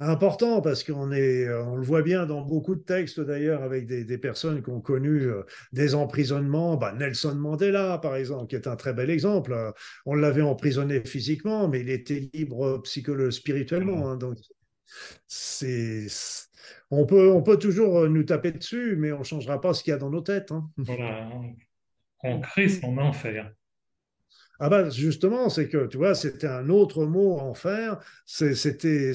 important 0.00 0.60
parce 0.60 0.84
qu'on 0.84 1.12
est, 1.12 1.48
on 1.50 1.76
le 1.76 1.82
voit 1.82 2.02
bien 2.02 2.26
dans 2.26 2.42
beaucoup 2.42 2.74
de 2.74 2.82
textes 2.82 3.20
d'ailleurs 3.20 3.62
avec 3.62 3.86
des, 3.86 4.18
personnes 4.18 4.62
qui 4.62 4.70
ont 4.70 4.82
connu 4.82 5.28
des 5.72 5.94
emprisonnements. 5.94 6.76
Bah, 6.76 6.92
Nelson 6.92 7.36
Mandela, 7.36 7.98
par 7.98 8.16
exemple, 8.16 8.48
qui 8.48 8.56
est 8.56 8.66
un 8.66 8.76
très 8.76 8.92
bel 8.92 9.08
exemple. 9.08 9.72
On 10.04 10.14
l'avait 10.14 10.42
emprisonné 10.42 11.00
physiquement, 11.04 11.68
mais 11.68 11.80
il 11.80 11.88
était 11.88 12.28
libre 12.34 12.82
psychologiquement, 12.82 13.38
spirituellement. 13.38 14.10
Hein, 14.10 14.16
donc, 14.16 14.36
c'est, 15.26 16.06
on 16.90 17.06
peut, 17.06 17.30
on 17.30 17.42
peut 17.42 17.58
toujours 17.58 18.08
nous 18.08 18.24
taper 18.24 18.52
dessus, 18.52 18.96
mais 18.98 19.12
on 19.12 19.20
ne 19.20 19.24
changera 19.24 19.60
pas 19.60 19.72
ce 19.72 19.82
qu'il 19.82 19.92
y 19.92 19.94
a 19.94 19.98
dans 19.98 20.10
nos 20.10 20.20
têtes. 20.20 20.52
Hein. 20.52 20.68
Voilà 20.76 21.28
on 22.22 22.40
crée 22.40 22.68
son 22.68 22.98
enfer. 22.98 23.52
Ah 24.60 24.68
ben 24.68 24.90
justement, 24.90 25.48
c'est 25.48 25.68
que 25.68 25.86
tu 25.86 25.98
vois, 25.98 26.14
c'était 26.14 26.48
un 26.48 26.68
autre 26.68 27.04
mot 27.06 27.38
enfer. 27.38 27.98
C'était 28.26 29.12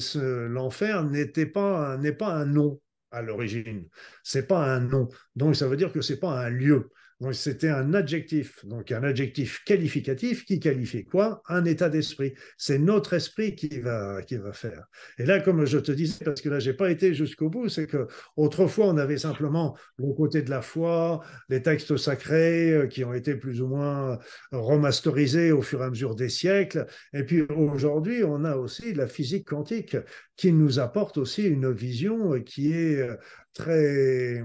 l'enfer 0.48 1.04
n'était 1.04 1.46
pas 1.46 1.96
n'est 1.98 2.12
pas 2.12 2.32
un 2.32 2.46
nom 2.46 2.80
à 3.10 3.20
l'origine. 3.22 3.86
C'est 4.22 4.46
pas 4.46 4.64
un 4.64 4.80
nom. 4.80 5.08
Donc 5.36 5.54
ça 5.56 5.68
veut 5.68 5.76
dire 5.76 5.92
que 5.92 6.00
c'est 6.00 6.18
pas 6.18 6.30
un 6.46 6.50
lieu. 6.50 6.90
Donc 7.24 7.34
c'était 7.34 7.70
un 7.70 7.94
adjectif, 7.94 8.62
donc 8.66 8.92
un 8.92 9.02
adjectif 9.02 9.64
qualificatif 9.64 10.44
qui 10.44 10.60
qualifie 10.60 11.06
quoi? 11.06 11.40
Un 11.48 11.64
état 11.64 11.88
d'esprit. 11.88 12.34
C'est 12.58 12.78
notre 12.78 13.14
esprit 13.14 13.54
qui 13.54 13.80
va, 13.80 14.20
qui 14.20 14.36
va 14.36 14.52
faire. 14.52 14.84
Et 15.16 15.24
là, 15.24 15.40
comme 15.40 15.64
je 15.64 15.78
te 15.78 15.90
disais, 15.90 16.22
parce 16.22 16.42
que 16.42 16.50
là, 16.50 16.58
j'ai 16.58 16.74
pas 16.74 16.90
été 16.90 17.14
jusqu'au 17.14 17.48
bout, 17.48 17.70
c'est 17.70 17.86
que 17.86 18.08
autrefois, 18.36 18.88
on 18.88 18.98
avait 18.98 19.16
simplement 19.16 19.74
le 19.96 20.12
côté 20.12 20.42
de 20.42 20.50
la 20.50 20.60
foi, 20.60 21.22
les 21.48 21.62
textes 21.62 21.96
sacrés 21.96 22.72
euh, 22.72 22.86
qui 22.88 23.04
ont 23.04 23.14
été 23.14 23.36
plus 23.36 23.62
ou 23.62 23.68
moins 23.68 24.18
remasterisés 24.52 25.50
au 25.50 25.62
fur 25.62 25.80
et 25.80 25.86
à 25.86 25.90
mesure 25.90 26.16
des 26.16 26.28
siècles. 26.28 26.84
Et 27.14 27.24
puis 27.24 27.40
aujourd'hui, 27.56 28.22
on 28.22 28.44
a 28.44 28.56
aussi 28.56 28.92
la 28.92 29.08
physique 29.08 29.48
quantique 29.48 29.96
qui 30.36 30.52
nous 30.52 30.78
apporte 30.78 31.16
aussi 31.16 31.44
une 31.44 31.72
vision 31.72 32.38
qui 32.42 32.74
est 32.74 33.08
très 33.54 34.42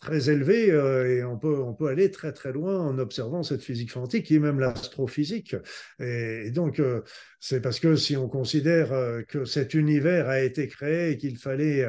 très 0.00 0.30
élevé 0.30 0.70
euh, 0.70 1.16
et 1.16 1.24
on 1.24 1.36
peut, 1.36 1.60
on 1.60 1.74
peut 1.74 1.88
aller 1.88 2.10
très 2.10 2.32
très 2.32 2.52
loin 2.52 2.78
en 2.78 2.98
observant 2.98 3.42
cette 3.42 3.62
physique 3.62 3.92
quantique 3.92 4.30
est 4.30 4.38
même 4.38 4.60
l'astrophysique. 4.60 5.56
Et, 5.98 6.50
donc, 6.52 6.78
euh, 6.78 7.02
c'est 7.40 7.60
parce 7.60 7.80
que 7.80 7.96
si 7.96 8.16
on 8.16 8.28
considère 8.28 8.92
euh, 8.92 9.22
que 9.22 9.44
cet 9.44 9.74
univers 9.74 10.28
a 10.28 10.40
été 10.40 10.68
créé 10.68 11.10
et 11.10 11.16
qu'il 11.16 11.36
fallait 11.36 11.84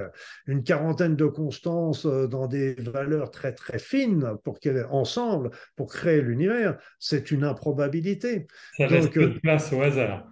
une 0.48 0.64
quarantaine 0.64 1.16
de 1.16 1.26
constances 1.26 2.06
dans 2.06 2.48
des 2.48 2.74
valeurs 2.76 3.30
très 3.32 3.54
très 3.54 3.80
fines 3.80 4.34
pour 4.44 4.60
qu'elles 4.60 4.88
ensemble 4.90 5.52
pour 5.76 5.92
créer 5.92 6.22
l'univers, 6.22 6.78
c'est 6.98 7.32
une 7.32 7.44
improbabilité. 7.44 8.48
Ça 8.78 8.88
laisse 8.88 9.08
plus 9.08 9.28
de 9.28 9.40
place 9.40 9.72
au 9.72 9.82
hasard. 9.82 10.28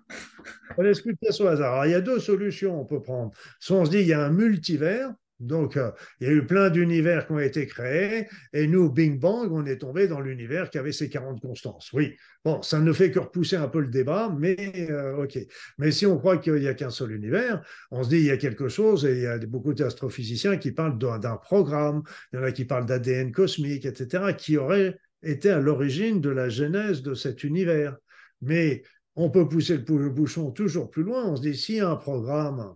Ça 0.76 0.84
laisse 0.84 1.02
plus 1.02 1.14
de 1.14 1.20
place 1.20 1.40
au 1.42 1.48
hasard. 1.48 1.74
Alors, 1.74 1.86
il 1.86 1.92
y 1.92 1.96
a 1.96 2.02
deux 2.02 2.20
solutions 2.20 2.82
on 2.82 2.86
peut 2.86 3.02
prendre. 3.02 3.32
Soit 3.60 3.78
on 3.78 3.86
se 3.86 3.92
dit 3.92 4.00
il 4.00 4.08
y 4.08 4.14
a 4.14 4.24
un 4.24 4.32
multivers, 4.32 5.12
donc, 5.40 5.78
euh, 5.78 5.92
il 6.20 6.28
y 6.28 6.30
a 6.30 6.34
eu 6.34 6.46
plein 6.46 6.70
d'univers 6.70 7.28
qui 7.28 7.34
ont 7.34 7.40
été 7.40 7.68
créés, 7.68 8.28
et 8.54 8.66
nous, 8.66 8.92
Bing 8.92 9.20
Bang, 9.20 9.52
on 9.52 9.66
est 9.66 9.78
tombé 9.78 10.08
dans 10.08 10.20
l'univers 10.20 10.70
qui 10.72 10.80
avait 10.80 10.92
ses 10.92 11.10
40 11.10 11.40
constances. 11.40 11.94
Oui, 11.94 12.16
bon, 12.44 12.62
ça 12.64 12.80
ne 12.80 12.92
fait 12.92 13.12
que 13.12 13.20
repousser 13.20 13.56
un 13.56 13.68
peu 13.68 13.82
le 13.82 13.88
débat, 13.88 14.36
mais 14.38 14.88
euh, 14.90 15.24
ok. 15.24 15.38
Mais 15.78 15.92
si 15.92 16.08
on 16.08 16.18
croit 16.18 16.38
qu'il 16.38 16.56
n'y 16.56 16.68
a 16.68 16.74
qu'un 16.74 16.90
seul 16.90 17.12
univers, 17.12 17.62
on 17.92 18.04
se 18.04 18.10
dit 18.10 18.18
il 18.18 18.26
y 18.26 18.32
a 18.32 18.38
quelque 18.38 18.68
chose, 18.68 19.06
et 19.06 19.12
il 19.12 19.22
y 19.22 19.28
a 19.28 19.38
beaucoup 19.38 19.74
d'astrophysiciens 19.76 20.58
qui 20.58 20.72
parlent 20.72 20.98
d'un 20.98 21.38
programme, 21.38 22.02
il 22.34 22.38
y 22.38 22.40
en 22.40 22.44
a 22.44 22.52
qui 22.52 22.66
parlent 22.66 22.88
d'ADN 22.88 23.32
cosmique, 23.32 23.86
etc., 23.86 24.34
qui 24.36 24.58
aurait 24.58 24.98
été 25.22 25.52
à 25.52 25.60
l'origine 25.60 26.20
de 26.20 26.30
la 26.30 26.50
genèse 26.50 27.04
de 27.04 27.14
cet 27.14 27.44
univers. 27.44 27.96
Mais 28.42 28.82
on 29.16 29.30
peut 29.30 29.48
pousser 29.48 29.78
le 29.78 30.10
bouchon 30.10 30.52
toujours 30.52 30.90
plus 30.90 31.04
loin, 31.04 31.26
on 31.26 31.36
se 31.36 31.42
dit 31.44 31.56
s'il 31.56 31.76
y 31.76 31.80
a 31.80 31.90
un 31.90 31.96
programme, 31.96 32.76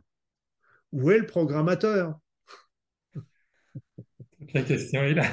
où 0.91 1.09
est 1.09 1.19
le 1.19 1.25
programmateur? 1.25 2.19
La 4.53 4.63
question 4.63 5.03
est 5.03 5.13
là. 5.13 5.25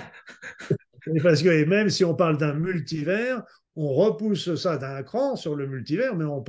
parce 1.23 1.43
que 1.43 1.65
même 1.65 1.89
si 1.89 2.05
on 2.05 2.15
parle 2.15 2.39
d'un 2.39 2.55
multivers, 2.55 3.43
on 3.77 3.95
repousse 3.95 4.55
ça 4.57 4.77
d'un 4.77 5.03
cran 5.03 5.37
sur 5.37 5.55
le 5.55 5.67
multivers, 5.67 6.17
mais 6.17 6.25
on, 6.25 6.45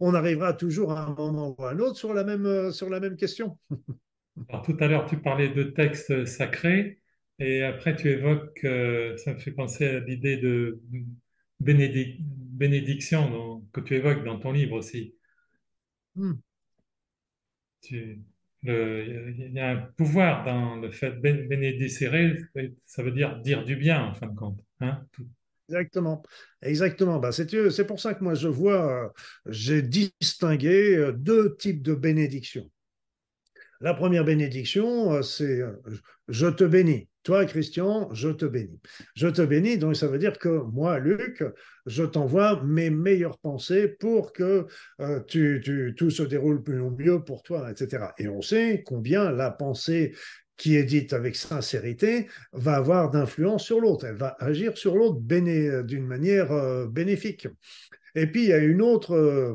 on, 0.00 0.14
arrivera 0.14 0.52
toujours 0.52 0.92
à 0.92 1.04
un 1.04 1.14
moment 1.14 1.54
ou 1.56 1.64
à 1.64 1.70
un 1.70 1.78
autre 1.78 1.96
sur 1.96 2.12
la 2.12 2.24
même, 2.24 2.72
sur 2.72 2.90
la 2.90 3.00
même 3.00 3.16
question. 3.16 3.58
Alors, 4.48 4.62
tout 4.62 4.76
à 4.80 4.88
l'heure, 4.88 5.06
tu 5.06 5.18
parlais 5.18 5.50
de 5.50 5.62
textes 5.62 6.24
sacrés, 6.24 7.02
et 7.38 7.62
après, 7.62 7.96
tu 7.96 8.08
évoques, 8.08 8.64
euh, 8.64 9.16
ça 9.16 9.34
me 9.34 9.38
fait 9.38 9.52
penser 9.52 9.86
à 9.86 10.00
l'idée 10.00 10.36
de 10.36 10.80
bénédiction 11.60 13.64
que 13.72 13.80
tu 13.80 13.96
évoques 13.96 14.24
dans 14.24 14.38
ton 14.38 14.52
livre 14.52 14.76
aussi. 14.76 15.14
Hmm. 16.14 16.34
Tu, 17.80 18.22
il 18.64 19.50
y 19.54 19.58
a 19.60 19.70
un 19.70 19.76
pouvoir 19.96 20.44
dans 20.44 20.76
le 20.76 20.90
fait 20.90 21.10
de 21.12 21.48
bénédicérer, 21.48 22.38
ça 22.86 23.02
veut 23.02 23.10
dire 23.10 23.38
dire 23.40 23.64
du 23.64 23.76
bien 23.76 24.04
en 24.04 24.14
fin 24.14 24.26
de 24.26 24.36
compte. 24.36 24.60
Hein 24.80 25.04
Exactement, 25.68 26.22
exactement. 26.60 27.18
Bah, 27.18 27.30
c'est 27.32 27.86
pour 27.86 28.00
ça 28.00 28.14
que 28.14 28.22
moi 28.22 28.34
je 28.34 28.48
vois, 28.48 29.06
euh, 29.06 29.08
j'ai 29.46 29.80
distingué 29.80 30.96
euh, 30.96 31.12
deux 31.12 31.56
types 31.56 31.82
de 31.82 31.94
bénédictions. 31.94 32.68
La 33.80 33.92
première 33.94 34.24
bénédiction, 34.24 35.12
euh, 35.12 35.22
c'est 35.22 35.60
je 36.28 36.46
te 36.46 36.64
bénis. 36.64 37.08
Toi, 37.22 37.44
Christian, 37.46 38.12
je 38.12 38.30
te 38.30 38.44
bénis. 38.44 38.80
Je 39.14 39.28
te 39.28 39.42
bénis, 39.42 39.78
donc 39.78 39.94
ça 39.94 40.08
veut 40.08 40.18
dire 40.18 40.38
que 40.38 40.48
moi, 40.48 40.98
Luc, 40.98 41.44
je 41.86 42.02
t'envoie 42.02 42.62
mes 42.64 42.90
meilleures 42.90 43.38
pensées 43.38 43.86
pour 43.86 44.32
que 44.32 44.66
euh, 45.00 45.20
tout 45.96 46.10
se 46.10 46.22
déroule 46.24 46.64
plus 46.64 46.80
mieux 46.80 47.22
pour 47.22 47.44
toi, 47.44 47.70
etc. 47.70 48.06
Et 48.18 48.26
on 48.26 48.42
sait 48.42 48.82
combien 48.84 49.30
la 49.30 49.52
pensée 49.52 50.14
qui 50.56 50.76
est 50.76 50.82
dite 50.82 51.12
avec 51.12 51.36
sincérité 51.36 52.26
va 52.52 52.74
avoir 52.74 53.10
d'influence 53.10 53.64
sur 53.64 53.80
l'autre. 53.80 54.04
Elle 54.04 54.16
va 54.16 54.36
agir 54.40 54.76
sur 54.76 54.96
l'autre 54.96 55.20
d'une 55.20 56.06
manière 56.06 56.50
euh, 56.50 56.86
bénéfique. 56.88 57.46
Et 58.16 58.26
puis, 58.26 58.42
il 58.42 58.48
y 58.48 58.52
a 58.52 58.58
une 58.58 58.82
autre, 58.82 59.14
euh, 59.14 59.54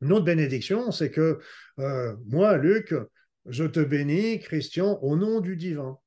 une 0.00 0.12
autre 0.12 0.24
bénédiction, 0.24 0.90
c'est 0.90 1.10
que 1.10 1.38
moi, 2.26 2.56
Luc, 2.56 2.94
je 3.46 3.64
te 3.64 3.80
bénis, 3.80 4.40
Christian, 4.40 4.98
au 5.02 5.16
nom 5.16 5.40
du 5.40 5.56
divin. 5.56 5.98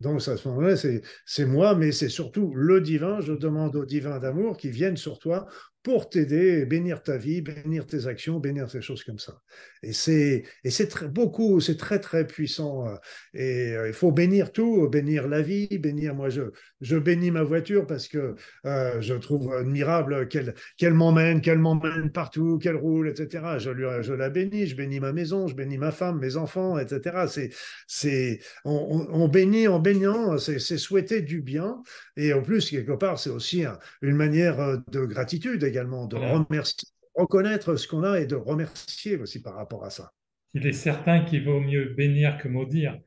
Donc, 0.00 0.16
à 0.28 0.36
ce 0.36 0.48
moment-là, 0.48 0.76
c'est 0.76 1.46
moi, 1.46 1.74
mais 1.74 1.90
c'est 1.92 2.08
surtout 2.10 2.52
le 2.54 2.80
divin. 2.80 3.20
Je 3.20 3.32
demande 3.32 3.76
au 3.76 3.84
divin 3.86 4.18
d'amour 4.18 4.56
qui 4.56 4.70
vienne 4.70 4.96
sur 4.96 5.18
toi 5.18 5.46
pour 5.86 6.10
t'aider, 6.10 6.66
bénir 6.66 7.00
ta 7.00 7.16
vie, 7.16 7.42
bénir 7.42 7.86
tes 7.86 8.08
actions, 8.08 8.40
bénir 8.40 8.68
ces 8.68 8.80
choses 8.82 9.04
comme 9.04 9.20
ça. 9.20 9.40
Et 9.84 9.92
c'est 9.92 10.42
et 10.64 10.70
c'est 10.70 10.88
très 10.88 11.06
beaucoup, 11.06 11.60
c'est 11.60 11.76
très 11.76 12.00
très 12.00 12.26
puissant. 12.26 12.88
Euh, 12.88 12.96
et 13.34 13.76
euh, 13.76 13.86
il 13.86 13.94
faut 13.94 14.10
bénir 14.10 14.50
tout, 14.50 14.88
bénir 14.88 15.28
la 15.28 15.42
vie, 15.42 15.78
bénir. 15.78 16.16
Moi, 16.16 16.28
je 16.28 16.42
je 16.80 16.96
bénis 16.96 17.30
ma 17.30 17.44
voiture 17.44 17.86
parce 17.86 18.08
que 18.08 18.34
euh, 18.64 19.00
je 19.00 19.14
trouve 19.14 19.52
admirable 19.52 20.26
qu'elle 20.26 20.54
qu'elle 20.76 20.92
m'emmène, 20.92 21.40
qu'elle 21.40 21.60
m'emmène 21.60 22.10
partout, 22.10 22.58
qu'elle 22.58 22.74
roule, 22.74 23.08
etc. 23.08 23.44
Je 23.58 23.70
lui 23.70 23.84
je 24.00 24.12
la 24.12 24.28
bénis, 24.28 24.66
je 24.66 24.74
bénis 24.74 24.98
ma 24.98 25.12
maison, 25.12 25.46
je 25.46 25.54
bénis 25.54 25.78
ma 25.78 25.92
femme, 25.92 26.18
mes 26.18 26.36
enfants, 26.36 26.78
etc. 26.80 27.26
C'est 27.28 27.50
c'est 27.86 28.40
on, 28.64 29.28
bénit 29.28 29.68
en 29.68 29.78
baignant, 29.78 30.36
c'est 30.38 30.58
souhaiter 30.58 31.22
du 31.22 31.42
bien. 31.42 31.80
Et 32.16 32.32
en 32.32 32.42
plus 32.42 32.70
quelque 32.70 32.98
part, 32.98 33.20
c'est 33.20 33.30
aussi 33.30 33.64
une 34.02 34.16
manière 34.16 34.82
de 34.90 35.04
gratitude 35.04 35.62
également, 35.76 36.06
de 36.06 36.16
remercier, 36.16 36.88
reconnaître 37.14 37.76
ce 37.76 37.86
qu'on 37.86 38.02
a 38.02 38.18
et 38.20 38.26
de 38.26 38.34
remercier 38.34 39.16
aussi 39.16 39.42
par 39.42 39.54
rapport 39.54 39.84
à 39.84 39.90
ça. 39.90 40.12
Il 40.54 40.66
est 40.66 40.72
certain 40.72 41.22
qu'il 41.24 41.44
vaut 41.44 41.60
mieux 41.60 41.90
bénir 41.96 42.38
que 42.38 42.48
maudire. 42.48 42.98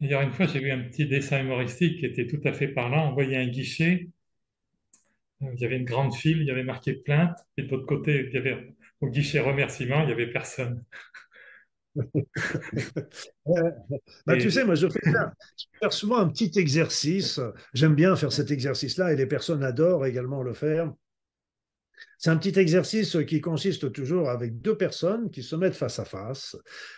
D'ailleurs, 0.00 0.22
une 0.22 0.32
fois, 0.32 0.46
j'ai 0.46 0.58
vu 0.58 0.70
un 0.70 0.80
petit 0.80 1.06
dessin 1.06 1.40
humoristique 1.40 2.00
qui 2.00 2.06
était 2.06 2.26
tout 2.26 2.40
à 2.44 2.52
fait 2.52 2.68
parlant. 2.68 3.10
On 3.10 3.14
voyait 3.14 3.36
un 3.36 3.46
guichet, 3.46 4.08
euh, 5.42 5.46
il 5.54 5.60
y 5.60 5.64
avait 5.64 5.76
une 5.76 5.84
grande 5.84 6.14
file, 6.14 6.38
il 6.38 6.46
y 6.46 6.50
avait 6.50 6.64
marqué 6.64 6.94
plainte, 6.94 7.38
et 7.56 7.62
de 7.62 7.70
l'autre 7.70 7.86
côté, 7.86 8.26
il 8.28 8.34
y 8.34 8.36
avait 8.36 8.74
au 9.00 9.08
guichet 9.08 9.38
remerciement, 9.38 10.00
il 10.02 10.06
n'y 10.06 10.12
avait 10.12 10.30
personne. 10.30 10.84
bah, 14.26 14.36
tu 14.38 14.50
sais, 14.50 14.64
moi, 14.64 14.74
je 14.74 14.88
fais, 14.88 15.00
souvent 15.90 16.18
un 16.18 16.28
petit 16.28 16.58
exercice. 16.58 17.40
J'aime 17.74 17.94
bien 17.94 18.16
faire 18.16 18.32
cet 18.32 18.50
exercice-là 18.50 19.12
et 19.12 19.16
les 19.16 19.26
personnes 19.26 19.62
adorent 19.64 20.06
également 20.06 20.42
le 20.42 20.54
faire. 20.54 20.92
C'est 22.18 22.30
un 22.30 22.36
petit 22.36 22.58
exercice 22.58 23.16
qui 23.28 23.40
consiste 23.40 23.92
toujours 23.92 24.28
avec 24.28 24.60
deux 24.60 24.76
personnes 24.76 25.30
qui 25.30 25.44
se 25.44 25.54
mettent 25.54 25.76
face 25.76 26.00
à 26.00 26.04
face. 26.04 26.56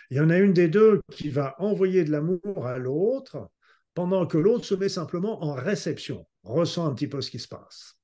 Il 0.09 0.17
y 0.17 0.19
en 0.19 0.31
a 0.31 0.37
une 0.37 0.53
des 0.53 0.67
deux 0.67 0.99
qui 1.11 1.29
va 1.29 1.55
envoyer 1.59 2.03
de 2.03 2.11
l'amour 2.11 2.65
à 2.65 2.79
l'autre 2.79 3.49
pendant 3.93 4.25
que 4.25 4.39
l'autre 4.39 4.65
se 4.65 4.73
met 4.73 4.89
simplement 4.89 5.43
en 5.43 5.53
réception, 5.53 6.25
ressent 6.43 6.87
un 6.87 6.95
petit 6.95 7.07
peu 7.07 7.21
ce 7.21 7.29
qui 7.29 7.39
se 7.39 7.47
passe. 7.47 8.00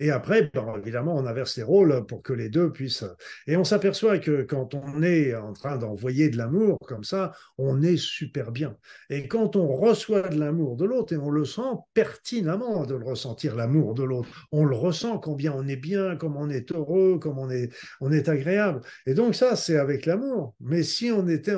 Et 0.00 0.10
après, 0.10 0.50
ben, 0.52 0.74
évidemment, 0.78 1.16
on 1.16 1.26
inverse 1.26 1.56
les 1.58 1.62
rôles 1.62 2.06
pour 2.06 2.22
que 2.22 2.32
les 2.32 2.48
deux 2.48 2.72
puissent. 2.72 3.04
Et 3.46 3.56
on 3.56 3.64
s'aperçoit 3.64 4.18
que 4.18 4.42
quand 4.42 4.74
on 4.74 5.02
est 5.02 5.34
en 5.34 5.52
train 5.52 5.76
d'envoyer 5.76 6.30
de 6.30 6.38
l'amour 6.38 6.78
comme 6.86 7.04
ça, 7.04 7.32
on 7.58 7.82
est 7.82 7.98
super 7.98 8.50
bien. 8.50 8.76
Et 9.10 9.28
quand 9.28 9.56
on 9.56 9.76
reçoit 9.76 10.28
de 10.28 10.38
l'amour 10.38 10.76
de 10.76 10.86
l'autre, 10.86 11.12
et 11.12 11.18
on 11.18 11.30
le 11.30 11.44
sent 11.44 11.60
pertinemment 11.92 12.86
de 12.86 12.94
le 12.94 13.04
ressentir, 13.04 13.56
l'amour 13.56 13.94
de 13.94 14.02
l'autre, 14.02 14.28
on 14.52 14.64
le 14.64 14.74
ressent 14.74 15.18
combien 15.18 15.52
on 15.52 15.68
est 15.68 15.76
bien, 15.76 16.16
comme 16.16 16.36
on 16.36 16.48
est 16.48 16.72
heureux, 16.72 17.18
comme 17.18 17.38
on 17.38 17.50
est, 17.50 17.70
on 18.00 18.10
est 18.10 18.28
agréable. 18.28 18.80
Et 19.06 19.14
donc 19.14 19.34
ça, 19.34 19.54
c'est 19.54 19.76
avec 19.76 20.06
l'amour. 20.06 20.54
Mais 20.60 20.82
si 20.82 21.10
on 21.10 21.28
était, 21.28 21.56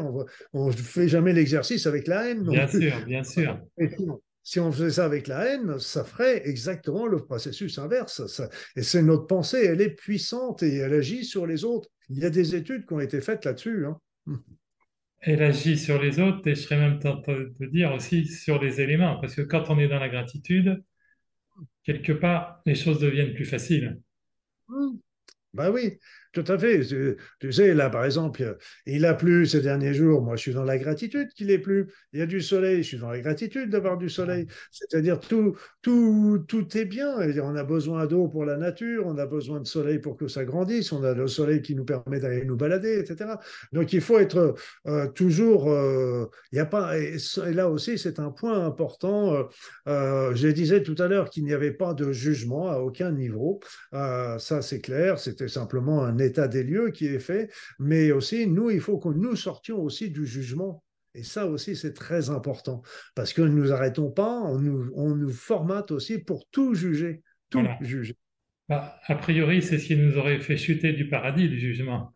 on 0.52 0.66
ne 0.66 0.72
fait 0.72 1.08
jamais 1.08 1.32
l'exercice 1.32 1.86
avec 1.86 2.06
la 2.08 2.28
haine. 2.28 2.42
Bien 2.42 2.66
sûr, 2.66 2.92
bien 3.06 3.22
sûr. 3.22 3.58
Si 4.44 4.58
on 4.58 4.72
faisait 4.72 4.90
ça 4.90 5.04
avec 5.04 5.28
la 5.28 5.46
haine, 5.46 5.78
ça 5.78 6.04
ferait 6.04 6.48
exactement 6.48 7.06
le 7.06 7.24
processus 7.24 7.78
inverse. 7.78 8.42
et 8.76 8.82
c'est 8.82 9.02
notre 9.02 9.26
pensée, 9.26 9.64
elle 9.64 9.80
est 9.80 9.94
puissante 9.94 10.62
et 10.62 10.76
elle 10.76 10.94
agit 10.94 11.24
sur 11.24 11.46
les 11.46 11.64
autres. 11.64 11.88
Il 12.10 12.18
y 12.18 12.24
a 12.24 12.30
des 12.30 12.54
études 12.56 12.86
qui 12.86 12.92
ont 12.92 13.00
été 13.00 13.20
faites 13.20 13.44
là-dessus. 13.44 13.86
Hein. 13.86 13.98
Elle 15.24 15.44
agit 15.44 15.78
sur 15.78 16.02
les 16.02 16.18
autres 16.18 16.44
et 16.48 16.56
je 16.56 16.62
serais 16.62 16.78
même 16.78 16.98
tenté 16.98 17.32
de 17.32 17.66
dire 17.66 17.92
aussi 17.92 18.26
sur 18.26 18.60
les 18.60 18.80
éléments, 18.80 19.20
parce 19.20 19.36
que 19.36 19.42
quand 19.42 19.70
on 19.70 19.78
est 19.78 19.86
dans 19.86 20.00
la 20.00 20.08
gratitude, 20.08 20.82
quelque 21.84 22.10
part, 22.12 22.60
les 22.66 22.74
choses 22.74 22.98
deviennent 22.98 23.32
plus 23.32 23.44
faciles. 23.44 24.00
Ben 25.54 25.70
oui, 25.70 25.98
tout 26.32 26.44
à 26.48 26.58
fait. 26.58 26.80
Tu 27.40 27.52
sais, 27.52 27.74
là, 27.74 27.90
par 27.90 28.06
exemple, 28.06 28.56
il 28.86 29.04
a 29.04 29.12
plu 29.12 29.44
ces 29.44 29.60
derniers 29.60 29.92
jours. 29.92 30.22
Moi, 30.22 30.36
je 30.36 30.40
suis 30.40 30.54
dans 30.54 30.64
la 30.64 30.78
gratitude 30.78 31.28
qu'il 31.34 31.50
ait 31.50 31.58
plu. 31.58 31.92
Il 32.14 32.20
y 32.20 32.22
a 32.22 32.26
du 32.26 32.40
soleil. 32.40 32.82
Je 32.82 32.88
suis 32.88 32.98
dans 32.98 33.10
la 33.10 33.20
gratitude 33.20 33.68
d'avoir 33.68 33.98
du 33.98 34.08
soleil. 34.08 34.46
C'est-à-dire, 34.70 35.20
tout, 35.20 35.56
tout, 35.82 36.42
tout 36.48 36.76
est 36.78 36.86
bien. 36.86 37.16
On 37.42 37.54
a 37.54 37.64
besoin 37.64 38.06
d'eau 38.06 38.28
pour 38.28 38.46
la 38.46 38.56
nature. 38.56 39.06
On 39.06 39.18
a 39.18 39.26
besoin 39.26 39.60
de 39.60 39.66
soleil 39.66 39.98
pour 39.98 40.16
que 40.16 40.26
ça 40.26 40.46
grandisse. 40.46 40.92
On 40.92 41.04
a 41.04 41.12
le 41.12 41.26
soleil 41.26 41.60
qui 41.60 41.74
nous 41.74 41.84
permet 41.84 42.18
d'aller 42.18 42.46
nous 42.46 42.56
balader, 42.56 42.98
etc. 42.98 43.32
Donc, 43.72 43.92
il 43.92 44.00
faut 44.00 44.18
être 44.18 44.54
euh, 44.86 45.08
toujours. 45.08 45.70
Euh, 45.70 46.30
il 46.50 46.56
y 46.56 46.60
a 46.60 46.66
pas. 46.66 46.98
Et, 46.98 47.18
là 47.52 47.68
aussi, 47.68 47.98
c'est 47.98 48.18
un 48.18 48.30
point 48.30 48.64
important. 48.64 49.48
Euh, 49.86 50.34
je 50.34 50.48
disais 50.48 50.82
tout 50.82 50.96
à 50.98 51.08
l'heure 51.08 51.28
qu'il 51.28 51.44
n'y 51.44 51.52
avait 51.52 51.72
pas 51.72 51.92
de 51.92 52.10
jugement 52.10 52.70
à 52.70 52.78
aucun 52.78 53.12
niveau. 53.12 53.60
ça, 53.92 54.62
c'est 54.62 54.80
clair. 54.80 55.18
C'était 55.18 55.48
simplement 55.48 56.02
un 56.02 56.21
état 56.22 56.48
des 56.48 56.62
lieux 56.62 56.90
qui 56.90 57.06
est 57.06 57.18
fait, 57.20 57.50
mais 57.78 58.12
aussi, 58.12 58.46
nous, 58.46 58.70
il 58.70 58.80
faut 58.80 58.98
que 58.98 59.08
nous 59.08 59.36
sortions 59.36 59.80
aussi 59.80 60.10
du 60.10 60.26
jugement. 60.26 60.82
Et 61.14 61.22
ça 61.22 61.46
aussi, 61.46 61.76
c'est 61.76 61.92
très 61.92 62.30
important, 62.30 62.82
parce 63.14 63.32
que 63.34 63.42
nous 63.42 63.70
arrêtons 63.70 64.10
pas, 64.10 64.40
on 64.40 64.58
nous, 64.58 64.90
on 64.94 65.14
nous 65.14 65.30
formate 65.30 65.90
aussi 65.90 66.18
pour 66.18 66.48
tout 66.50 66.74
juger, 66.74 67.22
tout 67.50 67.66
juger. 67.82 68.16
Bah, 68.68 68.98
a 69.06 69.14
priori, 69.16 69.60
c'est 69.60 69.78
ce 69.78 69.88
qui 69.88 69.96
nous 69.96 70.16
aurait 70.16 70.40
fait 70.40 70.56
chuter 70.56 70.94
du 70.94 71.10
paradis, 71.10 71.48
le 71.48 71.58
jugement. 71.58 72.14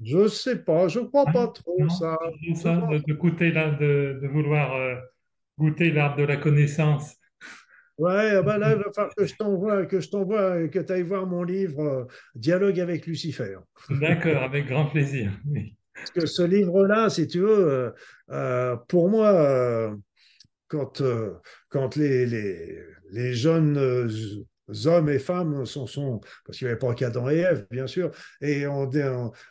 Je 0.00 0.28
sais 0.28 0.62
pas, 0.62 0.88
je 0.88 1.00
crois 1.00 1.24
pas 1.24 1.48
trop 1.48 1.88
ça. 1.88 2.16
de, 2.30 3.12
goûter 3.14 3.50
de, 3.50 4.20
de, 4.20 4.28
vouloir 4.28 4.74
euh, 4.76 4.94
goûter 5.58 5.90
l'arbre 5.90 6.18
de 6.18 6.24
la 6.24 6.36
connaissance 6.36 7.16
Ouais, 7.98 8.32
ah 8.36 8.42
bah 8.42 8.58
là, 8.58 8.72
il 8.72 8.76
va 8.76 8.92
falloir 8.92 9.14
que 9.14 9.24
je 9.24 9.34
t'envoie, 9.36 9.86
que 9.86 10.00
je 10.00 10.10
t'envoie, 10.10 10.68
que 10.68 10.78
tu 10.80 10.92
ailles 10.92 11.02
voir 11.02 11.26
mon 11.26 11.42
livre 11.42 11.80
euh, 11.82 12.04
Dialogue 12.34 12.78
avec 12.78 13.06
Lucifer. 13.06 13.56
D'accord, 13.88 14.42
avec 14.42 14.66
grand 14.66 14.86
plaisir. 14.86 15.32
Parce 15.94 16.10
que 16.10 16.26
ce 16.26 16.42
livre-là, 16.42 17.08
si 17.08 17.26
tu 17.26 17.40
veux, 17.40 17.70
euh, 17.70 17.90
euh, 18.30 18.76
pour 18.88 19.08
moi, 19.08 19.96
quand, 20.68 21.02
quand 21.70 21.96
les, 21.96 22.26
les, 22.26 22.78
les 23.12 23.32
jeunes 23.32 23.78
hommes 24.84 25.08
et 25.08 25.18
femmes 25.18 25.64
sont, 25.64 25.86
sont 25.86 26.20
parce 26.44 26.58
qu'il 26.58 26.66
n'y 26.66 26.72
avait 26.72 26.78
pas 26.78 26.92
qu'Adam 26.92 27.30
et 27.30 27.38
Ève, 27.38 27.66
bien 27.70 27.86
sûr, 27.86 28.10
et 28.42 28.66
on, 28.66 28.90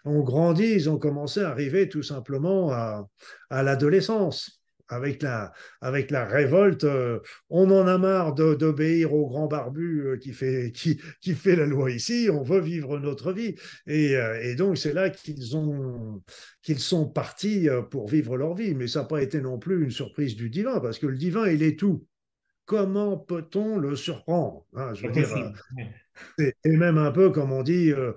on, 0.03 0.19
grandit, 0.21 0.71
ils 0.71 0.89
ont 0.89 0.99
commencé 0.99 1.41
à 1.41 1.49
arriver 1.49 1.89
tout 1.89 2.03
simplement 2.03 2.71
à, 2.71 3.07
à 3.49 3.63
l'adolescence 3.63 4.61
avec 4.87 5.21
la, 5.21 5.51
avec 5.81 6.11
la 6.11 6.25
révolte, 6.25 6.83
euh, 6.83 7.19
on 7.49 7.69
en 7.71 7.87
a 7.87 7.97
marre 7.97 8.33
d'obéir 8.33 9.13
au 9.13 9.27
grand 9.27 9.47
barbu 9.47 10.01
euh, 10.01 10.17
qui, 10.17 10.33
fait, 10.33 10.71
qui, 10.73 10.99
qui, 11.21 11.33
fait 11.33 11.55
la 11.55 11.65
loi 11.65 11.91
ici, 11.91 12.29
on 12.31 12.43
veut 12.43 12.59
vivre 12.59 12.99
notre 12.99 13.33
vie. 13.33 13.55
Et, 13.87 14.15
euh, 14.15 14.39
et 14.41 14.55
donc 14.55 14.77
c'est 14.77 14.93
là 14.93 15.09
qu'ils 15.09 15.57
ont 15.57 16.21
qu'ils 16.61 16.79
sont 16.79 17.07
partis 17.07 17.67
pour 17.91 18.07
vivre 18.07 18.37
leur 18.37 18.55
vie. 18.55 18.75
Mais 18.75 18.87
ça 18.87 19.01
n'a 19.01 19.05
pas 19.05 19.21
été 19.21 19.41
non 19.41 19.59
plus 19.59 19.83
une 19.83 19.91
surprise 19.91 20.35
du 20.35 20.49
divin, 20.49 20.79
parce 20.79 20.99
que 20.99 21.07
le 21.07 21.17
divin, 21.17 21.47
il 21.47 21.63
est 21.63 21.77
tout. 21.77 22.05
Comment 22.65 23.17
peut-on 23.17 23.77
le 23.77 23.95
surprendre 23.95 24.65
hein, 24.73 24.93
je 24.95 25.05
veux 25.05 25.13
dire, 25.13 25.27
et 26.39 26.53
même 26.65 26.97
un 26.97 27.11
peu 27.11 27.29
comme 27.29 27.51
on 27.51 27.63
dit 27.63 27.91
euh, 27.91 28.13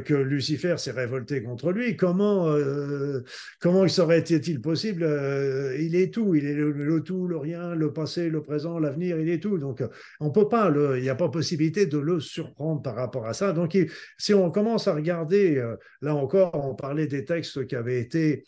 que 0.00 0.14
Lucifer 0.14 0.76
s'est 0.78 0.92
révolté 0.92 1.42
contre 1.42 1.72
lui. 1.72 1.96
Comment, 1.96 2.48
euh, 2.48 3.20
comment 3.60 3.86
serait-il 3.88 4.60
possible 4.60 5.02
euh, 5.02 5.76
Il 5.78 5.94
est 5.94 6.12
tout, 6.12 6.34
il 6.34 6.46
est 6.46 6.54
le, 6.54 7.02
tout, 7.02 7.26
le 7.26 7.36
rien, 7.36 7.74
le 7.74 7.92
passé, 7.92 8.28
le 8.28 8.42
présent, 8.42 8.78
l'avenir, 8.78 9.18
il 9.18 9.28
est 9.28 9.40
tout. 9.40 9.58
Donc 9.58 9.82
on 10.20 10.30
peut 10.30 10.48
pas, 10.48 10.72
il 10.96 11.02
n'y 11.02 11.08
a 11.08 11.14
pas 11.14 11.28
possibilité 11.28 11.86
de 11.86 11.98
le 11.98 12.20
surprendre 12.20 12.82
par 12.82 12.94
rapport 12.94 13.26
à 13.26 13.34
ça. 13.34 13.52
Donc 13.52 13.76
si 14.18 14.34
on 14.34 14.50
commence 14.50 14.88
à 14.88 14.94
regarder, 14.94 15.62
là 16.00 16.14
encore, 16.14 16.52
on 16.54 16.74
parlait 16.74 17.06
des 17.06 17.24
textes 17.24 17.66
qui 17.66 17.76
avaient 17.76 18.00
été 18.00 18.44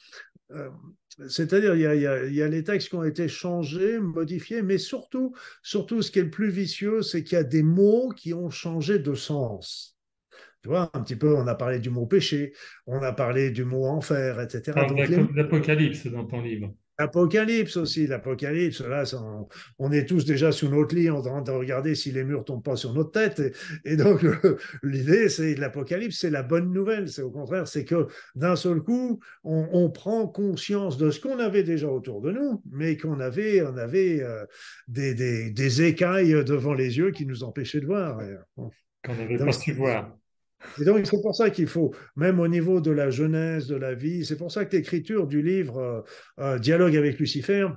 c'est-à-dire, 1.29 1.75
il, 1.75 2.01
y, 2.35 2.43
a, 2.43 2.49
les 2.49 2.65
textes 2.65 2.89
qui 2.89 2.95
ont 2.97 3.05
été 3.05 3.29
changés, 3.29 3.99
modifiés, 3.99 4.63
mais 4.63 4.79
surtout, 4.79 5.35
surtout, 5.63 6.03
ce 6.03 6.11
qui 6.11 6.19
est 6.19 6.25
le 6.25 6.31
plus 6.31 6.51
vicieux, 6.51 7.03
c'est 7.03 7.23
qu'il 7.23 7.37
y 7.37 7.41
a 7.41 7.45
des 7.45 7.63
mots 7.63 8.11
qui 8.11 8.35
ont 8.35 8.51
changé 8.51 8.99
de 8.99 9.15
sens. 9.15 9.97
Tu 10.63 10.69
vois, 10.69 10.91
un 10.95 11.03
petit 11.03 11.17
peu, 11.17 11.35
on 11.35 11.47
a 11.47 11.55
parlé 11.55 11.79
du 11.79 11.91
mot 11.91 12.07
péché, 12.07 12.55
on 12.87 13.03
a 13.03 13.13
parlé 13.13 13.51
du 13.51 13.65
mot 13.65 13.85
enfer, 13.85 14.41
etc. 14.41 14.73
L'Apocalypse 15.35 16.07
dans 16.07 16.25
ton 16.25 16.41
livre. 16.41 16.75
L'Apocalypse 16.99 17.77
aussi, 17.77 18.07
l'Apocalypse, 18.07 18.81
là, 18.81 19.05
on, 19.79 19.91
est 19.91 20.07
tous 20.07 20.25
déjà 20.25 20.53
sous 20.53 20.69
notre 20.69 20.95
lit 20.95 21.11
en 21.11 21.23
train 21.23 21.43
de 21.43 21.51
regarder 21.51 21.97
si 21.97 22.13
les 22.13 22.23
murs 22.23 22.45
tombent 22.45 22.63
pas 22.63 22.77
sur 22.77 22.95
notre 22.95 23.11
tête. 23.11 23.43
Et, 23.85 23.97
donc, 23.97 24.25
l'idée, 24.83 25.29
c'est 25.29 25.57
l'Apocalypse, 25.57 26.19
c'est 26.19 26.31
la 26.31 26.45
bonne 26.45 26.73
nouvelle. 26.73 27.09
C'est 27.09 27.23
au 27.23 27.31
contraire, 27.31 27.67
c'est 27.67 27.85
que 27.85 28.07
d'un 28.37 28.55
seul 28.55 28.81
coup, 28.81 29.19
on, 29.43 29.91
prend 29.91 30.27
conscience 30.27 30.97
de 30.97 31.11
ce 31.11 31.21
qu'on 31.21 31.39
avait 31.39 31.63
déjà 31.63 31.89
autour 31.89 32.21
de 32.21 32.31
nous, 32.31 32.63
mais 32.71 32.97
qu'on 32.97 33.21
avait, 33.21 33.63
on 33.63 33.77
avait 33.77 34.23
euh, 34.23 34.45
des, 34.89 35.15
des, 35.15 35.83
écailles 35.83 36.45
devant 36.45 36.75
les 36.75 36.97
yeux 36.99 37.11
qui 37.11 37.27
nous 37.27 37.45
empêchaient 37.45 37.81
de 37.81 37.87
voir. 37.87 38.21
Qu'on 38.57 39.15
n'avait 39.15 39.37
pas 39.37 39.53
su 39.53 39.73
voir. 39.73 40.17
Et 40.81 40.85
donc, 40.85 41.07
c'est 41.07 41.21
pour 41.21 41.35
ça 41.35 41.51
qu'il 41.51 41.67
faut, 41.67 41.95
même 42.17 42.41
au 42.41 42.49
niveau 42.49 42.81
de 42.81 42.91
la 42.91 43.11
jeunesse, 43.11 43.67
de 43.67 43.77
la 43.77 43.95
vie, 43.95 44.25
c'est 44.25 44.37
pour 44.37 44.51
ça 44.51 44.65
que 44.65 44.77
l'écriture 44.77 45.27
du 45.27 45.43
livre 45.43 45.79
euh, 45.79 46.01
euh, 46.41 46.59
Dialogue 46.59 46.97
avec 46.97 47.19
Lucifer, 47.19 47.69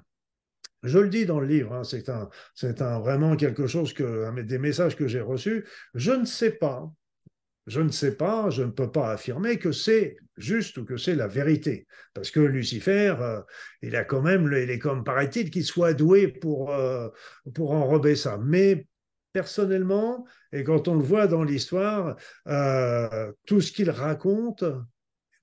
Je 0.83 0.99
le 0.99 1.09
dis 1.09 1.25
dans 1.25 1.39
le 1.39 1.47
livre, 1.47 1.73
hein, 1.73 1.83
c'est 1.83 2.09
un, 2.09 2.29
c'est 2.53 2.81
un, 2.81 2.99
vraiment 2.99 3.35
quelque 3.35 3.67
chose 3.67 3.93
que, 3.93 4.41
des 4.41 4.57
messages 4.59 4.95
que 4.95 5.07
j'ai 5.07 5.21
reçus. 5.21 5.65
Je 5.95 6.11
ne 6.11 6.25
sais 6.25 6.51
pas, 6.51 6.91
je 7.65 7.81
ne 7.81 7.89
sais 7.89 8.15
pas, 8.15 8.49
je 8.49 8.63
ne 8.63 8.71
peux 8.71 8.91
pas 8.91 9.11
affirmer 9.11 9.57
que 9.57 9.71
c'est 9.71 10.17
juste 10.37 10.77
ou 10.77 10.85
que 10.85 10.97
c'est 10.97 11.15
la 11.15 11.27
vérité. 11.27 11.87
Parce 12.13 12.31
que 12.31 12.39
Lucifer, 12.39 13.15
euh, 13.19 13.41
il 13.81 13.95
a 13.95 14.03
quand 14.03 14.21
même, 14.21 14.45
il 14.51 14.69
est 14.69 14.79
comme, 14.79 15.03
paraît-il, 15.03 15.49
qu'il 15.49 15.65
soit 15.65 15.93
doué 15.93 16.27
pour, 16.27 16.73
pour 17.53 17.71
enrober 17.71 18.15
ça. 18.15 18.39
Mais 18.41 18.85
personnellement, 19.37 20.25
et 20.51 20.63
quand 20.63 20.87
on 20.87 20.95
le 20.95 21.03
voit 21.03 21.27
dans 21.27 21.43
l'histoire, 21.43 22.15
euh, 22.47 23.31
tout 23.45 23.61
ce 23.61 23.71
qu'il 23.71 23.91
raconte 23.91 24.63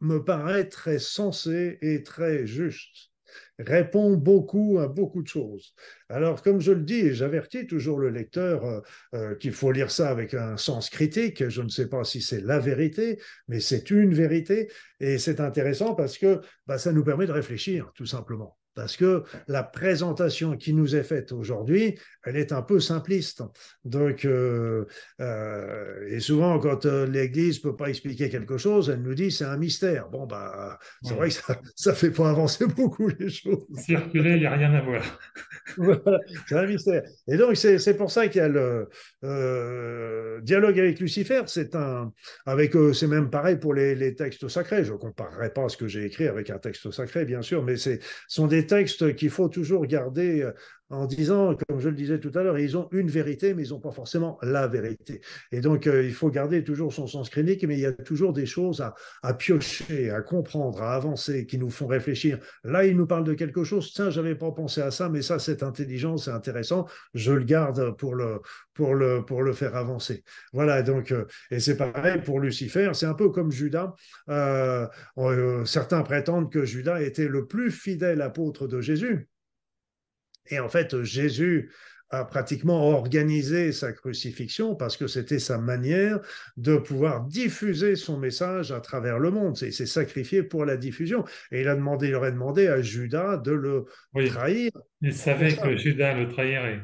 me 0.01 0.19
paraît 0.19 0.69
très 0.69 0.99
sensé 0.99 1.79
et 1.81 2.03
très 2.03 2.45
juste 2.45 3.13
répond 3.61 4.17
beaucoup 4.17 4.81
à 4.81 4.89
beaucoup 4.89 5.23
de 5.23 5.29
choses. 5.29 5.75
Alors, 6.09 6.43
comme 6.43 6.61
je 6.61 6.73
le 6.73 6.83
dis, 6.83 7.15
j'avertis 7.15 7.69
toujours 7.69 8.01
le 8.01 8.11
lecteur 8.11 8.65
euh, 8.65 8.81
euh, 9.15 9.35
qu'il 9.37 9.53
faut 9.53 9.71
lire 9.71 9.93
ça 9.93 10.09
avec 10.09 10.35
un 10.35 10.57
sens 10.57 10.91
critique. 10.91 11.49
Je 11.49 11.63
ne 11.63 11.69
sais 11.69 11.89
pas 11.89 12.03
si 12.03 12.21
c'est 12.21 12.41
la 12.41 12.59
vérité, 12.59 13.21
mais 13.47 13.61
c'est 13.61 13.91
une 13.91 14.13
vérité. 14.13 14.73
Et 14.99 15.19
c'est 15.19 15.39
intéressant 15.39 15.95
parce 15.95 16.19
que 16.19 16.41
bah, 16.67 16.79
ça 16.79 16.93
nous 16.93 17.05
permet 17.05 17.27
de 17.27 17.33
réfléchir, 17.33 17.93
tout 17.95 18.07
simplement 18.07 18.59
parce 18.75 18.97
que 18.97 19.23
la 19.49 19.63
présentation 19.63 20.57
qui 20.57 20.73
nous 20.73 20.97
est 20.97 21.03
faite 21.03 21.33
aujourd'hui, 21.33 21.99
elle 22.25 22.37
est 22.37 22.53
un 22.53 22.63
peu 22.63 22.81
simpliste. 22.81 23.43
Donc, 23.85 24.25
euh, 24.25 24.85
euh, 25.21 26.09
et 26.09 26.21
souvent, 26.21 26.59
quand 26.59 26.87
euh, 26.87 27.07
l'Église 27.07 27.59
peut 27.59 27.77
pas 27.77 27.89
expliquer 27.89 28.29
quelque 28.29 28.59
chose, 28.59 28.91
elle 28.91 29.03
nous 29.03 29.15
dit 29.15 29.31
c'est 29.31 29.45
un 29.45 29.57
mystère. 29.57 30.09
Bon, 30.09 30.27
bah, 30.27 30.79
c'est 31.03 31.15
vrai 31.15 31.29
que 31.29 31.35
ça, 31.35 31.61
ça 31.77 31.95
fait 31.95 32.11
pas 32.11 32.31
avancer 32.31 32.67
beaucoup 32.67 33.09
les 33.09 33.31
choses. 33.31 33.65
Circuler, 33.77 34.35
il 34.35 34.41
n'y 34.41 34.47
a 34.47 34.53
rien 34.53 34.75
à 34.75 34.81
voir. 34.81 35.03
voilà, 35.77 36.19
c'est 36.49 36.57
un 36.57 36.67
mystère. 36.67 37.03
Et 37.29 37.37
donc, 37.37 37.57
c'est 37.57 37.97
pour 37.97 38.11
ça 38.11 38.29
qu'il 38.29 38.41
y 38.41 38.45
a 38.45 38.49
le 38.49 38.89
dialogue 40.43 40.79
avec 40.79 40.99
Lucifer. 41.01 41.43
C'est 41.47 41.75
un, 41.75 42.13
avec, 42.47 42.75
c'est 42.93 43.07
même 43.07 43.31
pareil 43.31 43.57
pour 43.57 43.75
les, 43.75 43.95
les, 43.95 44.15
textes 44.15 44.49
sacrés. 44.49 44.85
Je 44.85 44.93
ne 44.93 44.99
comparerai 44.99 45.51
pas 45.53 45.69
ce 45.69 45.77
que 45.77 45.87
j'ai 45.87 46.05
écrit 46.05 46.27
avec 46.27 46.51
un 46.51 46.59
texte 46.59 46.91
sacré, 46.91 47.25
bien 47.25 47.43
sûr, 47.43 47.63
mais 47.63 47.77
c'est 47.77 48.01
sont 48.29 48.47
des 48.47 48.64
textes 48.67 49.15
qu'il 49.17 49.31
faut 49.31 49.49
toujours 49.49 49.87
garder 49.87 50.43
euh, 50.43 50.53
en 50.91 51.07
disant, 51.07 51.57
comme 51.69 51.81
je 51.81 51.89
le 51.89 51.95
disais 51.95 52.21
tout 52.21 52.31
à 52.35 52.43
l'heure, 52.43 52.59
ils 52.59 52.77
ont 52.77 52.89
une 52.93 53.09
vérité, 53.09 53.55
mais 53.55 53.67
ils 53.67 53.71
n'ont 53.71 53.81
pas 53.81 53.91
forcément 53.91 54.39
la 54.43 54.67
vérité. 54.67 55.21
Et 55.51 55.61
donc, 55.61 55.87
euh, 55.87 56.05
il 56.05 56.13
faut 56.13 56.31
garder 56.31 56.63
toujours 56.63 56.93
son 56.93 57.07
sens 57.07 57.31
clinique, 57.31 57.65
mais 57.65 57.75
il 57.75 57.81
y 57.81 57.87
a 57.87 57.93
toujours 57.93 58.33
des 58.33 58.47
choses 58.47 58.85
à, 59.23 59.35
piocher, 59.35 60.11
à 60.11 60.21
comprendre, 60.21 60.83
à 60.83 60.95
avancer, 60.95 61.47
qui 61.47 61.59
nous 61.59 61.71
font 61.71 61.87
réfléchir. 61.87 62.39
Là, 62.65 62.85
il 62.85 62.97
nous 62.97 63.07
parle 63.07 63.25
de 63.25 63.35
quelque 63.35 63.65
chose, 63.65 63.93
tiens, 63.93 64.11
j'avais 64.11 64.35
pas 64.35 64.53
pensé 64.53 64.83
à 64.83 64.91
ça, 64.91 65.09
mais 65.09 65.23
ça, 65.23 65.39
c'est 65.39 65.63
intelligent, 65.63 66.17
c'est 66.17 66.31
intéressant, 66.31 66.87
je 67.15 67.33
le 67.33 67.45
garde 67.45 67.97
pour 67.97 68.15
le, 68.15 68.41
pour 68.75 68.95
le, 68.95 69.25
pour 69.25 69.43
le 69.43 69.53
faire 69.53 69.77
avancer. 69.77 70.23
Voilà, 70.53 70.83
donc, 70.83 71.13
euh, 71.13 71.25
et 71.51 71.61
c'est 71.61 71.77
pareil 71.77 72.21
pour 72.21 72.41
Lucifer, 72.41 72.91
c'est 72.93 73.07
un 73.07 73.15
peu 73.15 73.31
comme 73.31 73.51
Judas. 73.51 73.95
Euh, 74.29 74.87
certains 75.65 76.03
prétendent 76.03 76.53
que 76.53 76.65
Judas 76.65 77.01
était 77.01 77.29
le 77.29 77.47
plus 77.47 77.71
fidèle 77.71 78.21
apôtre 78.21 78.67
de 78.67 78.81
Jésus. 78.81 79.29
Et 80.51 80.59
en 80.61 80.69
fait, 80.69 81.03
Jésus 81.03 81.71
a 82.11 82.25
pratiquement 82.25 82.91
organisé 82.91 83.73
sa 83.73 83.93
crucifixion 83.93 84.75
parce 84.75 84.97
que 84.97 85.07
c'était 85.07 85.39
sa 85.39 85.59
manière 85.59 86.21
de 86.57 86.77
pouvoir 86.77 87.25
diffuser 87.25 87.97
son 87.97 88.19
message 88.19 88.73
à 88.73 88.81
travers 88.81 89.19
le 89.19 89.31
monde. 89.31 89.59
Il 89.63 89.73
s'est 89.73 89.87
sacrifié 89.87 90.43
pour 90.43 90.65
la 90.65 90.77
diffusion. 90.77 91.25
Et 91.51 91.63
il, 91.63 91.69
a 91.69 91.75
demandé, 91.75 92.09
il 92.09 92.15
aurait 92.15 92.33
demandé 92.33 92.69
à 92.69 92.83
Judas 92.83 93.39
de 93.39 93.53
le 93.53 93.87
trahir. 94.27 94.71
Il 95.01 95.15
savait 95.15 95.57
que 95.57 95.77
Judas 95.77 96.15
le 96.15 96.29
trahirait. 96.29 96.83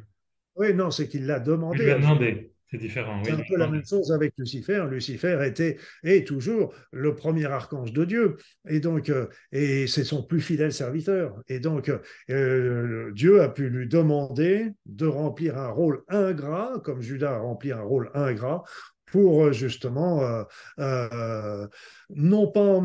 Oui, 0.57 0.75
non, 0.75 0.91
c'est 0.91 1.09
qu'il 1.09 1.27
l'a 1.27 1.41
demandé. 1.41 1.79
Il 1.81 1.87
l'a 1.87 1.99
demandé. 1.99 2.50
C'est 2.71 2.79
différent. 2.79 3.21
Un 3.29 3.43
peu 3.49 3.57
la 3.57 3.67
même 3.67 3.85
chose 3.85 4.13
avec 4.13 4.35
Lucifer. 4.39 4.85
Lucifer 4.89 5.39
était 5.45 5.77
et 6.05 6.23
toujours 6.23 6.73
le 6.93 7.17
premier 7.17 7.47
archange 7.47 7.93
de 7.93 8.05
Dieu, 8.05 8.37
et 8.69 8.79
donc 8.79 9.09
euh, 9.09 9.27
et 9.51 9.89
c'est 9.89 10.05
son 10.05 10.23
plus 10.23 10.41
fidèle 10.41 10.73
serviteur. 10.73 11.43
Et 11.49 11.59
donc 11.59 11.91
euh, 12.31 13.11
Dieu 13.13 13.43
a 13.43 13.49
pu 13.49 13.69
lui 13.69 13.89
demander 13.89 14.69
de 14.87 15.07
remplir 15.07 15.59
un 15.59 15.71
rôle 15.71 16.03
ingrat, 16.09 16.81
comme 16.85 17.01
Judas 17.01 17.35
a 17.35 17.39
rempli 17.39 17.73
un 17.73 17.83
rôle 17.83 18.11
ingrat, 18.15 18.63
pour 19.11 19.45
euh, 19.45 19.53
justement, 19.53 20.23
euh, 20.23 20.45
euh, 20.79 21.67
non 22.11 22.49
pas, 22.49 22.83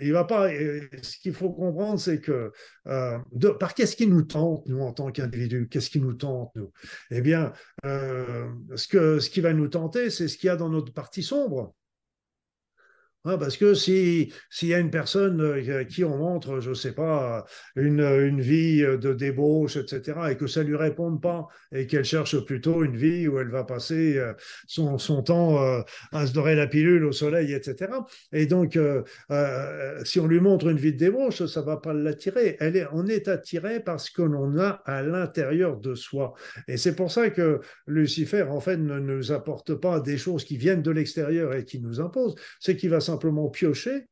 il 0.00 0.12
va 0.12 0.24
pas, 0.24 0.48
ce 0.48 1.18
qu'il 1.18 1.34
faut 1.34 1.50
comprendre, 1.50 2.00
c'est 2.00 2.20
que 2.20 2.52
par 3.58 3.74
qu'est-ce 3.74 3.96
qui 3.96 4.06
nous 4.06 4.22
tente, 4.22 4.66
nous, 4.66 4.80
en 4.80 4.92
tant 4.92 5.10
qu'individus, 5.10 5.68
qu'est-ce 5.68 5.90
qui 5.90 6.00
nous 6.00 6.14
tente, 6.14 6.50
nous? 6.54 6.72
Eh 7.10 7.20
bien, 7.20 7.52
ce, 7.84 8.88
que, 8.88 9.18
ce 9.18 9.30
qui 9.30 9.40
va 9.40 9.52
nous 9.52 9.68
tenter, 9.68 10.10
c'est 10.10 10.28
ce 10.28 10.36
qu'il 10.36 10.48
y 10.48 10.50
a 10.50 10.56
dans 10.56 10.68
notre 10.68 10.92
partie 10.92 11.22
sombre. 11.22 11.74
Ah, 13.26 13.38
parce 13.38 13.56
que 13.56 13.72
si 13.72 14.30
s'il 14.50 14.68
y 14.68 14.74
a 14.74 14.78
une 14.78 14.90
personne 14.90 15.40
euh, 15.40 15.84
qui 15.84 16.04
on 16.04 16.18
montre, 16.18 16.60
je 16.60 16.70
ne 16.70 16.74
sais 16.74 16.92
pas, 16.92 17.46
une, 17.74 18.00
une 18.00 18.42
vie 18.42 18.82
de 18.82 19.14
débauche, 19.14 19.76
etc., 19.76 20.18
et 20.30 20.36
que 20.36 20.46
ça 20.46 20.62
lui 20.62 20.76
réponde 20.76 21.22
pas, 21.22 21.48
et 21.72 21.86
qu'elle 21.86 22.04
cherche 22.04 22.38
plutôt 22.44 22.84
une 22.84 22.96
vie 22.96 23.26
où 23.26 23.38
elle 23.38 23.48
va 23.48 23.64
passer 23.64 24.18
euh, 24.18 24.34
son, 24.66 24.98
son 24.98 25.22
temps 25.22 25.62
euh, 25.62 25.80
à 26.12 26.26
se 26.26 26.34
dorer 26.34 26.54
la 26.54 26.66
pilule 26.66 27.04
au 27.06 27.12
soleil, 27.12 27.54
etc. 27.54 27.92
Et 28.32 28.44
donc, 28.44 28.78
si 30.04 30.20
on 30.20 30.26
lui 30.26 30.40
montre 30.40 30.68
une 30.68 30.76
vie 30.76 30.92
de 30.92 30.98
débauche, 30.98 31.46
ça 31.46 31.62
va 31.62 31.78
pas 31.78 31.94
l'attirer. 31.94 32.56
Est, 32.60 32.86
on 32.92 33.06
est 33.06 33.28
attiré 33.28 33.80
parce 33.80 34.10
que 34.10 34.22
l'on 34.22 34.58
a 34.58 34.82
à 34.84 35.02
l'intérieur 35.02 35.78
de 35.78 35.94
soi. 35.94 36.34
Et 36.68 36.76
c'est 36.76 36.94
pour 36.94 37.10
ça 37.10 37.30
que 37.30 37.60
Lucifer, 37.86 38.42
en 38.42 38.60
fait, 38.60 38.76
ne 38.76 38.98
nous 38.98 39.32
apporte 39.32 39.74
pas 39.74 40.00
des 40.00 40.18
choses 40.18 40.44
qui 40.44 40.56
viennent 40.56 40.82
de 40.82 40.90
l'extérieur 40.90 41.54
et 41.54 41.64
qui 41.64 41.80
nous 41.80 42.00
imposent, 42.00 42.34
c'est 42.60 42.76
qu'il 42.76 42.90
va 42.90 43.00
simplement 43.14 43.48
piocher 43.48 44.06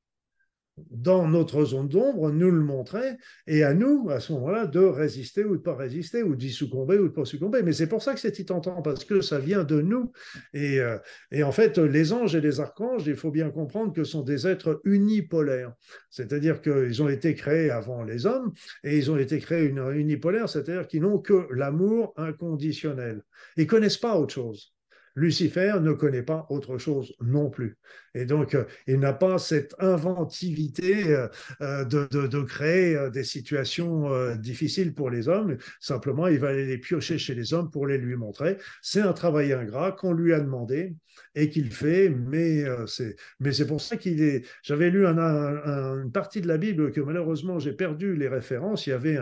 dans 0.91 1.29
notre 1.29 1.65
zone 1.67 1.89
d'ombre, 1.89 2.31
nous 2.31 2.51
le 2.51 2.63
montrer, 2.63 3.17
et 3.47 3.63
à 3.63 3.75
nous, 3.75 4.09
à 4.09 4.21
ce 4.21 4.33
moment-là, 4.33 4.67
de 4.67 4.81
résister 4.81 5.45
ou 5.45 5.57
de 5.57 5.61
pas 5.61 5.75
résister, 5.75 6.23
ou 6.23 6.35
d'y 6.35 6.51
succomber 6.51 6.99
ou 6.99 7.09
de 7.09 7.13
pas 7.13 7.27
succomber. 7.27 7.63
Mais 7.63 7.75
c'est 7.75 7.89
pour 7.89 8.03
ça 8.03 8.15
que 8.15 8.21
c'est 8.21 8.33
tentant, 8.45 8.81
parce 8.81 9.05
que 9.05 9.21
ça 9.21 9.39
vient 9.39 9.65
de 9.65 9.83
nous. 9.83 10.13
Et, 10.55 10.81
euh, 10.81 10.97
et, 11.31 11.43
en 11.43 11.53
fait, 11.53 11.77
les 11.77 12.15
anges 12.15 12.35
et 12.35 12.41
les 12.41 12.61
archanges, 12.61 13.07
il 13.07 13.17
faut 13.17 13.31
bien 13.31 13.51
comprendre 13.51 13.93
que 13.93 14.03
sont 14.05 14.23
des 14.23 14.47
êtres 14.47 14.81
unipolaires. 14.85 15.75
C'est-à-dire 16.09 16.63
qu'ils 16.63 17.03
ont 17.03 17.09
été 17.09 17.35
créés 17.35 17.71
avant 17.71 18.03
les 18.03 18.25
hommes, 18.25 18.53
et 18.83 18.97
ils 18.97 19.11
ont 19.11 19.19
été 19.19 19.41
créés 19.41 19.67
unipolaires, 19.67 20.49
c'est-à-dire 20.49 20.89
qu'ils 20.89 21.03
n'ont 21.03 21.19
que 21.19 21.49
l'amour 21.51 22.15
inconditionnel. 22.17 23.23
Ils 23.59 23.67
connaissent 23.67 23.99
pas 23.99 24.17
autre 24.17 24.33
chose. 24.33 24.73
Lucifer 25.15 25.75
ne 25.81 25.93
connaît 25.93 26.23
pas 26.23 26.47
autre 26.49 26.79
chose 26.79 27.15
non 27.21 27.51
plus. 27.51 27.77
Et 28.15 28.25
donc, 28.25 28.55
euh, 28.55 28.65
il 28.87 28.99
n'a 28.99 29.13
pas 29.13 29.39
cette 29.39 29.75
inventivité 29.79 31.15
euh, 31.15 31.29
euh, 31.61 31.85
de, 31.85 32.43
créer 32.43 33.11
des 33.11 33.25
situations 33.25 34.35
difficiles 34.37 34.95
pour 34.95 35.11
les 35.11 35.29
hommes. 35.29 35.57
Simplement, 35.81 36.27
il 36.27 36.39
va 36.39 36.49
aller 36.49 36.67
les 36.67 36.79
piocher 36.79 37.19
chez 37.19 37.35
les 37.35 37.55
hommes 37.55 37.71
pour 37.71 37.87
les 37.87 37.99
lui 37.99 38.17
montrer. 38.17 38.59
C'est 38.83 39.01
un 39.01 39.13
travail 39.13 39.53
ingrat 39.53 39.93
qu'on 39.93 40.13
lui 40.13 40.33
a 40.35 40.41
demandé 40.41 40.95
et 41.35 41.49
qu'il 41.49 41.71
fait, 41.73 42.09
mais 42.09 42.65
c'est 42.87 43.17
mais 43.39 43.53
c'est 43.53 43.67
pour 43.67 43.81
ça 43.81 43.97
qu'il 43.97 44.23
est. 44.23 44.45
J'avais 44.63 44.91
lu 44.91 45.07
une 45.07 46.11
partie 46.13 46.41
de 46.41 46.49
la 46.49 46.59
Bible 46.59 46.91
que 46.91 47.01
malheureusement 47.01 47.59
j'ai 47.59 47.73
perdu 47.73 48.17
les 48.17 48.29
références. 48.29 48.87
Il 48.87 48.91
y 48.91 48.95
avait 48.95 49.19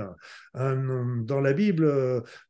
un 0.54 1.20
dans 1.24 1.40
la 1.40 1.52
Bible, 1.52 1.84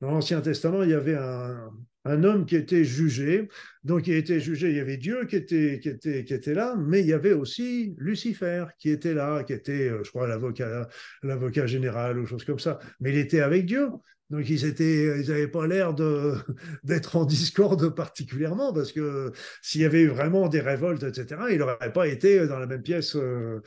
dans 0.01 0.11
l'Ancien 0.11 0.41
Testament, 0.41 0.83
il 0.83 0.91
y 0.91 0.95
avait 0.95 1.17
un, 1.17 1.71
un 2.05 2.25
homme 2.25 2.47
qui 2.47 2.57
était 2.57 2.85
jugé. 2.85 3.49
Donc, 3.85 4.07
il 4.07 4.15
était 4.15 4.41
jugé, 4.41 4.71
il 4.71 4.77
y 4.77 4.81
avait 4.81 4.99
Dieu 4.99 5.25
qui 5.27 5.37
était, 5.37 5.81
qui 5.81 5.89
était, 5.89 6.25
qui 6.25 6.35
était 6.35 6.55
là, 6.55 6.77
mais 6.77 7.01
il 7.01 7.07
y 7.07 7.13
avait 7.15 7.33
aussi 7.33 7.95
Lucifer 7.99 8.67
qui 8.79 8.91
était 8.91 9.15
là, 9.15 9.43
qui 9.43 9.55
était, 9.55 9.89
euh, 9.89 10.05
je 10.05 10.11
crois, 10.11 10.29
l'avocat, 10.29 10.89
l'avocat 11.23 11.67
général 11.67 12.19
ou 12.19 12.27
chose 12.27 12.45
comme 12.45 12.59
ça. 12.59 12.79
Mais 13.01 13.11
il 13.11 13.19
était 13.19 13.41
avec 13.41 13.67
Dieu. 13.67 13.89
Donc 14.31 14.49
ils 14.49 14.65
étaient, 14.65 15.21
ils 15.21 15.29
n'avaient 15.29 15.49
pas 15.49 15.67
l'air 15.67 15.93
de 15.93 16.35
d'être 16.85 17.17
en 17.17 17.25
discorde 17.25 17.95
particulièrement 17.95 18.73
parce 18.73 18.93
que 18.93 19.33
s'il 19.61 19.81
y 19.81 19.85
avait 19.85 20.03
eu 20.03 20.09
vraiment 20.09 20.49
des 20.49 20.61
révoltes, 20.61 21.03
etc., 21.03 21.43
il 21.51 21.59
n'aurait 21.59 21.93
pas 21.93 22.07
été 22.07 22.47
dans 22.47 22.61
la 22.61 22.67
même 22.67 22.83
pièce 22.83 23.17
euh, 23.17 23.61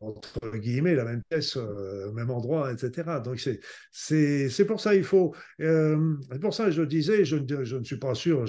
entre 0.00 0.56
guillemets 0.56 0.96
la 0.96 1.04
même 1.04 1.22
pièce, 1.30 1.56
euh, 1.56 2.10
même 2.12 2.30
endroit, 2.30 2.72
etc. 2.72 3.20
Donc 3.24 3.38
c'est 3.38 3.60
c'est 3.92 4.48
c'est 4.48 4.64
pour 4.64 4.80
ça 4.80 4.96
il 4.96 5.04
faut. 5.04 5.34
Euh, 5.60 6.16
c'est 6.32 6.40
pour 6.40 6.54
ça 6.54 6.70
je 6.70 6.82
disais, 6.82 7.24
je, 7.24 7.36
je 7.62 7.76
ne 7.76 7.84
suis 7.84 7.98
pas 7.98 8.14
sûr 8.14 8.44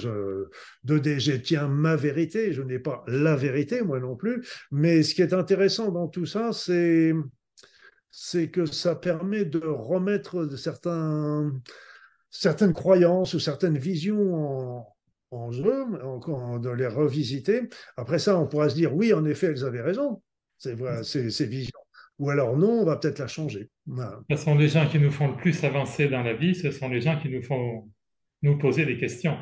de 0.84 0.98
je 1.18 1.32
tiens 1.32 1.68
ma 1.68 1.96
vérité, 1.96 2.52
je 2.52 2.62
n'ai 2.62 2.78
pas 2.78 3.04
la 3.06 3.36
vérité 3.36 3.82
moi 3.82 4.00
non 4.00 4.16
plus. 4.16 4.46
Mais 4.70 5.02
ce 5.02 5.14
qui 5.14 5.22
est 5.22 5.32
intéressant 5.32 5.90
dans 5.90 6.08
tout 6.08 6.26
ça, 6.26 6.52
c'est 6.52 7.12
c'est 8.10 8.48
que 8.50 8.66
ça 8.66 8.96
permet 8.96 9.44
de 9.44 9.60
remettre 9.64 10.56
certains, 10.56 11.52
certaines 12.28 12.72
croyances 12.72 13.34
ou 13.34 13.38
certaines 13.38 13.78
visions 13.78 14.84
en, 15.30 15.52
jeu, 15.52 15.84
de 16.60 16.70
les 16.70 16.88
revisiter. 16.88 17.68
Après 17.96 18.18
ça, 18.18 18.36
on 18.36 18.46
pourra 18.48 18.68
se 18.68 18.74
dire, 18.74 18.94
oui, 18.94 19.12
en 19.12 19.24
effet, 19.24 19.46
elles 19.46 19.64
avaient 19.64 19.80
raison, 19.80 20.22
ces, 20.58 20.74
ces, 21.04 21.30
ces 21.30 21.46
visions. 21.46 21.78
ou 22.18 22.30
alors 22.30 22.56
non, 22.56 22.80
on 22.80 22.84
va 22.84 22.96
peut-être 22.96 23.20
la 23.20 23.28
changer. 23.28 23.70
Ce 24.28 24.36
sont 24.36 24.56
les 24.56 24.68
gens 24.68 24.88
qui 24.88 24.98
nous 24.98 25.12
font 25.12 25.28
le 25.28 25.36
plus 25.36 25.62
avancer 25.62 26.08
dans 26.08 26.22
la 26.22 26.34
vie, 26.34 26.54
ce 26.54 26.72
sont 26.72 26.88
les 26.88 27.00
gens 27.00 27.18
qui 27.20 27.28
nous 27.28 27.42
font 27.42 27.88
nous 28.42 28.58
poser 28.58 28.86
des 28.86 28.98
questions 28.98 29.36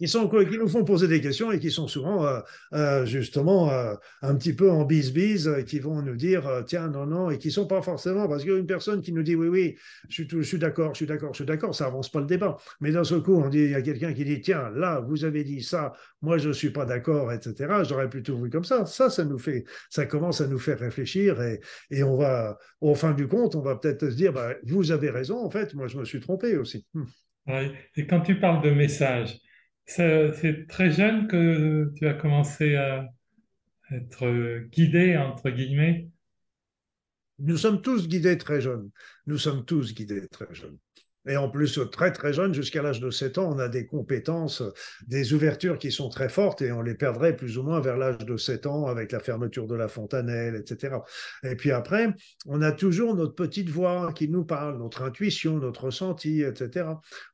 qui, 0.00 0.08
sont, 0.08 0.26
qui 0.30 0.56
nous 0.56 0.66
font 0.66 0.82
poser 0.82 1.08
des 1.08 1.20
questions 1.20 1.52
et 1.52 1.58
qui 1.58 1.70
sont 1.70 1.86
souvent 1.86 2.24
euh, 2.24 2.40
euh, 2.72 3.04
justement 3.04 3.70
euh, 3.70 3.94
un 4.22 4.34
petit 4.34 4.54
peu 4.54 4.70
en 4.70 4.86
bise-bise, 4.86 5.62
qui 5.66 5.78
vont 5.78 6.00
nous 6.00 6.16
dire 6.16 6.64
tiens, 6.66 6.88
non, 6.88 7.04
non, 7.04 7.30
et 7.30 7.36
qui 7.36 7.50
sont 7.50 7.66
pas 7.66 7.82
forcément, 7.82 8.26
parce 8.26 8.44
qu'une 8.44 8.64
personne 8.64 9.02
qui 9.02 9.12
nous 9.12 9.22
dit 9.22 9.34
oui, 9.34 9.48
oui, 9.48 9.76
je 10.08 10.40
suis, 10.40 10.58
d'accord, 10.58 10.94
je 10.94 11.00
suis 11.00 11.06
d'accord, 11.06 11.34
je 11.34 11.36
suis 11.36 11.44
d'accord, 11.44 11.74
ça 11.74 11.84
avance 11.84 12.10
pas 12.10 12.20
le 12.20 12.26
débat. 12.26 12.56
Mais 12.80 12.92
d'un 12.92 13.04
seul 13.04 13.22
coup, 13.22 13.34
on 13.34 13.50
dit, 13.50 13.58
il 13.58 13.70
y 13.72 13.74
a 13.74 13.82
quelqu'un 13.82 14.14
qui 14.14 14.24
dit 14.24 14.40
tiens, 14.40 14.70
là, 14.70 15.00
vous 15.00 15.26
avez 15.26 15.44
dit 15.44 15.62
ça, 15.62 15.92
moi 16.22 16.38
je 16.38 16.48
suis 16.48 16.70
pas 16.70 16.86
d'accord, 16.86 17.30
etc. 17.30 17.82
J'aurais 17.86 18.08
plutôt 18.08 18.38
vu 18.38 18.48
comme 18.48 18.64
ça. 18.64 18.86
Ça, 18.86 19.10
ça 19.10 19.26
nous 19.26 19.38
fait, 19.38 19.64
ça 19.90 20.06
commence 20.06 20.40
à 20.40 20.46
nous 20.46 20.58
faire 20.58 20.78
réfléchir 20.78 21.42
et, 21.42 21.60
et 21.90 22.02
on 22.02 22.16
va, 22.16 22.58
au 22.80 22.94
fin 22.94 23.12
du 23.12 23.28
compte, 23.28 23.54
on 23.54 23.60
va 23.60 23.76
peut-être 23.76 24.08
se 24.08 24.14
dire 24.14 24.32
bah, 24.32 24.54
vous 24.62 24.92
avez 24.92 25.10
raison, 25.10 25.44
en 25.44 25.50
fait, 25.50 25.74
moi 25.74 25.88
je 25.88 25.98
me 25.98 26.06
suis 26.06 26.20
trompé 26.20 26.56
aussi. 26.56 26.86
Et 27.96 28.06
quand 28.06 28.20
tu 28.20 28.40
parles 28.40 28.62
de 28.62 28.70
message, 28.70 29.40
c'est 29.90 30.66
très 30.68 30.90
jeune 30.90 31.26
que 31.26 31.92
tu 31.96 32.06
as 32.06 32.14
commencé 32.14 32.76
à 32.76 33.08
être 33.90 34.60
guidé, 34.68 35.16
entre 35.16 35.50
guillemets. 35.50 36.08
Nous 37.40 37.56
sommes 37.56 37.82
tous 37.82 38.06
guidés 38.06 38.38
très 38.38 38.60
jeunes. 38.60 38.90
Nous 39.26 39.38
sommes 39.38 39.64
tous 39.64 39.92
guidés 39.92 40.28
très 40.28 40.54
jeunes. 40.54 40.78
Et 41.28 41.36
en 41.36 41.50
plus, 41.50 41.78
très 41.92 42.12
très 42.12 42.32
jeune, 42.32 42.54
jusqu'à 42.54 42.82
l'âge 42.82 43.00
de 43.00 43.10
7 43.10 43.38
ans, 43.38 43.52
on 43.54 43.58
a 43.58 43.68
des 43.68 43.86
compétences, 43.86 44.62
des 45.06 45.34
ouvertures 45.34 45.78
qui 45.78 45.92
sont 45.92 46.08
très 46.08 46.30
fortes 46.30 46.62
et 46.62 46.72
on 46.72 46.80
les 46.80 46.94
perdrait 46.94 47.36
plus 47.36 47.58
ou 47.58 47.62
moins 47.62 47.80
vers 47.80 47.98
l'âge 47.98 48.18
de 48.18 48.36
7 48.38 48.66
ans 48.66 48.86
avec 48.86 49.12
la 49.12 49.20
fermeture 49.20 49.66
de 49.66 49.74
la 49.74 49.88
fontanelle, 49.88 50.56
etc. 50.56 50.96
Et 51.42 51.56
puis 51.56 51.72
après, 51.72 52.08
on 52.46 52.62
a 52.62 52.72
toujours 52.72 53.14
notre 53.14 53.34
petite 53.34 53.68
voix 53.68 54.12
qui 54.14 54.28
nous 54.28 54.44
parle, 54.44 54.78
notre 54.78 55.02
intuition, 55.02 55.58
notre 55.58 55.84
ressenti, 55.84 56.42
etc. 56.42 56.86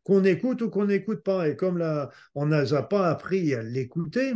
Qu'on 0.03 0.25
écoute 0.25 0.63
ou 0.63 0.71
qu'on 0.71 0.87
n'écoute 0.87 1.23
pas. 1.23 1.49
Et 1.49 1.55
comme 1.55 1.81
on 2.35 2.47
n'a 2.47 2.83
pas 2.83 3.09
appris 3.09 3.55
à 3.55 3.63
l'écouter, 3.63 4.35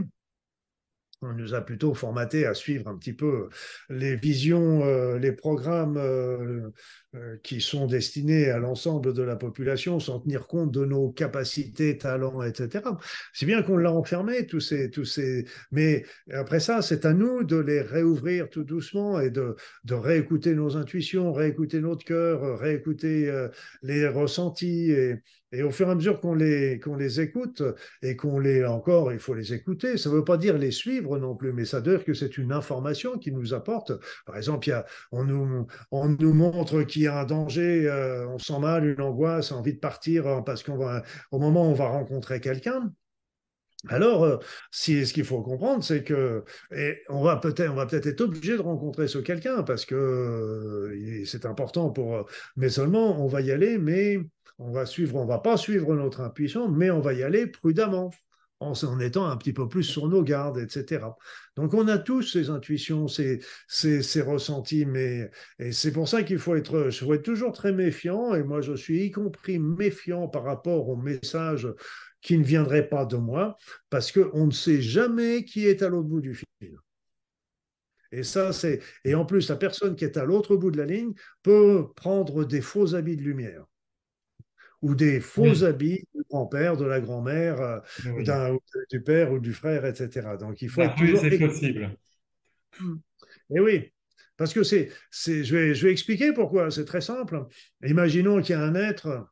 on 1.22 1.32
nous 1.34 1.54
a 1.54 1.60
plutôt 1.60 1.92
formaté 1.94 2.46
à 2.46 2.54
suivre 2.54 2.88
un 2.88 2.96
petit 2.96 3.12
peu 3.12 3.48
les 3.90 4.16
visions, 4.16 4.82
euh, 4.84 5.18
les 5.18 5.32
programmes 5.32 5.98
euh, 5.98 6.70
euh, 7.14 7.36
qui 7.42 7.60
sont 7.60 7.86
destinés 7.86 8.48
à 8.48 8.58
l'ensemble 8.58 9.12
de 9.12 9.22
la 9.22 9.36
population 9.36 10.00
sans 10.00 10.20
tenir 10.20 10.46
compte 10.46 10.72
de 10.72 10.84
nos 10.84 11.10
capacités, 11.10 11.98
talents, 11.98 12.42
etc. 12.42 12.84
C'est 13.34 13.46
bien 13.46 13.62
qu'on 13.62 13.76
l'a 13.76 13.92
enfermé, 13.92 14.46
tous 14.46 14.60
ces, 14.60 14.90
tous 14.90 15.04
ces. 15.04 15.44
Mais 15.70 16.04
après 16.32 16.60
ça, 16.60 16.80
c'est 16.80 17.04
à 17.04 17.12
nous 17.12 17.44
de 17.44 17.56
les 17.56 17.82
réouvrir 17.82 18.48
tout 18.48 18.64
doucement 18.64 19.20
et 19.20 19.30
de, 19.30 19.56
de 19.84 19.94
réécouter 19.94 20.54
nos 20.54 20.76
intuitions, 20.76 21.32
réécouter 21.32 21.80
notre 21.80 22.04
cœur, 22.04 22.58
réécouter 22.58 23.30
les 23.82 24.08
ressentis 24.08 24.90
et, 24.90 25.22
et 25.52 25.62
au 25.62 25.70
fur 25.70 25.88
et 25.88 25.90
à 25.90 25.94
mesure 25.94 26.20
qu'on 26.20 26.34
les, 26.34 26.78
qu'on 26.78 26.96
les 26.96 27.20
écoute 27.20 27.62
et 28.02 28.16
qu'on 28.16 28.38
les, 28.38 28.64
encore, 28.64 29.12
il 29.12 29.18
faut 29.18 29.34
les 29.34 29.52
écouter, 29.52 29.96
ça 29.96 30.10
ne 30.10 30.14
veut 30.16 30.24
pas 30.24 30.36
dire 30.36 30.58
les 30.58 30.70
suivre 30.70 31.18
non 31.18 31.34
plus, 31.34 31.52
mais 31.52 31.64
ça 31.64 31.80
veut 31.80 31.96
dire 31.96 32.04
que 32.04 32.14
c'est 32.14 32.38
une 32.38 32.52
information 32.52 33.18
qui 33.18 33.32
nous 33.32 33.54
apporte. 33.54 33.92
Par 34.26 34.36
exemple, 34.36 34.68
il 34.68 34.70
y 34.70 34.74
a, 34.74 34.86
on, 35.12 35.24
nous, 35.24 35.66
on 35.90 36.08
nous 36.08 36.34
montre 36.34 36.82
qu'il 36.82 37.02
y 37.02 37.06
a 37.06 37.20
un 37.20 37.24
danger, 37.24 37.88
euh, 37.88 38.28
on 38.28 38.38
sent 38.38 38.58
mal, 38.60 38.86
une 38.86 39.00
angoisse, 39.00 39.52
envie 39.52 39.74
de 39.74 39.78
partir 39.78 40.26
hein, 40.26 40.42
parce 40.42 40.62
qu'on 40.62 40.76
va, 40.76 41.02
au 41.30 41.38
moment 41.38 41.66
où 41.66 41.70
on 41.70 41.74
va 41.74 41.88
rencontrer 41.88 42.40
quelqu'un, 42.40 42.92
alors, 43.88 44.24
euh, 44.24 44.36
ce 44.70 45.10
qu'il 45.12 45.24
faut 45.24 45.40
comprendre, 45.42 45.82
c'est 45.82 46.04
que 46.04 46.44
on 47.08 47.22
va 47.22 47.36
peut-être, 47.36 47.70
on 47.70 47.74
va 47.74 47.86
peut-être 47.86 48.06
être 48.06 48.20
obligé 48.20 48.56
de 48.56 48.62
rencontrer 48.62 49.08
ce 49.08 49.18
quelqu'un 49.18 49.62
parce 49.62 49.86
que 49.86 49.94
euh, 49.94 51.24
c'est 51.24 51.46
important 51.46 51.90
pour. 51.90 52.28
Mais 52.56 52.68
seulement, 52.68 53.24
on 53.24 53.26
va 53.26 53.40
y 53.40 53.50
aller, 53.50 53.78
mais 53.78 54.18
on 54.60 54.70
va 54.70 54.86
suivre, 54.86 55.24
va 55.24 55.38
pas 55.38 55.56
suivre 55.56 55.94
notre 55.94 56.20
intuition, 56.20 56.68
mais 56.68 56.90
on 56.90 57.00
va 57.00 57.14
y 57.14 57.22
aller 57.22 57.46
prudemment, 57.46 58.10
en, 58.60 58.74
étant 59.00 59.26
un 59.26 59.36
petit 59.38 59.54
peu 59.54 59.68
plus 59.68 59.84
sur 59.84 60.06
nos 60.06 60.22
gardes, 60.22 60.58
etc. 60.58 61.06
Donc 61.56 61.72
on 61.72 61.88
a 61.88 61.96
tous 61.96 62.22
ces 62.22 62.50
intuitions, 62.50 63.08
ces, 63.08 63.40
ressentis, 64.20 64.84
mais 64.84 65.30
c'est 65.72 65.92
pour 65.92 66.08
ça 66.08 66.22
qu'il 66.22 66.38
faut 66.38 66.54
être, 66.56 66.90
faut 66.90 67.14
être 67.14 67.22
toujours 67.22 67.52
très 67.52 67.72
méfiant, 67.72 68.34
et 68.34 68.42
moi 68.42 68.60
je 68.60 68.74
suis 68.74 69.06
y 69.06 69.10
compris 69.10 69.58
méfiant 69.58 70.28
par 70.28 70.44
rapport 70.44 70.88
aux 70.88 70.96
messages 70.96 71.68
qui 72.20 72.36
ne 72.36 72.44
viendraient 72.44 72.88
pas 72.88 73.06
de 73.06 73.16
moi, 73.16 73.56
parce 73.88 74.12
qu'on 74.12 74.46
ne 74.46 74.52
sait 74.52 74.82
jamais 74.82 75.44
qui 75.44 75.66
est 75.66 75.82
à 75.82 75.88
l'autre 75.88 76.08
bout 76.08 76.20
du 76.20 76.34
fil. 76.34 76.76
Et 78.12 78.24
ça, 78.24 78.52
c'est. 78.52 78.80
Et 79.04 79.14
en 79.14 79.24
plus, 79.24 79.48
la 79.48 79.56
personne 79.56 79.94
qui 79.94 80.04
est 80.04 80.16
à 80.16 80.24
l'autre 80.24 80.56
bout 80.56 80.72
de 80.72 80.78
la 80.78 80.84
ligne 80.84 81.14
peut 81.44 81.86
prendre 81.94 82.44
des 82.44 82.60
faux 82.60 82.96
habits 82.96 83.16
de 83.16 83.22
lumière 83.22 83.64
ou 84.82 84.94
des 84.94 85.20
faux 85.20 85.64
habits 85.64 86.04
du 86.14 86.22
grand-père, 86.30 86.76
de 86.76 86.84
la 86.84 87.00
grand-mère, 87.00 87.60
euh, 87.60 88.56
du 88.90 89.02
père 89.02 89.32
ou 89.32 89.38
du 89.38 89.52
frère, 89.52 89.84
etc. 89.84 90.36
Donc 90.38 90.62
il 90.62 90.68
faut 90.68 90.80
être 90.82 90.96
toujours. 90.96 91.20
c'est 91.20 91.38
possible. 91.38 91.96
Et 93.54 93.60
oui, 93.60 93.92
parce 94.36 94.54
que 94.54 94.62
c'est, 94.62 94.90
c'est, 95.10 95.44
je 95.44 95.54
vais, 95.54 95.74
je 95.74 95.86
vais 95.86 95.92
expliquer 95.92 96.32
pourquoi. 96.32 96.70
C'est 96.70 96.84
très 96.84 97.02
simple. 97.02 97.44
Imaginons 97.84 98.40
qu'il 98.40 98.54
y 98.54 98.58
a 98.58 98.62
un 98.62 98.74
être 98.74 99.28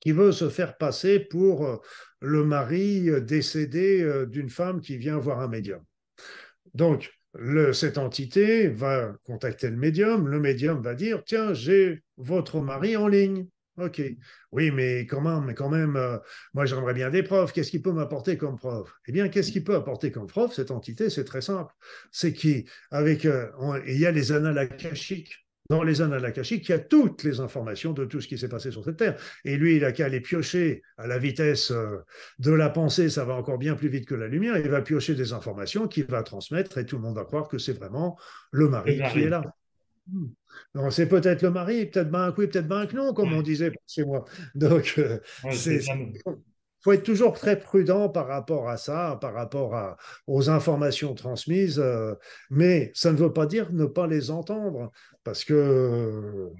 qui 0.00 0.12
veut 0.12 0.32
se 0.32 0.48
faire 0.48 0.78
passer 0.78 1.20
pour 1.20 1.66
euh, 1.66 1.76
le 2.20 2.44
mari 2.44 3.10
euh, 3.10 3.20
décédé 3.20 4.24
d'une 4.28 4.48
femme 4.48 4.80
qui 4.80 4.96
vient 4.96 5.18
voir 5.18 5.40
un 5.40 5.48
médium. 5.48 5.84
Donc, 6.72 7.12
le, 7.34 7.72
cette 7.72 7.98
entité 7.98 8.68
va 8.68 9.14
contacter 9.24 9.70
le 9.70 9.76
médium, 9.76 10.28
le 10.28 10.40
médium 10.40 10.82
va 10.82 10.94
dire, 10.94 11.22
tiens, 11.24 11.54
j'ai 11.54 12.02
votre 12.16 12.60
mari 12.60 12.96
en 12.96 13.06
ligne. 13.06 13.46
OK. 13.80 14.02
Oui, 14.52 14.70
mais 14.70 15.06
comment, 15.06 15.40
mais 15.40 15.54
quand 15.54 15.68
même, 15.68 15.96
euh, 15.96 16.18
moi 16.54 16.66
j'aimerais 16.66 16.94
bien 16.94 17.10
des 17.10 17.22
preuves. 17.22 17.52
Qu'est-ce 17.52 17.70
qu'il 17.70 17.82
peut 17.82 17.92
m'apporter 17.92 18.36
comme 18.36 18.56
preuve 18.56 18.90
Eh 19.06 19.12
bien, 19.12 19.28
qu'est-ce 19.28 19.52
qu'il 19.52 19.64
peut 19.64 19.74
apporter 19.74 20.10
comme 20.10 20.26
preuve 20.26 20.52
Cette 20.52 20.70
entité, 20.70 21.10
c'est 21.10 21.24
très 21.24 21.40
simple. 21.40 21.72
C'est 22.12 22.32
qu'avec, 22.32 23.24
euh, 23.24 23.46
il 23.86 23.98
y 23.98 24.06
a 24.06 24.10
les 24.10 24.32
annales 24.32 24.58
akashiques. 24.58 25.46
Dans 25.68 25.84
les 25.84 26.02
annales 26.02 26.24
akashiques, 26.24 26.68
il 26.68 26.72
y 26.72 26.74
a 26.74 26.80
toutes 26.80 27.22
les 27.22 27.38
informations 27.38 27.92
de 27.92 28.04
tout 28.04 28.20
ce 28.20 28.26
qui 28.26 28.36
s'est 28.36 28.48
passé 28.48 28.72
sur 28.72 28.84
cette 28.84 28.96
terre. 28.96 29.16
Et 29.44 29.56
lui, 29.56 29.76
il 29.76 29.84
a 29.84 29.92
qu'à 29.92 30.08
les 30.08 30.20
piocher 30.20 30.82
à 30.98 31.06
la 31.06 31.16
vitesse 31.16 31.70
euh, 31.70 31.98
de 32.40 32.50
la 32.50 32.70
pensée, 32.70 33.08
ça 33.08 33.24
va 33.24 33.34
encore 33.34 33.56
bien 33.56 33.76
plus 33.76 33.88
vite 33.88 34.04
que 34.04 34.16
la 34.16 34.26
lumière. 34.26 34.58
Il 34.58 34.68
va 34.68 34.82
piocher 34.82 35.14
des 35.14 35.32
informations 35.32 35.86
qu'il 35.86 36.06
va 36.06 36.24
transmettre 36.24 36.78
et 36.78 36.86
tout 36.86 36.96
le 36.96 37.02
monde 37.02 37.14
va 37.14 37.24
croire 37.24 37.46
que 37.46 37.58
c'est 37.58 37.72
vraiment 37.72 38.18
le 38.50 38.68
mari 38.68 39.00
qui 39.12 39.22
est 39.22 39.28
là. 39.28 39.44
Hmm. 40.12 40.90
C'est 40.90 41.08
peut-être 41.08 41.42
le 41.42 41.50
mari, 41.50 41.86
peut-être 41.86 42.10
ben 42.10 42.34
oui, 42.36 42.46
peut-être 42.48 42.66
ben 42.66 42.86
non, 42.94 43.12
comme 43.12 43.32
on 43.32 43.42
disait 43.42 43.72
chez 43.86 44.04
moi. 44.04 44.24
Donc, 44.54 44.94
euh, 44.98 45.18
il 45.44 46.82
faut 46.82 46.92
être 46.92 47.02
toujours 47.04 47.32
très 47.34 47.58
prudent 47.58 48.08
par 48.08 48.26
rapport 48.26 48.68
à 48.68 48.76
ça, 48.76 49.18
par 49.20 49.34
rapport 49.34 49.74
à, 49.74 49.96
aux 50.26 50.50
informations 50.50 51.14
transmises, 51.14 51.78
euh, 51.78 52.14
mais 52.50 52.90
ça 52.94 53.12
ne 53.12 53.18
veut 53.18 53.32
pas 53.32 53.46
dire 53.46 53.72
ne 53.72 53.84
pas 53.84 54.06
les 54.06 54.30
entendre, 54.30 54.90
parce 55.22 55.44
que 55.44 56.50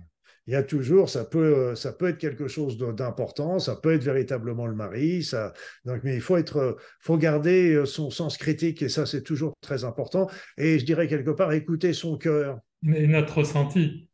il 0.46 0.52
y 0.52 0.56
a 0.56 0.62
toujours, 0.62 1.08
ça 1.08 1.24
peut, 1.24 1.74
ça 1.74 1.92
peut 1.92 2.08
être 2.08 2.18
quelque 2.18 2.48
chose 2.48 2.76
d'important, 2.76 3.58
ça 3.58 3.76
peut 3.76 3.94
être 3.94 4.02
véritablement 4.02 4.66
le 4.66 4.74
mari, 4.74 5.22
ça, 5.22 5.52
donc, 5.84 6.00
mais 6.02 6.14
il 6.14 6.20
faut 6.20 6.36
être, 6.36 6.76
faut 7.00 7.16
garder 7.16 7.84
son 7.86 8.10
sens 8.10 8.36
critique 8.36 8.82
et 8.82 8.88
ça 8.88 9.06
c'est 9.06 9.22
toujours 9.22 9.54
très 9.60 9.84
important. 9.84 10.28
Et 10.58 10.78
je 10.78 10.84
dirais 10.84 11.08
quelque 11.08 11.30
part 11.30 11.52
écouter 11.52 11.92
son 11.92 12.18
cœur, 12.18 12.58
et 12.84 13.06
notre 13.06 13.38
ressenti. 13.38 14.08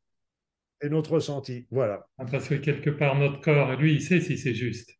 Et 0.83 0.89
notre 0.89 1.13
ressenti, 1.13 1.67
voilà. 1.71 2.07
Parce 2.31 2.49
que 2.49 2.55
quelque 2.55 2.91
part, 2.91 3.17
notre 3.17 3.41
corps, 3.41 3.77
lui, 3.77 3.95
il 3.95 4.03
sait 4.03 4.21
si 4.21 4.37
c'est 4.37 4.55
juste. 4.55 4.91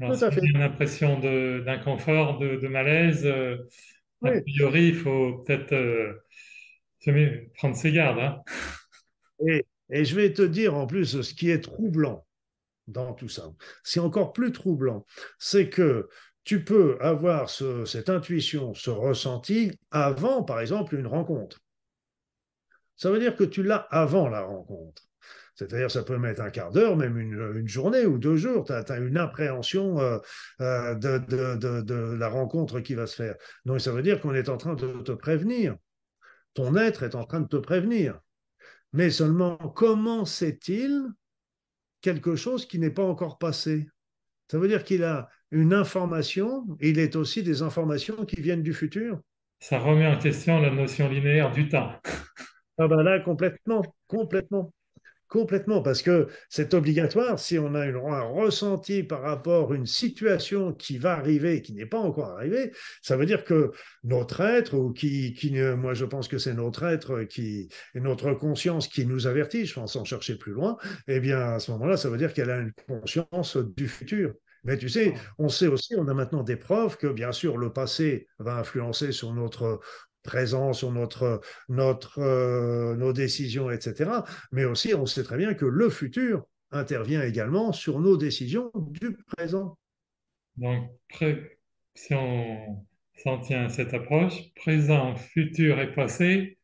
Alors, 0.00 0.18
Tout 0.18 0.24
à 0.24 0.30
fait. 0.30 0.40
a 0.40 0.44
une 0.44 0.62
impression 0.62 1.18
d'inconfort, 1.18 2.38
de, 2.38 2.56
de, 2.56 2.68
malaise, 2.68 3.24
euh, 3.26 3.56
a 4.24 4.32
priori, 4.40 4.88
il 4.88 4.94
faut 4.94 5.38
peut-être 5.46 5.72
euh, 5.72 7.50
prendre 7.54 7.76
ses 7.76 7.92
gardes. 7.92 8.18
Hein. 8.18 8.42
Et, 9.48 9.64
et 9.90 10.04
je 10.04 10.14
vais 10.14 10.34
te 10.34 10.42
dire 10.42 10.76
en 10.76 10.86
plus 10.86 11.22
ce 11.22 11.32
qui 11.32 11.48
est 11.48 11.60
troublant 11.60 12.26
dans 12.88 13.14
tout 13.14 13.30
ça. 13.30 13.50
C'est 13.82 14.00
encore 14.00 14.34
plus 14.34 14.52
troublant, 14.52 15.06
c'est 15.38 15.70
que 15.70 16.10
tu 16.44 16.62
peux 16.62 16.98
avoir 17.00 17.48
ce, 17.48 17.86
cette 17.86 18.10
intuition, 18.10 18.74
ce 18.74 18.90
ressenti 18.90 19.72
avant, 19.90 20.42
par 20.42 20.60
exemple, 20.60 20.94
une 20.94 21.06
rencontre 21.06 21.60
ça 23.00 23.10
veut 23.10 23.18
dire 23.18 23.34
que 23.34 23.44
tu 23.44 23.62
l'as 23.62 23.86
avant 23.90 24.28
la 24.28 24.42
rencontre. 24.42 25.02
C'est-à-dire, 25.54 25.90
ça 25.90 26.02
peut 26.02 26.18
mettre 26.18 26.42
un 26.42 26.50
quart 26.50 26.70
d'heure, 26.70 26.96
même 26.96 27.18
une, 27.18 27.66
journée 27.66 28.04
ou 28.04 28.18
deux 28.18 28.36
jours. 28.36 28.64
Tu 28.64 28.72
as, 28.72 28.98
une 28.98 29.16
appréhension 29.16 29.98
euh, 30.00 30.18
euh, 30.60 30.94
de, 30.94 32.14
la 32.14 32.28
rencontre 32.28 32.80
qui 32.80 32.94
va 32.94 33.06
se 33.06 33.16
faire. 33.16 33.36
Donc, 33.64 33.80
ça 33.80 33.90
veut 33.90 34.02
dire 34.02 34.20
qu'on 34.20 34.34
est 34.34 34.50
en 34.50 34.58
train 34.58 34.74
de 34.74 35.00
te 35.00 35.12
prévenir. 35.12 35.76
Ton 36.52 36.76
être 36.76 37.02
est 37.02 37.14
en 37.14 37.24
train 37.24 37.40
de 37.40 37.48
te 37.48 37.56
prévenir. 37.56 38.20
Mais 38.92 39.08
seulement, 39.08 39.56
comment 39.56 40.26
sait-il 40.26 41.06
quelque 42.02 42.36
chose 42.36 42.66
qui 42.66 42.78
n'est 42.78 42.90
pas 42.90 43.04
encore 43.04 43.38
passé? 43.38 43.88
Ça 44.50 44.58
veut 44.58 44.68
dire 44.68 44.84
qu'il 44.84 45.04
a 45.04 45.30
une 45.52 45.72
information, 45.72 46.66
il 46.80 46.98
est 46.98 47.16
aussi 47.16 47.42
des 47.42 47.62
informations 47.62 48.26
qui 48.26 48.42
viennent 48.42 48.62
du 48.62 48.74
futur. 48.74 49.20
Ça 49.58 49.78
remet 49.78 50.06
en 50.06 50.18
question 50.18 50.60
la 50.60 50.70
notion 50.70 51.08
linéaire 51.08 51.50
du 51.50 51.66
temps. 51.68 51.92
Ah 52.78 52.88
ben 52.88 53.02
là, 53.02 53.20
complètement, 53.20 53.82
complètement. 54.06 54.72
Complètement, 55.28 55.82
parce 55.82 56.02
que 56.02 56.28
c'est 56.50 56.74
obligatoire 56.74 57.38
si 57.38 57.58
on 57.58 57.74
a 57.74 57.86
un 57.86 58.22
ressenti 58.22 59.02
par 59.04 59.22
rapport 59.22 59.72
à 59.72 59.76
une 59.76 59.86
situation 59.86 60.74
qui 60.74 60.98
va 60.98 61.14
arriver, 61.14 61.62
qui 61.62 61.72
n'est 61.74 61.86
pas 61.86 61.98
encore 62.00 62.30
arrivée, 62.30 62.72
ça 63.02 63.16
veut 63.16 63.26
dire 63.26 63.44
que 63.44 63.72
notre 64.04 64.40
être, 64.42 64.76
ou 64.76 64.92
qui, 64.92 65.32
qui 65.34 65.52
moi 65.52 65.94
je 65.94 66.04
pense 66.04 66.28
que 66.28 66.38
c'est 66.38 66.54
notre 66.54 66.84
être 66.84 67.24
qui, 67.24 67.68
et 67.94 68.00
notre 68.00 68.34
conscience 68.34 68.88
qui 68.88 69.06
nous 69.06 69.26
avertit, 69.26 69.66
je 69.66 69.74
pense 69.74 69.94
sans 69.94 70.04
chercher 70.04 70.36
plus 70.36 70.52
loin, 70.52 70.76
eh 71.08 71.20
bien 71.20 71.38
à 71.40 71.60
ce 71.60 71.70
moment-là, 71.72 71.96
ça 71.96 72.10
veut 72.10 72.18
dire 72.18 72.34
qu'elle 72.34 72.50
a 72.50 72.58
une 72.58 72.72
conscience 72.88 73.56
du 73.56 73.88
futur. 73.88 74.34
Mais 74.64 74.76
tu 74.78 74.88
sais, 74.90 75.14
on 75.38 75.48
sait 75.48 75.68
aussi, 75.68 75.94
on 75.96 76.06
a 76.08 76.14
maintenant 76.14 76.42
des 76.42 76.56
preuves 76.56 76.98
que 76.98 77.06
bien 77.06 77.32
sûr 77.32 77.56
le 77.56 77.72
passé 77.72 78.28
va 78.38 78.56
influencer 78.58 79.12
sur 79.12 79.32
notre 79.32 79.80
présent 80.22 80.72
sur 80.72 80.92
notre, 80.92 81.40
notre, 81.68 82.18
euh, 82.20 82.96
nos 82.96 83.12
décisions, 83.12 83.70
etc. 83.70 84.10
Mais 84.52 84.64
aussi, 84.64 84.94
on 84.94 85.06
sait 85.06 85.22
très 85.22 85.36
bien 85.36 85.54
que 85.54 85.66
le 85.66 85.90
futur 85.90 86.46
intervient 86.70 87.22
également 87.22 87.72
sur 87.72 88.00
nos 88.00 88.16
décisions 88.16 88.70
du 88.74 89.16
présent. 89.36 89.76
Donc, 90.56 90.90
si 91.94 92.14
on 92.14 92.84
s'en 93.22 93.40
tient 93.40 93.64
à 93.64 93.68
cette 93.68 93.94
approche, 93.94 94.52
présent, 94.54 95.16
futur 95.16 95.78
et 95.80 95.92
passé 95.92 96.58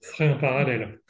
seraient 0.00 0.30
en 0.30 0.38
parallèle. 0.38 1.00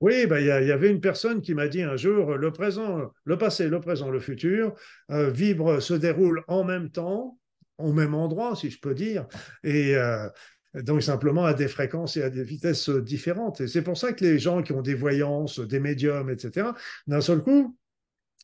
Oui, 0.00 0.26
ben, 0.26 0.38
il 0.38 0.46
y, 0.46 0.72
avait 0.72 0.90
une 0.90 1.00
personne 1.00 1.40
qui 1.40 1.54
m'a 1.54 1.68
dit 1.68 1.82
un 1.82 1.96
jour, 1.96 2.36
le 2.36 2.52
présent, 2.52 3.10
le 3.24 3.38
passé, 3.38 3.68
le 3.68 3.80
présent, 3.80 4.10
le 4.10 4.20
futur, 4.20 4.74
euh, 5.10 5.30
vibre, 5.30 5.80
se 5.80 5.94
déroule 5.94 6.44
en 6.46 6.62
même 6.64 6.90
temps, 6.90 7.38
au 7.78 7.92
même 7.92 8.14
endroit, 8.14 8.56
si 8.56 8.70
je 8.70 8.80
peux 8.80 8.94
dire, 8.94 9.26
et 9.62 9.96
euh, 9.96 10.28
donc 10.74 11.02
simplement 11.02 11.44
à 11.44 11.54
des 11.54 11.68
fréquences 11.68 12.16
et 12.16 12.22
à 12.22 12.30
des 12.30 12.44
vitesses 12.44 12.88
différentes. 12.90 13.60
Et 13.60 13.68
c'est 13.68 13.82
pour 13.82 13.96
ça 13.96 14.12
que 14.12 14.24
les 14.24 14.38
gens 14.38 14.62
qui 14.62 14.72
ont 14.72 14.82
des 14.82 14.94
voyances, 14.94 15.60
des 15.60 15.80
médiums, 15.80 16.30
etc., 16.30 16.68
d'un 17.06 17.20
seul 17.20 17.42
coup, 17.42 17.76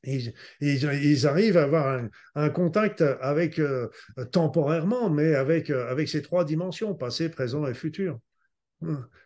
ils, 0.05 1.27
arrivent 1.27 1.57
à 1.57 1.65
avoir 1.65 2.03
un, 2.35 2.51
contact 2.51 3.03
avec, 3.21 3.59
euh, 3.59 3.89
temporairement, 4.33 5.11
mais 5.11 5.35
avec, 5.35 5.71
euh, 5.71 5.91
avec 5.91 6.09
ces 6.09 6.23
trois 6.23 6.45
dimensions, 6.45 6.95
passé, 6.95 7.29
présent 7.29 7.67
et 7.67 7.75
futur. 7.75 8.19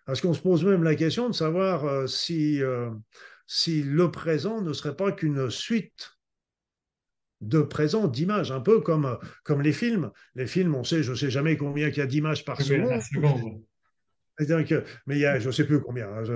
Parce 0.05 0.21
qu'on 0.21 0.35
se 0.35 0.41
pose 0.41 0.65
même 0.65 0.83
la 0.83 0.97
question 0.97 1.29
de 1.29 1.35
savoir 1.35 1.85
euh, 1.85 2.07
si, 2.09 2.61
si 3.47 3.83
le 3.83 4.11
présent 4.11 4.63
ne 4.63 4.73
serait 4.73 4.97
pas 4.97 5.13
qu'une 5.13 5.49
suite 5.49 6.14
de 7.49 7.61
présent, 7.61 8.09
d'images, 8.09 8.51
un 8.51 8.61
peu 8.61 8.81
comme, 8.81 9.19
comme 9.43 9.63
les 9.63 9.73
films. 9.73 10.11
Les 10.35 10.47
films, 10.47 10.75
on 10.75 10.85
sait, 10.85 11.03
je 11.03 11.13
ne 11.13 11.17
sais 11.17 11.31
jamais 11.31 11.57
combien 11.57 11.89
il 11.89 11.97
y 11.97 12.01
a 12.01 12.07
d'images 12.07 12.45
par 12.45 12.61
seconde. 12.61 13.01
mais 15.07 15.17
il 15.17 15.19
y 15.19 15.27
a, 15.27 15.39
je 15.39 15.47
ne 15.47 15.53
sais 15.53 15.65
plus 15.65 15.81
combien, 15.81 16.09
hein, 16.09 16.25
je 16.25 16.33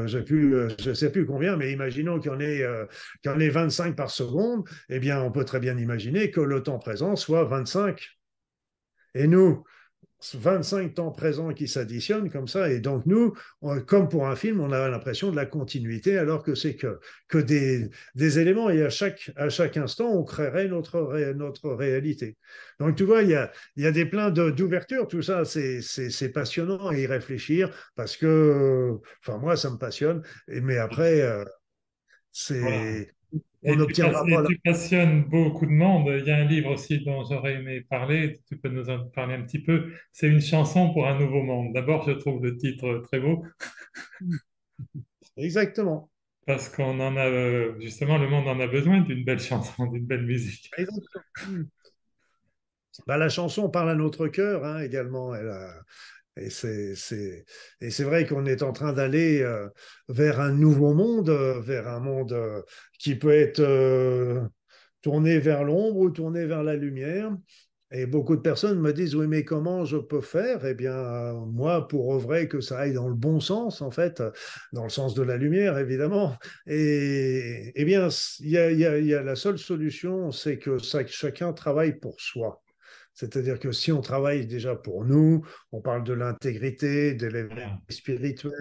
ne 0.89 0.95
sais 0.95 1.11
plus 1.11 1.27
combien, 1.27 1.57
mais 1.57 1.73
imaginons 1.73 2.21
qu'il 2.21 2.31
y 2.31 2.35
en 2.35 2.41
ait, 2.41 2.63
euh, 2.63 2.87
en 3.27 3.41
ait 3.41 3.49
25 3.49 3.97
par 3.97 4.11
seconde, 4.11 4.69
eh 4.89 5.01
bien, 5.01 5.21
on 5.21 5.33
peut 5.33 5.45
très 5.45 5.59
bien 5.59 5.77
imaginer 5.77 6.31
que 6.31 6.41
le 6.41 6.63
temps 6.63 6.79
présent 6.79 7.17
soit 7.17 7.45
25. 7.45 8.01
Et 9.15 9.27
nous, 9.27 9.65
25 10.35 10.95
temps 10.95 11.11
présents 11.11 11.53
qui 11.53 11.69
s'additionnent 11.69 12.31
comme 12.31 12.49
ça. 12.49 12.71
Et 12.71 12.81
donc, 12.81 13.07
nous, 13.07 13.35
comme 13.87 14.09
pour 14.09 14.27
un 14.27 14.37
film, 14.37 14.61
on 14.61 14.73
a 14.73 14.89
l'impression 14.89 15.31
de 15.31 15.37
la 15.37 15.47
continuité, 15.47 16.19
alors 16.19 16.43
que 16.43 16.55
c'est 16.55 16.75
que, 16.75 16.99
que 17.29 17.39
des, 17.39 17.89
des, 18.15 18.39
éléments. 18.39 18.71
Et 18.71 18.83
à 18.83 18.91
chaque, 18.91 19.31
à 19.37 19.49
chaque 19.49 19.77
instant, 19.77 20.11
on 20.11 20.25
créerait 20.25 20.69
notre, 20.69 21.17
notre 21.35 21.71
réalité. 21.71 22.37
Donc, 22.81 22.97
tu 22.97 23.05
vois, 23.05 23.23
il 23.23 23.31
y 23.31 23.35
a, 23.35 23.53
y 23.77 23.87
a 23.87 23.93
des 23.93 24.07
pleins 24.07 24.31
d'ouverture. 24.31 25.07
Tout 25.09 25.23
ça, 25.23 25.45
c'est 25.45 26.33
passionnant 26.33 26.89
à 26.89 26.97
y 26.97 27.07
réfléchir 27.07 27.71
parce 27.95 28.17
que, 28.17 28.99
enfin, 29.25 29.39
moi, 29.39 29.57
ça 29.57 29.71
me 29.71 29.79
passionne. 29.79 30.23
Mais 30.49 30.79
après, 30.79 31.21
euh, 31.21 31.45
c'est. 33.33 33.43
Et 33.63 33.77
tu, 33.93 34.61
passionnes 34.65 35.25
beaucoup 35.25 35.67
de 35.67 35.73
monde. 35.73 36.07
Il 36.19 36.27
y 36.27 36.31
a 36.31 36.37
un 36.37 36.45
livre 36.45 36.71
aussi 36.71 37.01
dont 37.05 37.25
j'aurais 37.25 37.55
aimé 37.55 37.81
parler, 37.81 38.39
tu 38.49 38.57
peux 38.57 38.69
nous 38.69 38.89
en 38.89 39.07
parler 39.09 39.35
un 39.35 39.43
petit 39.43 39.59
peu. 39.61 39.93
C'est 40.13 40.29
une 40.29 40.41
chanson 40.41 40.93
pour 40.93 41.07
un 41.07 41.19
nouveau 41.19 41.43
monde. 41.43 41.73
D'abord, 41.75 42.07
je 42.07 42.13
trouve 42.13 42.43
le 42.43 42.57
titre 42.57 43.03
très 43.05 43.21
beau. 43.21 43.45
Exactement. 45.37 46.11
Parce 46.47 46.69
qu'on 46.69 46.99
en 47.01 47.17
a, 47.17 47.79
justement, 47.81 48.17
le 48.17 48.29
monde 48.29 48.49
en 48.49 48.59
a 48.61 48.67
besoin 48.67 49.01
d'une 49.01 49.25
belle 49.25 49.41
chanson, 49.41 49.87
d'une 49.87 50.07
belle 50.07 50.25
musique. 50.25 50.71
Bah, 53.07 53.17
la 53.17 53.29
chanson 53.29 53.69
parle 53.69 53.91
à 53.91 53.95
notre 53.95 54.29
cœur 54.29 54.65
hein, 54.65 54.81
également. 54.81 55.35
Elle 55.35 55.49
a, 55.49 55.75
et 56.41 57.91
c'est 57.91 58.05
vrai 58.05 58.27
qu'on 58.27 58.47
est 58.47 58.63
en 58.63 58.73
train 58.73 58.93
d'aller 58.93 59.43
euh, 59.43 59.69
vers 60.09 60.41
un 60.41 60.53
nouveau 60.53 60.95
monde, 60.95 61.31
euh, 61.31 61.61
vers 61.61 61.89
un 61.89 62.01
monde 62.01 62.33
euh, 62.33 62.63
qui 62.99 63.15
peut 63.15 63.33
être 63.33 63.63
tourné 65.03 65.39
vers 65.39 65.65
l'ombre 65.65 65.99
ou 65.99 66.11
tourné 66.11 66.47
vers 66.47 66.63
la 66.63 66.77
lumière. 66.77 67.37
Et 67.91 68.05
beaucoup 68.05 68.37
de 68.37 68.43
personnes 68.43 68.81
me 68.81 68.93
disent, 68.93 69.15
oui, 69.15 69.27
mais 69.27 69.45
comment 69.45 69.87
je 69.87 69.97
peux 69.97 70.21
faire? 70.21 70.67
Eh 70.67 70.75
bien, 70.75 71.33
moi, 71.47 71.89
pour 71.89 72.15
œuvrer 72.15 72.47
que 72.47 72.61
ça 72.61 72.81
aille 72.81 72.93
dans 72.93 73.09
le 73.09 73.15
bon 73.15 73.41
sens, 73.41 73.81
en 73.81 73.91
fait, 73.91 74.23
dans 74.75 74.83
le 74.83 74.91
sens 74.91 75.15
de 75.15 75.23
la 75.23 75.39
lumière, 75.39 75.79
évidemment. 75.79 76.37
Et 76.67 77.73
eh 77.75 77.85
bien, 77.87 78.09
il 78.41 78.51
y 78.51 79.15
a, 79.15 79.23
la 79.23 79.37
seule 79.37 79.59
solution, 79.59 80.33
c'est 80.33 80.59
que 80.59 80.77
chacun 81.07 81.55
travaille 81.55 81.99
pour 81.99 82.21
soi. 82.21 82.63
C'est-à-dire 83.19 83.59
que 83.59 83.73
si 83.73 83.91
on 83.91 84.01
travaille 84.01 84.47
déjà 84.47 84.77
pour 84.77 85.05
nous, 85.05 85.45
on 85.73 85.81
parle 85.81 86.05
de 86.05 86.13
l'intégrité, 86.13 87.15
de 87.15 87.27
l'éveil 87.27 87.67
spirituel, 87.89 88.53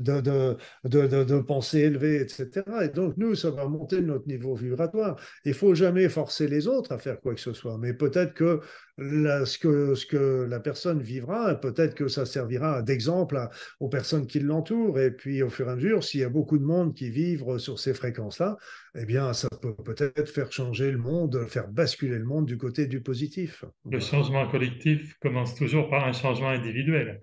de, 0.00 0.22
de, 0.22 0.56
de, 0.84 1.06
de, 1.24 1.38
pensée 1.40 1.80
élevée, 1.80 2.22
etc. 2.22 2.62
Et 2.82 2.88
donc, 2.88 3.18
nous, 3.18 3.34
ça 3.34 3.50
va 3.50 3.66
monter 3.68 4.00
notre 4.00 4.26
niveau 4.26 4.54
vibratoire. 4.54 5.20
Il 5.44 5.52
faut 5.52 5.74
jamais 5.74 6.08
forcer 6.08 6.48
les 6.48 6.66
autres 6.66 6.92
à 6.92 6.98
faire 6.98 7.20
quoi 7.20 7.34
que 7.34 7.40
ce 7.40 7.52
soit. 7.52 7.76
Mais 7.76 7.92
peut-être 7.92 8.32
que, 8.32 8.60
ce 8.98 9.58
que 9.58 9.94
ce 9.94 10.06
que 10.06 10.46
la 10.48 10.60
personne 10.60 11.02
vivra, 11.02 11.54
peut-être 11.56 11.94
que 11.94 12.08
ça 12.08 12.26
servira 12.26 12.82
d'exemple 12.82 13.48
aux 13.80 13.88
personnes 13.88 14.26
qui 14.26 14.40
l'entourent. 14.40 15.00
Et 15.00 15.10
puis, 15.10 15.42
au 15.42 15.50
fur 15.50 15.68
et 15.68 15.72
à 15.72 15.76
mesure, 15.76 16.04
s'il 16.04 16.20
y 16.20 16.24
a 16.24 16.28
beaucoup 16.28 16.58
de 16.58 16.64
monde 16.64 16.94
qui 16.94 17.10
vivent 17.10 17.58
sur 17.58 17.78
ces 17.78 17.94
fréquences-là, 17.94 18.56
eh 18.96 19.04
bien, 19.04 19.32
ça 19.32 19.48
peut 19.60 19.74
peut-être 19.74 20.28
faire 20.28 20.52
changer 20.52 20.90
le 20.90 20.98
monde, 20.98 21.46
faire 21.48 21.68
basculer 21.68 22.18
le 22.18 22.24
monde 22.24 22.46
du 22.46 22.56
côté 22.56 22.86
du 22.86 23.00
positif. 23.00 23.64
Le 23.90 24.00
changement 24.00 24.48
collectif 24.48 25.16
commence 25.20 25.54
toujours 25.54 25.88
par 25.90 26.06
un 26.06 26.12
changement 26.12 26.50
individuel. 26.50 27.20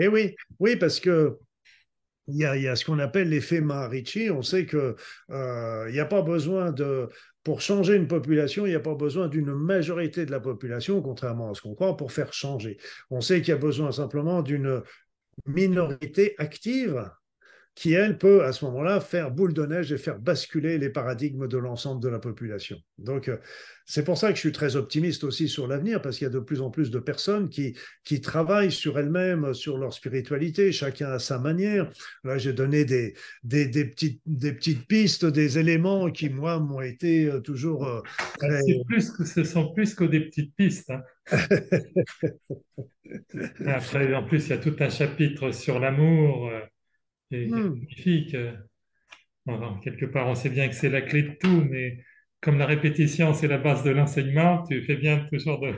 Eh 0.00 0.06
oui, 0.06 0.34
oui, 0.60 0.76
parce 0.76 1.00
que 1.00 1.38
il 2.30 2.36
y, 2.36 2.44
a, 2.44 2.76
ce 2.76 2.84
qu'on 2.84 2.98
appelle 2.98 3.30
l'effet 3.30 3.62
Maharishi. 3.62 4.30
On 4.30 4.42
sait 4.42 4.66
que 4.66 4.96
euh, 5.30 5.86
il 5.88 5.94
n'y 5.94 6.00
a 6.00 6.04
pas 6.04 6.20
besoin 6.20 6.72
de, 6.72 7.08
pour 7.48 7.62
changer 7.62 7.94
une 7.94 8.08
population, 8.08 8.66
il 8.66 8.68
n'y 8.68 8.74
a 8.74 8.80
pas 8.80 8.94
besoin 8.94 9.26
d'une 9.26 9.54
majorité 9.54 10.26
de 10.26 10.30
la 10.30 10.38
population, 10.38 11.00
contrairement 11.00 11.50
à 11.50 11.54
ce 11.54 11.62
qu'on 11.62 11.74
croit, 11.74 11.96
pour 11.96 12.12
faire 12.12 12.34
changer. 12.34 12.76
On 13.08 13.22
sait 13.22 13.40
qu'il 13.40 13.48
y 13.48 13.52
a 13.52 13.56
besoin 13.56 13.90
simplement 13.90 14.42
d'une 14.42 14.82
minorité 15.46 16.34
active 16.36 17.10
qui, 17.78 17.92
elle, 17.92 18.18
peut 18.18 18.44
à 18.44 18.52
ce 18.52 18.64
moment-là 18.64 18.98
faire 18.98 19.30
boule 19.30 19.54
de 19.54 19.64
neige 19.64 19.92
et 19.92 19.98
faire 19.98 20.18
basculer 20.18 20.78
les 20.78 20.90
paradigmes 20.90 21.46
de 21.46 21.58
l'ensemble 21.58 22.02
de 22.02 22.08
la 22.08 22.18
population. 22.18 22.76
Donc, 22.98 23.28
euh, 23.28 23.36
c'est 23.86 24.02
pour 24.02 24.18
ça 24.18 24.30
que 24.30 24.34
je 24.34 24.40
suis 24.40 24.50
très 24.50 24.74
optimiste 24.74 25.22
aussi 25.22 25.48
sur 25.48 25.68
l'avenir, 25.68 26.02
parce 26.02 26.18
qu'il 26.18 26.24
y 26.24 26.26
a 26.26 26.32
de 26.32 26.40
plus 26.40 26.60
en 26.60 26.70
plus 26.70 26.90
de 26.90 26.98
personnes 26.98 27.48
qui, 27.48 27.78
qui 28.02 28.20
travaillent 28.20 28.72
sur 28.72 28.98
elles-mêmes, 28.98 29.54
sur 29.54 29.78
leur 29.78 29.92
spiritualité, 29.92 30.72
chacun 30.72 31.12
à 31.12 31.20
sa 31.20 31.38
manière. 31.38 31.88
Là, 32.24 32.36
j'ai 32.36 32.52
donné 32.52 32.84
des, 32.84 33.14
des, 33.44 33.68
des, 33.68 33.84
petites, 33.84 34.22
des 34.26 34.52
petites 34.52 34.88
pistes, 34.88 35.24
des 35.24 35.58
éléments 35.58 36.10
qui, 36.10 36.30
moi, 36.30 36.58
m'ont 36.58 36.80
été 36.80 37.26
euh, 37.26 37.38
toujours... 37.38 37.86
Euh, 37.86 38.00
plus 38.88 39.12
que, 39.12 39.24
ce 39.24 39.44
sont 39.44 39.72
plus 39.72 39.94
que 39.94 40.02
des 40.02 40.22
petites 40.22 40.52
pistes. 40.56 40.90
Hein. 40.90 41.04
Après, 43.66 44.12
en 44.14 44.24
plus, 44.24 44.48
il 44.48 44.50
y 44.50 44.54
a 44.54 44.58
tout 44.58 44.74
un 44.80 44.90
chapitre 44.90 45.52
sur 45.52 45.78
l'amour 45.78 46.50
c'est 47.30 47.46
hmm. 47.46 47.70
magnifique. 47.70 48.34
Euh, 48.34 48.52
quelque 49.82 50.06
part, 50.06 50.26
on 50.26 50.34
sait 50.34 50.50
bien 50.50 50.68
que 50.68 50.74
c'est 50.74 50.90
la 50.90 51.00
clé 51.00 51.22
de 51.22 51.34
tout, 51.40 51.64
mais 51.70 51.98
comme 52.40 52.58
la 52.58 52.66
répétition, 52.66 53.34
c'est 53.34 53.48
la 53.48 53.58
base 53.58 53.82
de 53.82 53.90
l'enseignement, 53.90 54.62
tu 54.64 54.82
fais 54.82 54.96
bien 54.96 55.26
toujours 55.32 55.60
de, 55.60 55.74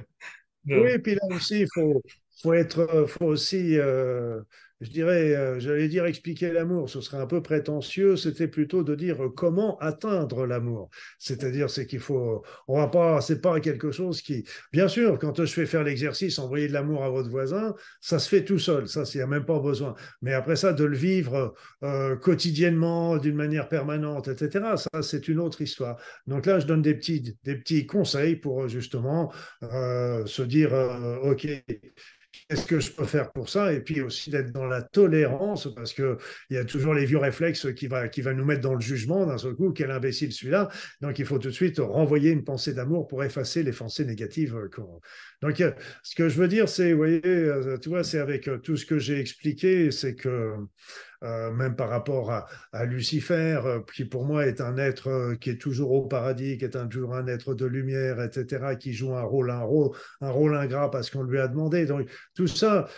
Oui, 0.67 0.91
et 0.91 0.99
puis 0.99 1.15
là 1.15 1.23
aussi, 1.31 1.61
il 1.61 1.69
faut, 1.73 2.03
faut, 2.43 2.53
être, 2.53 3.07
faut 3.09 3.27
aussi 3.27 3.79
euh, 3.79 4.41
je 4.81 4.91
dirais, 4.91 5.37
euh, 5.37 5.61
j'allais 5.61 5.89
dire 5.89 6.07
expliquer 6.07 6.53
l'amour, 6.53 6.89
ce 6.89 7.01
serait 7.03 7.19
un 7.19 7.27
peu 7.27 7.43
prétentieux, 7.43 8.17
c'était 8.17 8.49
plutôt 8.49 8.83
de 8.83 8.95
dire 8.95 9.23
euh, 9.23 9.29
comment 9.29 9.79
atteindre 9.79 10.47
l'amour. 10.47 10.89
C'est-à-dire, 11.19 11.69
c'est 11.69 11.87
qu'il 11.87 12.01
faut, 12.01 12.43
on 12.67 12.79
va 12.79 12.89
pas, 12.89 13.21
c'est 13.21 13.43
pas 13.43 13.61
quelque 13.61 13.93
chose 13.93 14.23
qui, 14.23 14.45
bien 14.73 14.89
sûr, 14.89 15.19
quand 15.19 15.45
je 15.45 15.53
fais 15.53 15.67
faire 15.67 15.85
l'exercice, 15.85 16.39
envoyer 16.39 16.67
de 16.67 16.73
l'amour 16.73 17.05
à 17.05 17.11
votre 17.11 17.29
voisin, 17.29 17.75
ça 18.01 18.19
se 18.19 18.29
fait 18.29 18.45
tout 18.45 18.59
seul, 18.59 18.89
ça, 18.89 19.03
il 19.13 19.19
n'y 19.19 19.23
a 19.23 19.27
même 19.27 19.45
pas 19.45 19.59
besoin. 19.59 19.95
Mais 20.23 20.33
après 20.33 20.57
ça, 20.57 20.73
de 20.73 20.85
le 20.85 20.97
vivre 20.97 21.55
euh, 21.83 22.17
quotidiennement, 22.17 23.19
d'une 23.19 23.37
manière 23.37 23.69
permanente, 23.69 24.29
etc., 24.29 24.77
ça, 24.77 25.03
c'est 25.03 25.29
une 25.29 25.41
autre 25.41 25.61
histoire. 25.61 25.99
Donc 26.27 26.47
là, 26.47 26.59
je 26.59 26.67
donne 26.67 26.83
des 26.83 26.95
petits, 26.95 27.37
des 27.45 27.57
petits 27.57 27.87
conseils 27.87 28.37
pour 28.37 28.67
justement 28.69 29.31
se 29.61 30.43
dire, 30.43 30.73
OK, 31.23 31.47
qu'est-ce 32.51 32.67
que 32.67 32.81
je 32.81 32.91
peux 32.91 33.05
faire 33.05 33.31
pour 33.31 33.49
ça? 33.49 33.73
Et 33.73 33.79
puis 33.79 34.01
aussi 34.01 34.29
d'être 34.29 34.51
dans 34.51 34.67
la 34.67 34.83
tolérance, 34.83 35.73
parce 35.73 35.93
qu'il 35.93 36.17
y 36.51 36.57
a 36.57 36.65
toujours 36.65 36.95
les 36.95 37.05
vieux 37.05 37.19
réflexes 37.19 37.73
qui 37.75 37.87
va, 37.87 38.09
qui 38.09 38.23
va 38.23 38.35
nous 38.35 38.45
mettre 38.45 38.63
dans 38.63 38.75
le 38.75 38.81
jugement 38.81 39.25
d'un 39.25 39.39
seul 39.39 39.55
coup, 39.55 39.71
quel 39.71 39.93
imbécile 39.93 40.33
celui-là. 40.33 40.69
Donc 41.01 41.21
il 41.21 41.27
faut 41.27 41.39
tout 41.39 41.49
de 41.49 41.55
suite 41.55 41.79
renvoyer 41.79 42.31
une 42.33 42.43
pensée 42.43 42.75
d'amour 42.75 43.07
pour 43.07 43.23
effacer 43.23 43.63
les 43.63 43.71
pensées 43.71 44.05
négatives. 44.05 44.57
Donc 45.43 45.63
ce 46.03 46.15
que 46.17 46.29
je 46.29 46.41
veux 46.41 46.49
dire, 46.49 46.69
c'est, 46.69 46.91
vous 46.91 46.99
voyez, 46.99 47.21
tu 47.81 47.89
vois, 47.89 48.03
c'est 48.03 48.19
avec 48.19 48.51
tout 48.65 48.77
ce 48.77 48.85
que 48.85 48.99
j'ai 48.99 49.21
expliqué, 49.21 49.93
c'est 49.93 50.17
que 50.17 50.55
euh, 51.23 51.51
même 51.51 51.77
par 51.77 51.91
rapport 51.91 52.31
à, 52.73 52.85
Lucifer, 52.87 53.61
euh, 53.65 53.81
qui 53.95 54.07
pour 54.07 54.25
moi 54.25 54.47
est 54.47 54.63
un 54.63 54.79
être 54.79 55.09
euh, 55.09 55.35
qui 55.35 55.51
est 55.51 55.61
toujours 55.61 55.93
au 55.93 56.07
paradis, 56.07 56.57
qui 56.57 56.65
est 56.65 56.77
un, 56.77 56.87
toujours 56.87 57.15
un 57.15 57.27
être 57.27 57.55
de 57.55 57.67
lumière, 57.67 58.23
etc., 58.23 58.77
qui 58.79 58.95
joue 58.95 59.15
un 59.15 59.23
rôle, 59.23 59.51
un 59.51 59.61
rôle, 59.61 59.91
un 60.23 60.31
rôle 60.31 60.57
ingrat 60.57 60.91
parce 60.91 61.11
qu'on 61.11 61.23
lui 61.23 61.39
a 61.39 61.47
demandé. 61.47 61.85
Donc 61.85 62.09
tout 62.35 62.47
ça, 62.47 62.89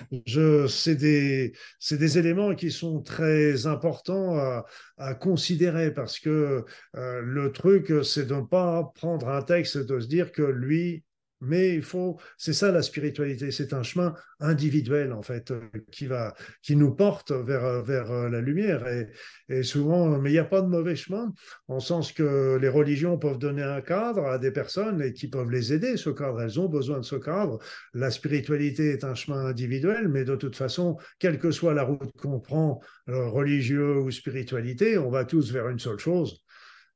c'est 0.69 0.95
des, 0.95 1.53
des 1.91 2.19
éléments 2.19 2.55
qui 2.55 2.71
sont 2.71 3.03
très 3.03 3.67
importants 3.67 4.37
à, 4.39 4.67
à 4.99 5.15
considérer 5.15 5.93
parce 5.93 6.21
que 6.21 6.65
le 6.95 7.53
truc, 7.53 7.93
c'est 8.05 8.27
de 8.27 8.35
ne 8.35 8.43
pas 8.43 8.93
prendre 8.95 9.29
un 9.29 9.43
texte 9.43 9.77
et 9.77 9.85
de 9.85 9.99
se 9.99 10.07
dire 10.07 10.31
que 10.31 10.43
lui, 10.43 11.05
mais 11.43 11.75
il 11.75 11.83
faut, 11.83 12.19
c'est 12.39 12.53
ça 12.53 12.73
la 12.73 12.83
spiritualité, 12.83 13.51
c'est 13.51 13.73
un 13.73 13.83
chemin 13.83 14.15
individuel 14.41 15.13
en 15.13 15.23
fait 15.23 15.53
qui 15.91 16.07
va, 16.07 16.35
qui 16.63 16.77
nous 16.77 16.95
porte 16.95 17.33
vers 17.33 17.83
vers 17.83 18.31
la 18.31 18.41
lumière 18.41 18.87
et, 18.87 19.09
et 19.49 19.63
souvent, 19.63 20.19
mais 20.19 20.31
il 20.31 20.35
n'y 20.35 20.39
a 20.39 20.45
pas 20.45 20.63
de 20.63 20.69
mauvais 20.69 20.97
chemin 20.97 21.33
en 21.69 21.81
sens 21.81 22.13
que 22.13 22.57
les 22.61 22.69
religions 22.69 23.19
peuvent 23.19 23.39
donner 23.39 23.63
un 23.63 23.81
cadre 23.81 24.27
à 24.27 24.39
des 24.39 24.51
personnes 24.51 25.03
et 25.03 25.13
qui 25.13 25.29
peuvent 25.29 25.51
les 25.51 25.73
aider. 25.73 25.97
Ce 25.97 26.11
cadre, 26.11 26.41
elles 26.41 26.61
ont 26.61 26.69
besoin 26.69 26.99
de 26.99 27.05
ce 27.05 27.17
cadre. 27.17 27.59
La 27.95 28.11
spiritualité 28.11 28.91
est 28.91 29.05
un 29.05 29.15
chemin 29.15 29.47
individuel, 29.47 30.09
mais 30.09 30.25
de 30.25 30.37
toute 30.37 30.57
façon, 30.57 30.97
quelle 31.19 31.39
que 31.39 31.51
soit 31.51 31.75
la 31.75 31.83
route 31.83 32.13
qu'on 32.17 32.41
prend, 32.41 32.81
euh, 33.09 33.29
religieux 33.29 33.99
ou 33.99 34.11
spiritualité, 34.11 34.99
on 34.99 35.11
va 35.11 35.25
tous 35.25 35.53
vers 35.53 35.69
une 35.69 35.79
seule 35.79 35.99
chose, 35.99 36.45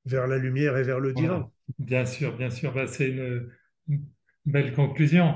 vers 0.04 0.26
la 0.26 0.38
lumière 0.38 0.76
et 0.76 0.82
vers 0.82 1.00
le 1.00 1.12
divin. 1.12 1.50
Bien 1.78 2.04
sûr, 2.04 2.36
bien 2.36 2.50
sûr, 2.50 2.72
bah, 2.72 2.86
c'est 2.86 3.08
une 3.08 3.50
belle 4.46 4.72
conclusion, 4.72 5.34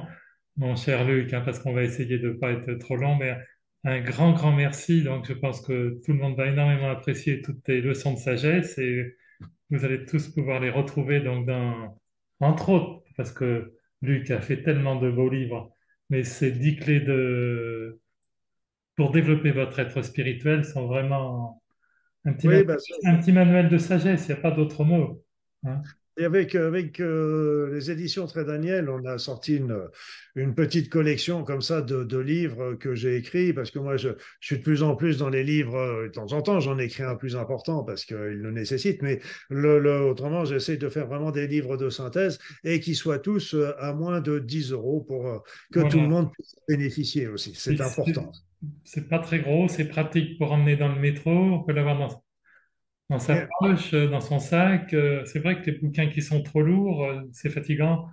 mon 0.57 0.77
cher 0.77 1.05
Luc, 1.05 1.33
hein, 1.35 1.43
parce 1.45 1.59
qu'on 1.59 1.73
va 1.73 1.83
essayer 1.83 2.19
de 2.19 2.29
ne 2.29 2.35
pas 2.35 2.53
être 2.53 2.75
trop 2.75 2.97
long, 2.97 3.17
mais 3.17 3.37
un 3.85 4.01
grand, 4.01 4.33
grand 4.33 4.53
merci. 4.53 5.03
Donc, 5.03 5.27
je 5.27 5.33
pense 5.33 5.61
que 5.61 6.01
tout 6.05 6.13
le 6.13 6.19
monde 6.19 6.37
va 6.37 6.47
énormément 6.47 6.91
apprécier 6.91 7.43
toutes 7.43 7.63
tes 7.63 7.81
leçons 7.81 8.15
de 8.15 8.19
sagesse 8.19 8.79
et 8.79 9.17
vous 9.71 9.85
allez 9.85 10.05
tous 10.05 10.29
pouvoir 10.29 10.61
les 10.61 10.71
retrouver 10.71 11.21
donc 11.21 11.47
dans, 11.47 12.01
entre 12.41 12.71
autres, 12.71 13.05
parce 13.17 13.33
que 13.33 13.75
Luc 14.03 14.31
a 14.31 14.41
fait 14.41 14.63
tellement 14.63 14.97
de 14.97 15.11
beaux 15.11 15.29
livres, 15.29 15.73
mais 16.09 16.25
ces 16.25 16.51
dix 16.53 16.77
clés 16.77 17.01
de, 17.01 18.01
pour 18.97 19.13
développer 19.13 19.51
votre 19.51 19.79
être 19.79 20.03
spirituel 20.03 20.65
sont 20.65 20.87
vraiment 20.87 21.63
un 22.25 22.33
petit, 22.33 22.49
manuel, 22.49 22.67
bah, 22.67 22.77
un 23.05 23.17
petit 23.17 23.33
manuel 23.33 23.69
de 23.69 23.79
sagesse, 23.79 24.27
il 24.29 24.33
n'y 24.33 24.39
a 24.39 24.43
pas 24.43 24.51
d'autre 24.51 24.85
mot. 24.85 25.23
Hein. 25.65 25.83
Et 26.19 26.25
avec, 26.25 26.55
avec 26.55 27.01
euh, 27.01 27.73
les 27.73 27.91
éditions 27.91 28.27
Très 28.27 28.45
Daniel, 28.45 28.91
on 28.91 29.05
a 29.05 29.17
sorti 29.19 29.57
une, 29.57 29.89
une 30.35 30.55
petite 30.55 30.91
collection 30.91 31.45
comme 31.45 31.63
ça 31.63 31.83
de, 31.83 32.05
de 32.05 32.19
livres 32.19 32.75
que 32.75 32.95
j'ai 32.95 33.17
écrits, 33.17 33.53
parce 33.53 33.71
que 33.71 33.79
moi, 33.79 33.97
je, 33.97 34.11
je, 34.41 34.47
suis 34.47 34.59
de 34.59 34.63
plus 34.63 34.83
en 34.83 34.97
plus 34.97 35.19
dans 35.19 35.29
les 35.29 35.45
livres, 35.45 35.77
euh, 35.77 36.09
de 36.09 36.13
temps 36.13 36.33
en 36.33 36.43
temps, 36.43 36.61
j'en 36.61 36.79
écris 36.79 37.05
un 37.05 37.15
plus 37.15 37.37
important 37.37 37.85
parce 37.85 38.05
qu'il 38.05 38.17
le 38.17 38.51
nécessite, 38.51 39.03
mais 39.03 39.21
le, 39.49 39.79
le, 39.79 40.01
autrement, 40.03 40.45
j'essaie 40.45 40.77
de 40.77 40.89
faire 40.89 41.07
vraiment 41.07 41.31
des 41.31 41.47
livres 41.47 41.77
de 41.77 41.89
synthèse 41.91 42.39
et 42.65 42.81
qui 42.81 42.95
soient 42.95 43.19
tous 43.19 43.55
euh, 43.55 43.73
à 43.79 43.93
moins 43.93 44.21
de 44.21 44.39
10 44.39 44.73
euros 44.73 45.01
pour 45.01 45.45
que 45.73 45.89
tout 45.89 46.01
le 46.01 46.09
monde 46.09 46.33
puisse 46.33 46.57
bénéficier 46.69 47.29
aussi. 47.29 47.55
C'est 47.55 47.81
important. 47.81 48.31
C'est 48.83 49.09
pas 49.09 49.21
très 49.21 49.41
gros, 49.41 49.69
c'est 49.69 49.87
pratique 49.87 50.39
pour 50.39 50.53
emmener 50.53 50.77
dans 50.77 50.93
le 50.93 51.01
métro, 51.01 51.31
on 51.31 51.63
peut 51.63 51.73
l'avoir 51.73 51.99
dans 51.99 52.23
dans 53.11 53.19
sa 53.19 53.47
poche, 53.59 53.93
euh, 53.93 54.09
dans 54.09 54.21
son 54.21 54.39
sac. 54.39 54.95
Euh, 54.95 55.25
c'est 55.27 55.41
vrai 55.41 55.61
que 55.61 55.71
les 55.71 55.79
bouquins 55.79 56.09
qui 56.09 56.23
sont 56.23 56.43
trop 56.43 56.63
lourds, 56.63 57.05
euh, 57.05 57.21
c'est 57.33 57.51
fatigant. 57.51 58.07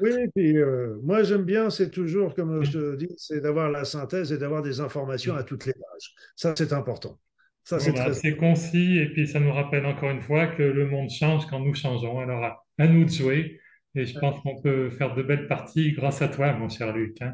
Oui, 0.00 0.10
puis 0.34 0.56
moi 1.02 1.22
j'aime 1.22 1.44
bien, 1.44 1.70
c'est 1.70 1.90
toujours, 1.90 2.34
comme 2.34 2.62
je 2.64 2.72
te 2.72 2.96
dis, 2.96 3.08
c'est 3.16 3.40
d'avoir 3.40 3.70
la 3.70 3.86
synthèse 3.86 4.30
et 4.30 4.36
d'avoir 4.36 4.60
des 4.62 4.80
informations 4.80 5.34
à 5.34 5.42
toutes 5.42 5.64
les 5.64 5.72
pages. 5.72 6.14
Ça, 6.36 6.52
c'est 6.56 6.74
important. 6.74 7.18
Ça, 7.64 7.80
c'est 7.80 7.94
très... 7.94 8.36
concis 8.36 8.98
et 8.98 9.08
puis 9.08 9.26
ça 9.26 9.40
nous 9.40 9.52
rappelle 9.52 9.86
encore 9.86 10.10
une 10.10 10.20
fois 10.20 10.48
que 10.48 10.62
le 10.62 10.86
monde 10.86 11.08
change 11.08 11.46
quand 11.46 11.60
nous 11.60 11.74
changeons. 11.74 12.20
Alors, 12.20 12.44
à, 12.78 12.86
nous 12.86 13.04
de 13.04 13.10
jouer. 13.10 13.58
Et 13.94 14.04
je 14.04 14.18
pense 14.18 14.38
qu'on 14.40 14.60
peut 14.60 14.90
faire 14.90 15.14
de 15.14 15.22
belles 15.22 15.48
parties 15.48 15.92
grâce 15.92 16.20
à 16.20 16.28
toi, 16.28 16.52
mon 16.52 16.68
cher 16.68 16.92
Luc. 16.94 17.16
Hein. 17.22 17.32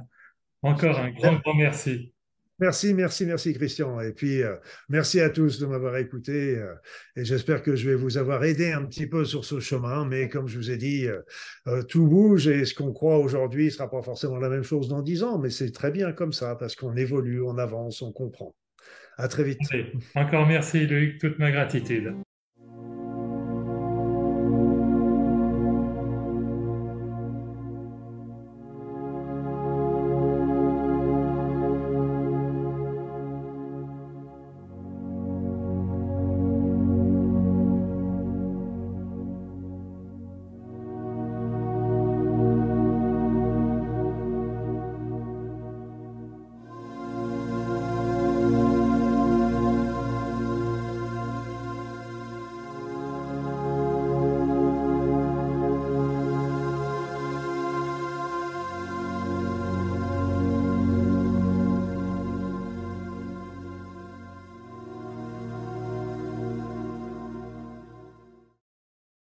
Encore 0.62 1.00
un 1.00 1.10
grand, 1.10 1.34
grand 1.34 1.54
merci. 1.54 2.12
Merci, 2.60 2.92
merci, 2.92 3.24
merci 3.24 3.54
Christian. 3.54 4.00
Et 4.00 4.12
puis, 4.12 4.42
euh, 4.42 4.54
merci 4.90 5.18
à 5.20 5.30
tous 5.30 5.58
de 5.58 5.66
m'avoir 5.66 5.96
écouté. 5.96 6.58
Euh, 6.58 6.74
et 7.16 7.24
j'espère 7.24 7.62
que 7.62 7.74
je 7.74 7.88
vais 7.88 7.94
vous 7.94 8.18
avoir 8.18 8.44
aidé 8.44 8.70
un 8.70 8.84
petit 8.84 9.06
peu 9.06 9.24
sur 9.24 9.46
ce 9.46 9.60
chemin. 9.60 10.04
Mais 10.04 10.28
comme 10.28 10.46
je 10.46 10.58
vous 10.58 10.70
ai 10.70 10.76
dit, 10.76 11.06
euh, 11.06 11.82
tout 11.84 12.06
bouge 12.06 12.48
et 12.48 12.66
ce 12.66 12.74
qu'on 12.74 12.92
croit 12.92 13.16
aujourd'hui 13.16 13.66
ne 13.66 13.70
sera 13.70 13.90
pas 13.90 14.02
forcément 14.02 14.36
la 14.36 14.50
même 14.50 14.62
chose 14.62 14.88
dans 14.88 15.00
dix 15.00 15.22
ans. 15.22 15.38
Mais 15.38 15.48
c'est 15.48 15.72
très 15.72 15.90
bien 15.90 16.12
comme 16.12 16.34
ça 16.34 16.54
parce 16.54 16.76
qu'on 16.76 16.94
évolue, 16.96 17.42
on 17.42 17.56
avance, 17.56 18.02
on 18.02 18.12
comprend. 18.12 18.54
À 19.16 19.28
très 19.28 19.44
vite. 19.44 19.60
Encore 20.14 20.46
merci 20.46 20.86
Luc, 20.86 21.18
toute 21.18 21.38
ma 21.38 21.50
gratitude. 21.50 22.14